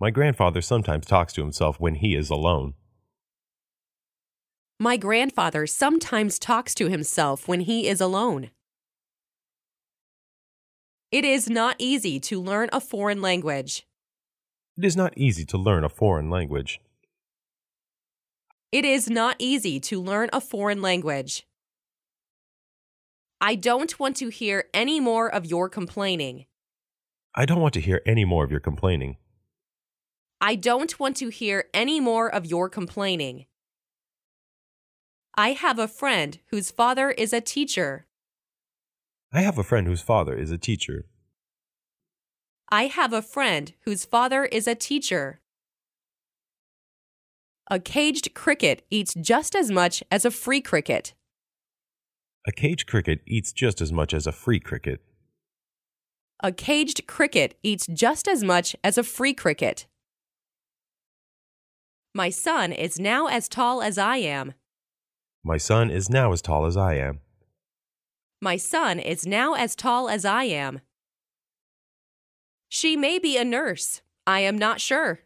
My 0.00 0.10
grandfather 0.10 0.62
sometimes 0.62 1.04
talks 1.04 1.34
to 1.34 1.42
himself 1.42 1.78
when 1.78 1.96
he 1.96 2.14
is 2.14 2.30
alone. 2.30 2.72
My 4.80 4.96
grandfather 4.96 5.66
sometimes 5.66 6.38
talks 6.38 6.72
to 6.76 6.88
himself 6.88 7.48
when 7.48 7.60
he 7.60 7.88
is 7.88 8.00
alone. 8.00 8.50
It 11.10 11.24
is 11.24 11.50
not 11.50 11.74
easy 11.80 12.20
to 12.20 12.40
learn 12.40 12.68
a 12.72 12.80
foreign 12.80 13.20
language. 13.20 13.84
It 14.76 14.84
is 14.84 14.96
not 14.96 15.14
easy 15.16 15.44
to 15.46 15.58
learn 15.58 15.82
a 15.82 15.88
foreign 15.88 16.30
language. 16.30 16.80
It 18.70 18.84
is 18.84 19.10
not 19.10 19.34
easy 19.40 19.80
to 19.80 20.00
learn 20.00 20.30
a 20.32 20.40
foreign 20.40 20.80
language. 20.80 21.44
I 23.40 23.56
don't 23.56 23.98
want 23.98 24.14
to 24.18 24.28
hear 24.28 24.66
any 24.72 25.00
more 25.00 25.28
of 25.28 25.44
your 25.44 25.68
complaining. 25.68 26.46
I 27.34 27.46
don't 27.46 27.60
want 27.60 27.74
to 27.74 27.80
hear 27.80 28.00
any 28.06 28.24
more 28.24 28.44
of 28.44 28.52
your 28.52 28.60
complaining. 28.60 29.16
I 30.40 30.54
don't 30.54 31.00
want 31.00 31.16
to 31.16 31.30
hear 31.30 31.64
any 31.74 31.98
more 31.98 32.32
of 32.32 32.46
your 32.46 32.68
complaining. 32.68 33.46
I 35.38 35.52
have 35.52 35.78
a 35.78 35.86
friend 35.86 36.36
whose 36.50 36.72
father 36.72 37.12
is 37.12 37.32
a 37.32 37.40
teacher. 37.40 38.08
I 39.32 39.42
have 39.42 39.56
a 39.56 39.62
friend 39.62 39.86
whose 39.86 40.02
father 40.02 40.34
is 40.34 40.50
a 40.50 40.58
teacher. 40.58 41.06
I 42.72 42.88
have 42.88 43.12
a 43.12 43.22
friend 43.22 43.72
whose 43.84 44.04
father 44.04 44.46
is 44.46 44.66
a 44.66 44.74
teacher. 44.74 45.40
A 47.70 47.78
caged 47.78 48.34
cricket 48.34 48.84
eats 48.90 49.14
just 49.14 49.54
as 49.54 49.70
much 49.70 50.02
as 50.10 50.24
a 50.24 50.32
free 50.32 50.60
cricket. 50.60 51.14
A 52.44 52.50
caged 52.50 52.88
cricket 52.88 53.20
eats 53.24 53.52
just 53.52 53.80
as 53.80 53.92
much 53.92 54.12
as 54.12 54.26
a 54.26 54.32
free 54.32 54.58
cricket. 54.58 55.00
A 56.42 56.50
caged 56.50 57.06
cricket 57.06 57.56
eats 57.62 57.86
just 57.86 58.26
as 58.26 58.42
much 58.42 58.74
as 58.82 58.98
a 58.98 59.04
free 59.04 59.34
cricket. 59.34 59.86
My 62.12 62.28
son 62.28 62.72
is 62.72 62.98
now 62.98 63.28
as 63.28 63.48
tall 63.48 63.80
as 63.82 63.98
I 63.98 64.16
am. 64.16 64.54
My 65.44 65.56
son 65.56 65.90
is 65.90 66.10
now 66.10 66.32
as 66.32 66.42
tall 66.42 66.66
as 66.66 66.76
I 66.76 66.94
am. 66.94 67.20
My 68.40 68.56
son 68.56 68.98
is 68.98 69.26
now 69.26 69.54
as 69.54 69.74
tall 69.74 70.08
as 70.08 70.24
I 70.24 70.44
am. 70.44 70.80
She 72.68 72.96
may 72.96 73.18
be 73.18 73.36
a 73.36 73.44
nurse. 73.44 74.02
I 74.26 74.40
am 74.40 74.58
not 74.58 74.80
sure. 74.80 75.20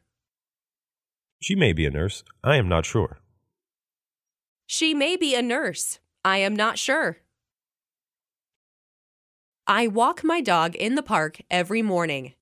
She 1.40 1.54
may 1.54 1.72
be 1.72 1.86
a 1.86 1.90
nurse. 1.90 2.22
I 2.44 2.56
am 2.56 2.68
not 2.68 2.86
sure. 2.86 3.18
She 4.66 4.94
may 4.94 5.16
be 5.16 5.34
a 5.34 5.42
nurse. 5.42 5.98
I 6.24 6.38
am 6.38 6.54
not 6.54 6.78
sure. 6.78 7.18
I 9.66 9.88
walk 9.88 10.22
my 10.22 10.40
dog 10.40 10.74
in 10.76 10.94
the 10.94 11.02
park 11.02 11.40
every 11.50 11.82
morning. 11.82 12.34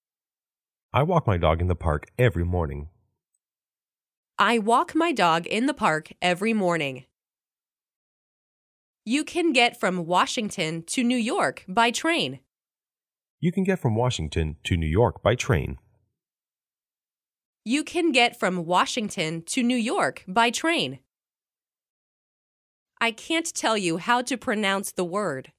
I 0.92 1.02
walk 1.02 1.26
my 1.26 1.38
dog 1.38 1.60
in 1.60 1.68
the 1.68 1.74
park 1.74 2.06
every 2.18 2.44
morning. 2.44 2.88
I 4.38 4.58
walk 4.58 4.94
my 4.94 5.12
dog 5.12 5.46
in 5.46 5.66
the 5.66 5.74
park 5.74 6.12
every 6.20 6.52
morning. 6.52 7.04
You 9.04 9.24
can 9.24 9.52
get 9.52 9.80
from 9.80 10.04
Washington 10.04 10.82
to 10.88 11.02
New 11.02 11.16
York 11.16 11.64
by 11.66 11.90
train. 11.90 12.40
You 13.40 13.50
can 13.50 13.64
get 13.64 13.80
from 13.80 13.94
Washington 13.94 14.56
to 14.64 14.76
New 14.76 14.86
York 14.86 15.22
by 15.22 15.34
train. 15.34 15.78
You 17.64 17.82
can 17.82 18.12
get 18.12 18.38
from 18.38 18.66
Washington 18.66 19.42
to 19.46 19.62
New 19.62 19.76
York 19.76 20.24
by 20.28 20.50
train. 20.50 20.98
I 23.00 23.10
can't 23.10 23.46
tell 23.54 23.78
you 23.78 23.96
how 23.96 24.20
to 24.20 24.36
pronounce 24.36 24.92
the 24.92 25.04
word. 25.04 25.52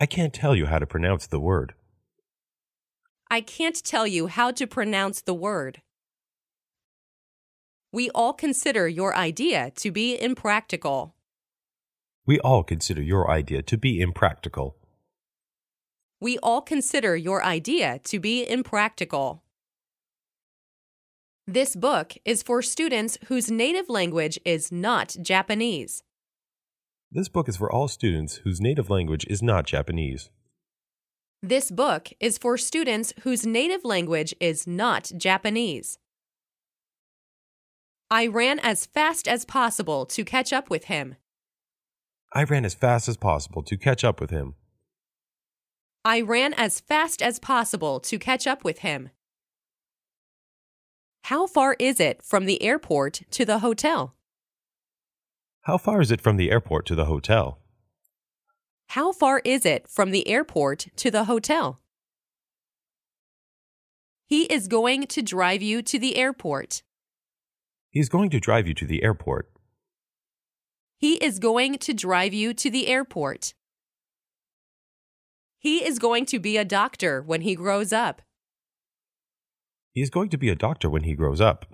I 0.00 0.06
can't 0.06 0.32
tell 0.32 0.56
you 0.56 0.66
how 0.66 0.78
to 0.78 0.86
pronounce 0.86 1.26
the 1.26 1.38
word. 1.38 1.74
I 3.30 3.42
can't 3.42 3.84
tell 3.84 4.06
you 4.06 4.26
how 4.26 4.50
to 4.52 4.66
pronounce 4.66 5.20
the 5.20 5.34
word. 5.34 5.82
We 7.92 8.08
all 8.10 8.32
consider 8.32 8.88
your 8.88 9.14
idea 9.14 9.70
to 9.76 9.90
be 9.90 10.18
impractical. 10.18 11.14
We 12.24 12.38
all 12.40 12.62
consider 12.62 13.02
your 13.02 13.30
idea 13.30 13.62
to 13.62 13.76
be 13.76 14.00
impractical. 14.00 14.76
We 16.20 16.38
all 16.38 16.60
consider 16.60 17.16
your 17.16 17.44
idea 17.44 17.98
to 18.04 18.20
be 18.20 18.48
impractical. 18.48 19.42
This 21.48 21.74
book 21.74 22.14
is 22.24 22.44
for 22.44 22.62
students 22.62 23.18
whose 23.26 23.50
native 23.50 23.88
language 23.88 24.38
is 24.44 24.70
not 24.70 25.16
Japanese. 25.20 26.04
This 27.10 27.28
book 27.28 27.48
is 27.48 27.56
for 27.56 27.70
all 27.70 27.88
students 27.88 28.36
whose 28.44 28.60
native 28.60 28.88
language 28.88 29.26
is 29.28 29.42
not 29.42 29.66
Japanese. 29.66 30.30
This 31.42 31.72
book 31.72 32.10
is 32.20 32.38
for 32.38 32.56
students 32.56 33.12
whose 33.22 33.44
native 33.44 33.84
language 33.84 34.32
is 34.38 34.64
not 34.64 35.10
Japanese. 35.16 35.98
I 38.08 38.28
ran 38.28 38.60
as 38.60 38.86
fast 38.86 39.26
as 39.26 39.44
possible 39.44 40.06
to 40.06 40.24
catch 40.24 40.52
up 40.52 40.70
with 40.70 40.84
him. 40.84 41.16
I 42.34 42.44
ran 42.44 42.64
as 42.64 42.74
fast 42.74 43.08
as 43.08 43.18
possible 43.18 43.62
to 43.62 43.76
catch 43.76 44.04
up 44.04 44.18
with 44.18 44.30
him. 44.30 44.54
I 46.04 46.22
ran 46.22 46.54
as 46.54 46.80
fast 46.80 47.20
as 47.20 47.38
possible 47.38 48.00
to 48.00 48.18
catch 48.18 48.46
up 48.46 48.64
with 48.64 48.78
him. 48.78 49.10
How 51.24 51.46
far 51.46 51.76
is 51.78 52.00
it 52.00 52.22
from 52.22 52.46
the 52.46 52.62
airport 52.62 53.20
to 53.32 53.44
the 53.44 53.58
hotel? 53.58 54.14
How 55.62 55.76
far 55.76 56.00
is 56.00 56.10
it 56.10 56.20
from 56.22 56.38
the 56.38 56.50
airport 56.50 56.86
to 56.86 56.94
the 56.94 57.04
hotel? 57.04 57.58
How 58.88 59.12
far 59.12 59.40
is 59.44 59.66
it 59.66 59.86
from 59.86 60.10
the 60.10 60.26
airport 60.26 60.88
to 60.96 61.10
the 61.10 61.24
hotel? 61.24 61.80
He 64.26 64.44
is 64.44 64.68
going 64.68 65.06
to 65.08 65.22
drive 65.22 65.60
you 65.60 65.82
to 65.82 65.98
the 65.98 66.16
airport. 66.16 66.82
He's 67.90 68.08
going 68.08 68.30
to 68.30 68.40
drive 68.40 68.66
you 68.66 68.74
to 68.74 68.86
the 68.86 69.02
airport. 69.02 69.51
He 71.02 71.14
is 71.14 71.40
going 71.40 71.78
to 71.78 71.92
drive 71.92 72.32
you 72.32 72.54
to 72.54 72.70
the 72.70 72.86
airport. 72.86 73.54
He 75.58 75.84
is 75.84 75.98
going 75.98 76.26
to 76.26 76.38
be 76.38 76.56
a 76.56 76.64
doctor 76.64 77.20
when 77.20 77.40
he 77.40 77.56
grows 77.56 77.92
up. 77.92 78.22
He 79.94 80.00
is 80.00 80.10
going 80.10 80.28
to 80.28 80.38
be 80.38 80.48
a 80.48 80.54
doctor 80.54 80.88
when 80.88 81.02
he 81.02 81.14
grows 81.14 81.40
up. 81.40 81.66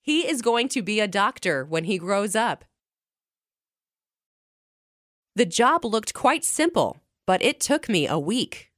He 0.00 0.26
is 0.26 0.40
going 0.40 0.70
to 0.70 0.80
be 0.80 0.98
a 0.98 1.06
doctor 1.06 1.66
when 1.66 1.84
he 1.84 1.98
grows 1.98 2.34
up. 2.34 2.64
The 5.34 5.44
job 5.44 5.84
looked 5.84 6.14
quite 6.14 6.42
simple, 6.42 7.02
but 7.26 7.42
it 7.42 7.60
took 7.60 7.86
me 7.86 8.06
a 8.06 8.18
week. 8.18 8.70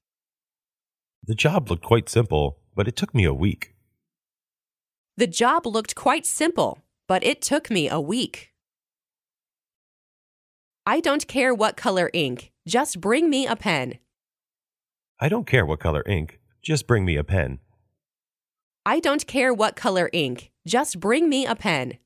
The 1.23 1.37
job 1.37 1.71
looked 1.71 1.85
quite 1.85 2.09
simple, 2.09 2.59
but 2.75 2.89
it 2.89 2.97
took 2.97 3.15
me 3.15 3.25
a 3.25 3.33
week. 3.33 3.77
The 5.17 5.29
job 5.29 5.65
looked 5.65 5.95
quite 5.95 6.27
simple, 6.27 6.83
but 7.07 7.23
it 7.23 7.41
took 7.41 7.71
me 7.71 7.89
a 7.89 8.01
week. 8.01 8.53
I 10.89 11.01
don't 11.01 11.29
care 11.29 11.53
what 11.55 11.77
color 11.77 12.09
ink, 12.15 12.51
just 12.67 12.99
bring 12.99 13.29
me 13.29 13.47
a 13.47 13.57
pen. 13.57 13.99
I 15.21 15.29
don't 15.29 15.47
care 15.47 15.67
what 15.67 15.81
color 15.81 16.03
ink, 16.07 16.41
just 16.63 16.87
bring 16.87 17.05
me 17.05 17.19
a 17.19 17.25
pen. 17.25 17.59
I 18.87 18.99
don't 18.99 19.27
care 19.27 19.53
what 19.53 19.77
color 19.77 20.09
ink, 20.15 20.51
just 20.67 20.99
bring 20.99 21.29
me 21.29 21.45
a 21.45 21.55
pen. 21.55 21.99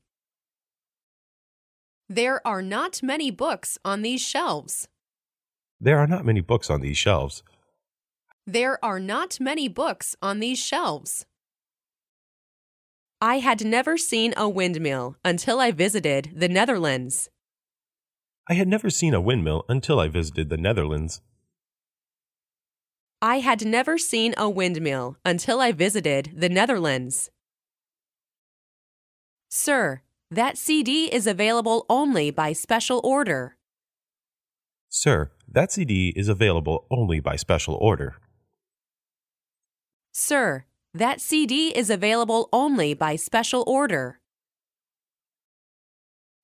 There 2.09 2.45
are 2.45 2.61
not 2.61 3.01
many 3.01 3.31
books 3.31 3.77
on 3.85 4.01
these 4.01 4.19
shelves. 4.19 4.89
There 5.79 5.97
are 5.97 6.07
not 6.07 6.25
many 6.25 6.41
books 6.41 6.69
on 6.69 6.81
these 6.81 6.97
shelves. 6.97 7.41
There 8.45 8.83
are 8.83 8.99
not 8.99 9.39
many 9.39 9.69
books 9.69 10.17
on 10.21 10.41
these 10.41 10.59
shelves. 10.59 11.25
I 13.21 13.39
had 13.39 13.63
never 13.63 13.97
seen 13.97 14.33
a 14.35 14.49
windmill 14.49 15.15
until 15.23 15.61
I 15.61 15.71
visited 15.71 16.33
the 16.35 16.49
Netherlands. 16.49 17.29
I 18.49 18.55
had 18.55 18.67
never 18.67 18.89
seen 18.89 19.13
a 19.13 19.21
windmill 19.21 19.63
until 19.69 20.01
I 20.01 20.09
visited 20.09 20.49
the 20.49 20.57
Netherlands. 20.57 21.21
I 23.21 23.39
had 23.39 23.65
never 23.65 23.97
seen 23.97 24.33
a 24.37 24.49
windmill 24.49 25.15
until 25.23 25.61
I 25.61 25.71
visited 25.71 26.33
the 26.35 26.49
Netherlands. 26.49 27.31
Sir, 29.49 30.01
that 30.29 30.57
CD 30.57 31.05
is 31.05 31.25
available 31.25 31.85
only 31.89 32.31
by 32.31 32.51
special 32.51 32.99
order. 33.01 33.55
Sir, 34.89 35.31
that 35.47 35.71
CD 35.71 36.09
is 36.13 36.27
available 36.27 36.85
only 36.91 37.21
by 37.21 37.37
special 37.37 37.75
order. 37.75 38.17
Sir, 40.11 40.65
that 40.93 41.21
CD 41.21 41.69
is 41.69 41.89
available 41.89 42.49
only 42.51 42.93
by 42.93 43.15
special 43.15 43.63
order. 43.65 44.19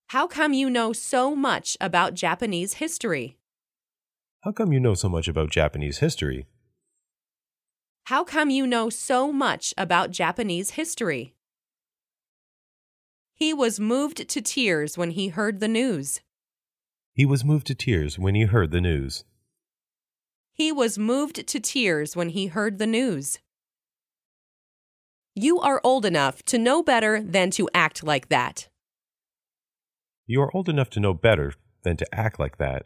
How 0.10 0.26
come 0.26 0.54
you 0.54 0.72
know 0.72 0.92
so 0.92 1.36
much 1.36 1.78
about 1.80 2.16
Japanese 2.16 2.74
history? 2.82 3.38
How 4.40 4.52
come 4.52 4.74
you 4.74 4.80
know 4.80 4.96
so 4.96 5.08
much 5.08 5.28
about 5.28 5.52
Japanese 5.52 6.00
history? 6.00 6.48
How 8.06 8.24
come 8.24 8.50
you 8.50 8.66
know 8.66 8.90
so 8.90 9.32
much 9.32 9.72
about 9.78 10.10
Japanese 10.10 10.72
history? 10.72 11.36
He 13.36 13.54
was 13.54 13.80
moved 13.80 14.28
to 14.28 14.42
tears 14.42 14.98
when 14.98 15.12
he 15.12 15.28
heard 15.28 15.60
the 15.60 15.68
news. 15.68 16.22
He 17.14 17.28
was 17.28 17.46
moved 17.46 17.68
to 17.68 17.76
tears 17.76 18.18
when 18.18 18.34
he 18.34 18.46
heard 18.46 18.72
the 18.72 18.82
news. 18.82 19.26
He 20.54 20.72
was 20.72 20.98
moved 20.98 21.48
to 21.48 21.60
tears 21.60 22.16
when 22.16 22.30
he 22.30 22.48
heard 22.48 22.80
the 22.80 22.88
news. 22.88 23.38
You 25.36 25.60
are 25.60 25.80
old 25.84 26.04
enough 26.04 26.42
to 26.46 26.58
know 26.58 26.82
better 26.82 27.22
than 27.22 27.52
to 27.52 27.70
act 27.76 28.04
like 28.04 28.30
that. 28.30 28.69
You 30.32 30.44
are 30.44 30.56
old 30.56 30.70
enough 30.70 30.92
to 30.92 31.00
know 31.00 31.16
better 31.16 31.54
than 31.82 31.98
to 31.98 32.06
act 32.14 32.38
like 32.38 32.60
that. 32.60 32.86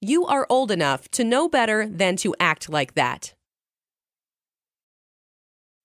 You 0.00 0.26
are 0.26 0.44
old 0.50 0.72
enough 0.72 1.08
to 1.12 1.22
know 1.22 1.48
better 1.48 1.86
than 1.86 2.16
to 2.16 2.34
act 2.40 2.68
like 2.68 2.94
that. 2.94 3.34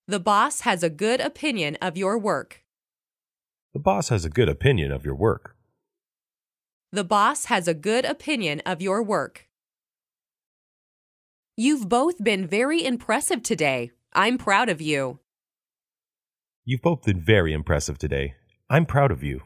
The 0.08 0.20
boss 0.20 0.62
has 0.62 0.82
a 0.82 0.90
good 0.90 1.22
opinion 1.22 1.78
of 1.84 1.98
your 1.98 2.18
work. 2.18 2.64
The 3.76 3.80
boss 3.80 4.10
has 4.10 4.26
a 4.26 4.30
good 4.30 4.50
opinion 4.50 4.92
of 4.92 5.06
your 5.06 5.14
work. 5.14 5.56
The 6.92 7.04
boss 7.04 7.46
has 7.46 7.68
a 7.68 7.76
good 7.76 8.06
opinion 8.06 8.64
of 8.66 8.82
your 8.82 9.04
work. 9.04 9.48
You've 11.56 11.88
both 11.88 12.24
been 12.24 12.48
very 12.48 12.84
impressive 12.84 13.44
today. 13.44 13.92
I'm 14.14 14.40
proud 14.40 14.68
of 14.68 14.82
you. 14.82 15.20
You've 16.66 16.82
both 16.82 17.04
been 17.04 17.22
very 17.22 17.54
impressive 17.54 18.00
today. 18.00 18.34
I'm 18.68 18.88
proud 18.88 19.12
of 19.12 19.22
you. 19.22 19.44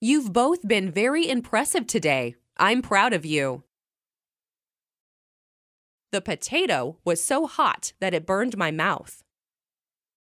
You've 0.00 0.30
both 0.30 0.66
been 0.68 0.90
very 0.90 1.26
impressive 1.26 1.86
today. 1.86 2.34
I'm 2.58 2.82
proud 2.82 3.14
of 3.14 3.24
you. 3.24 3.64
The 6.12 6.20
potato 6.20 6.98
was 7.02 7.24
so 7.24 7.46
hot 7.46 7.94
that 8.00 8.12
it 8.12 8.26
burned 8.26 8.58
my 8.58 8.70
mouth. 8.70 9.22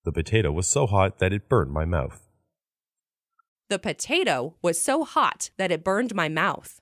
The 0.05 0.13
potato 0.13 0.51
was 0.51 0.67
so 0.67 0.88
hot 0.88 1.19
that 1.19 1.34
it 1.34 1.49
burned 1.49 1.71
my 1.71 1.84
mouth. 1.84 2.26
The 3.69 3.80
potato 3.80 4.55
was 4.61 4.82
so 4.82 5.03
hot 5.03 5.49
that 5.57 5.71
it 5.71 5.84
burned 5.84 6.15
my 6.15 6.30
mouth. 6.30 6.80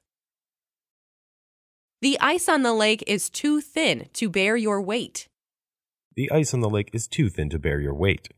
The 2.01 2.19
ice 2.19 2.47
on 2.47 2.61
the 2.61 2.73
lake 2.73 3.03
is 3.07 3.29
too 3.29 3.59
thin 3.61 4.09
to 4.13 4.29
bear 4.29 4.55
your 4.55 4.81
weight. 4.81 5.29
The 6.15 6.29
ice 6.29 6.53
on 6.53 6.59
the 6.59 6.69
lake 6.69 6.91
is 6.93 7.07
too 7.07 7.29
thin 7.29 7.49
to 7.49 7.57
bear 7.57 7.79
your 7.79 7.95
weight. 7.95 8.29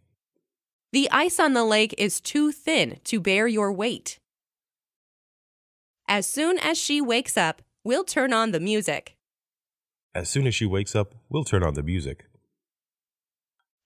The 0.94 1.10
ice 1.12 1.42
on 1.42 1.54
the 1.54 1.66
lake 1.66 1.94
is 1.98 2.22
too 2.22 2.54
thin 2.54 3.00
to 3.04 3.20
bear 3.20 3.48
your 3.48 3.74
weight. 3.74 4.20
As 6.08 6.28
soon 6.28 6.60
as 6.60 6.78
she 6.78 7.02
wakes 7.02 7.36
up, 7.36 7.62
we'll 7.84 8.04
turn 8.04 8.32
on 8.32 8.52
the 8.52 8.60
music. 8.60 9.18
As 10.14 10.30
soon 10.30 10.46
as 10.48 10.54
she 10.54 10.66
wakes 10.66 10.96
up, 10.96 11.16
we'll 11.30 11.44
turn 11.44 11.64
on 11.64 11.74
the 11.74 11.84
music. 11.84 12.26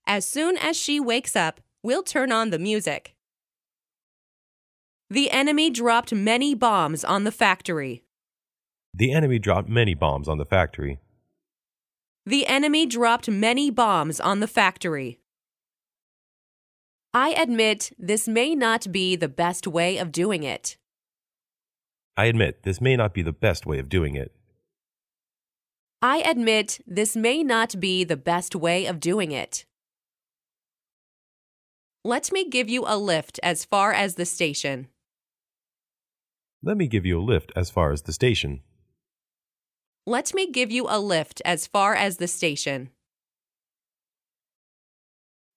As 0.06 0.26
soon 0.26 0.56
as 0.56 0.76
she 0.76 1.00
wakes 1.00 1.34
up, 1.34 1.60
we'll 1.82 2.02
turn 2.02 2.30
on 2.30 2.50
the 2.50 2.58
music. 2.58 3.14
The 5.08 5.30
enemy 5.30 5.70
dropped 5.70 6.12
many 6.12 6.54
bombs 6.54 7.04
on 7.04 7.24
the 7.24 7.32
factory. 7.32 8.04
The 8.94 9.12
enemy 9.12 9.38
dropped 9.38 9.68
many 9.68 9.94
bombs 9.94 10.28
on 10.28 10.38
the 10.38 10.44
factory. 10.44 11.00
The 12.26 12.46
enemy 12.46 12.86
dropped 12.86 13.28
many 13.28 13.70
bombs 13.70 14.20
on 14.20 14.40
the 14.40 14.46
factory. 14.46 15.18
I 17.12 17.30
admit 17.30 17.92
this 17.98 18.28
may 18.28 18.54
not 18.54 18.92
be 18.92 19.16
the 19.16 19.28
best 19.28 19.66
way 19.66 19.98
of 19.98 20.12
doing 20.12 20.44
it. 20.44 20.76
I 22.20 22.26
admit 22.26 22.64
this 22.64 22.82
may 22.82 22.96
not 22.96 23.14
be 23.14 23.22
the 23.22 23.32
best 23.32 23.64
way 23.64 23.78
of 23.78 23.88
doing 23.88 24.14
it. 24.14 24.30
I 26.02 26.18
admit 26.18 26.78
this 26.86 27.16
may 27.16 27.42
not 27.42 27.80
be 27.80 28.04
the 28.04 28.18
best 28.18 28.54
way 28.54 28.84
of 28.84 29.00
doing 29.00 29.32
it. 29.32 29.64
Let 32.04 32.30
me 32.30 32.46
give 32.46 32.68
you 32.68 32.84
a 32.86 32.98
lift 32.98 33.40
as 33.42 33.64
far 33.64 33.94
as 33.94 34.16
the 34.16 34.26
station. 34.26 34.88
Let 36.62 36.76
me 36.76 36.88
give 36.88 37.06
you 37.06 37.18
a 37.18 37.24
lift 37.24 37.52
as 37.56 37.70
far 37.70 37.90
as 37.90 38.02
the 38.02 38.12
station. 38.12 38.60
Let 40.06 40.34
me 40.34 40.46
give 40.46 40.70
you 40.70 40.88
a 40.90 40.98
lift 40.98 41.40
as 41.46 41.66
far 41.66 41.94
as 41.94 42.18
the 42.18 42.28
station. 42.28 42.90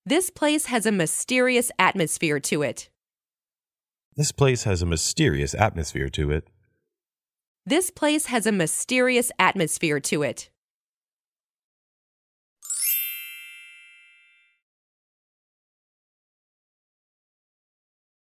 This 0.05 0.29
place 0.29 0.67
has 0.67 0.85
a 0.85 0.93
mysterious 0.93 1.73
atmosphere 1.77 2.39
to 2.39 2.61
it. 2.61 2.87
This 4.15 4.31
place 4.31 4.63
has 4.63 4.81
a 4.81 4.85
mysterious 4.85 5.53
atmosphere 5.53 6.07
to 6.07 6.31
it. 6.31 6.47
This 7.65 7.89
place 7.91 8.25
has 8.25 8.45
a 8.45 8.51
mysterious 8.51 9.31
atmosphere 9.39 10.01
to 10.01 10.21
it. 10.21 10.49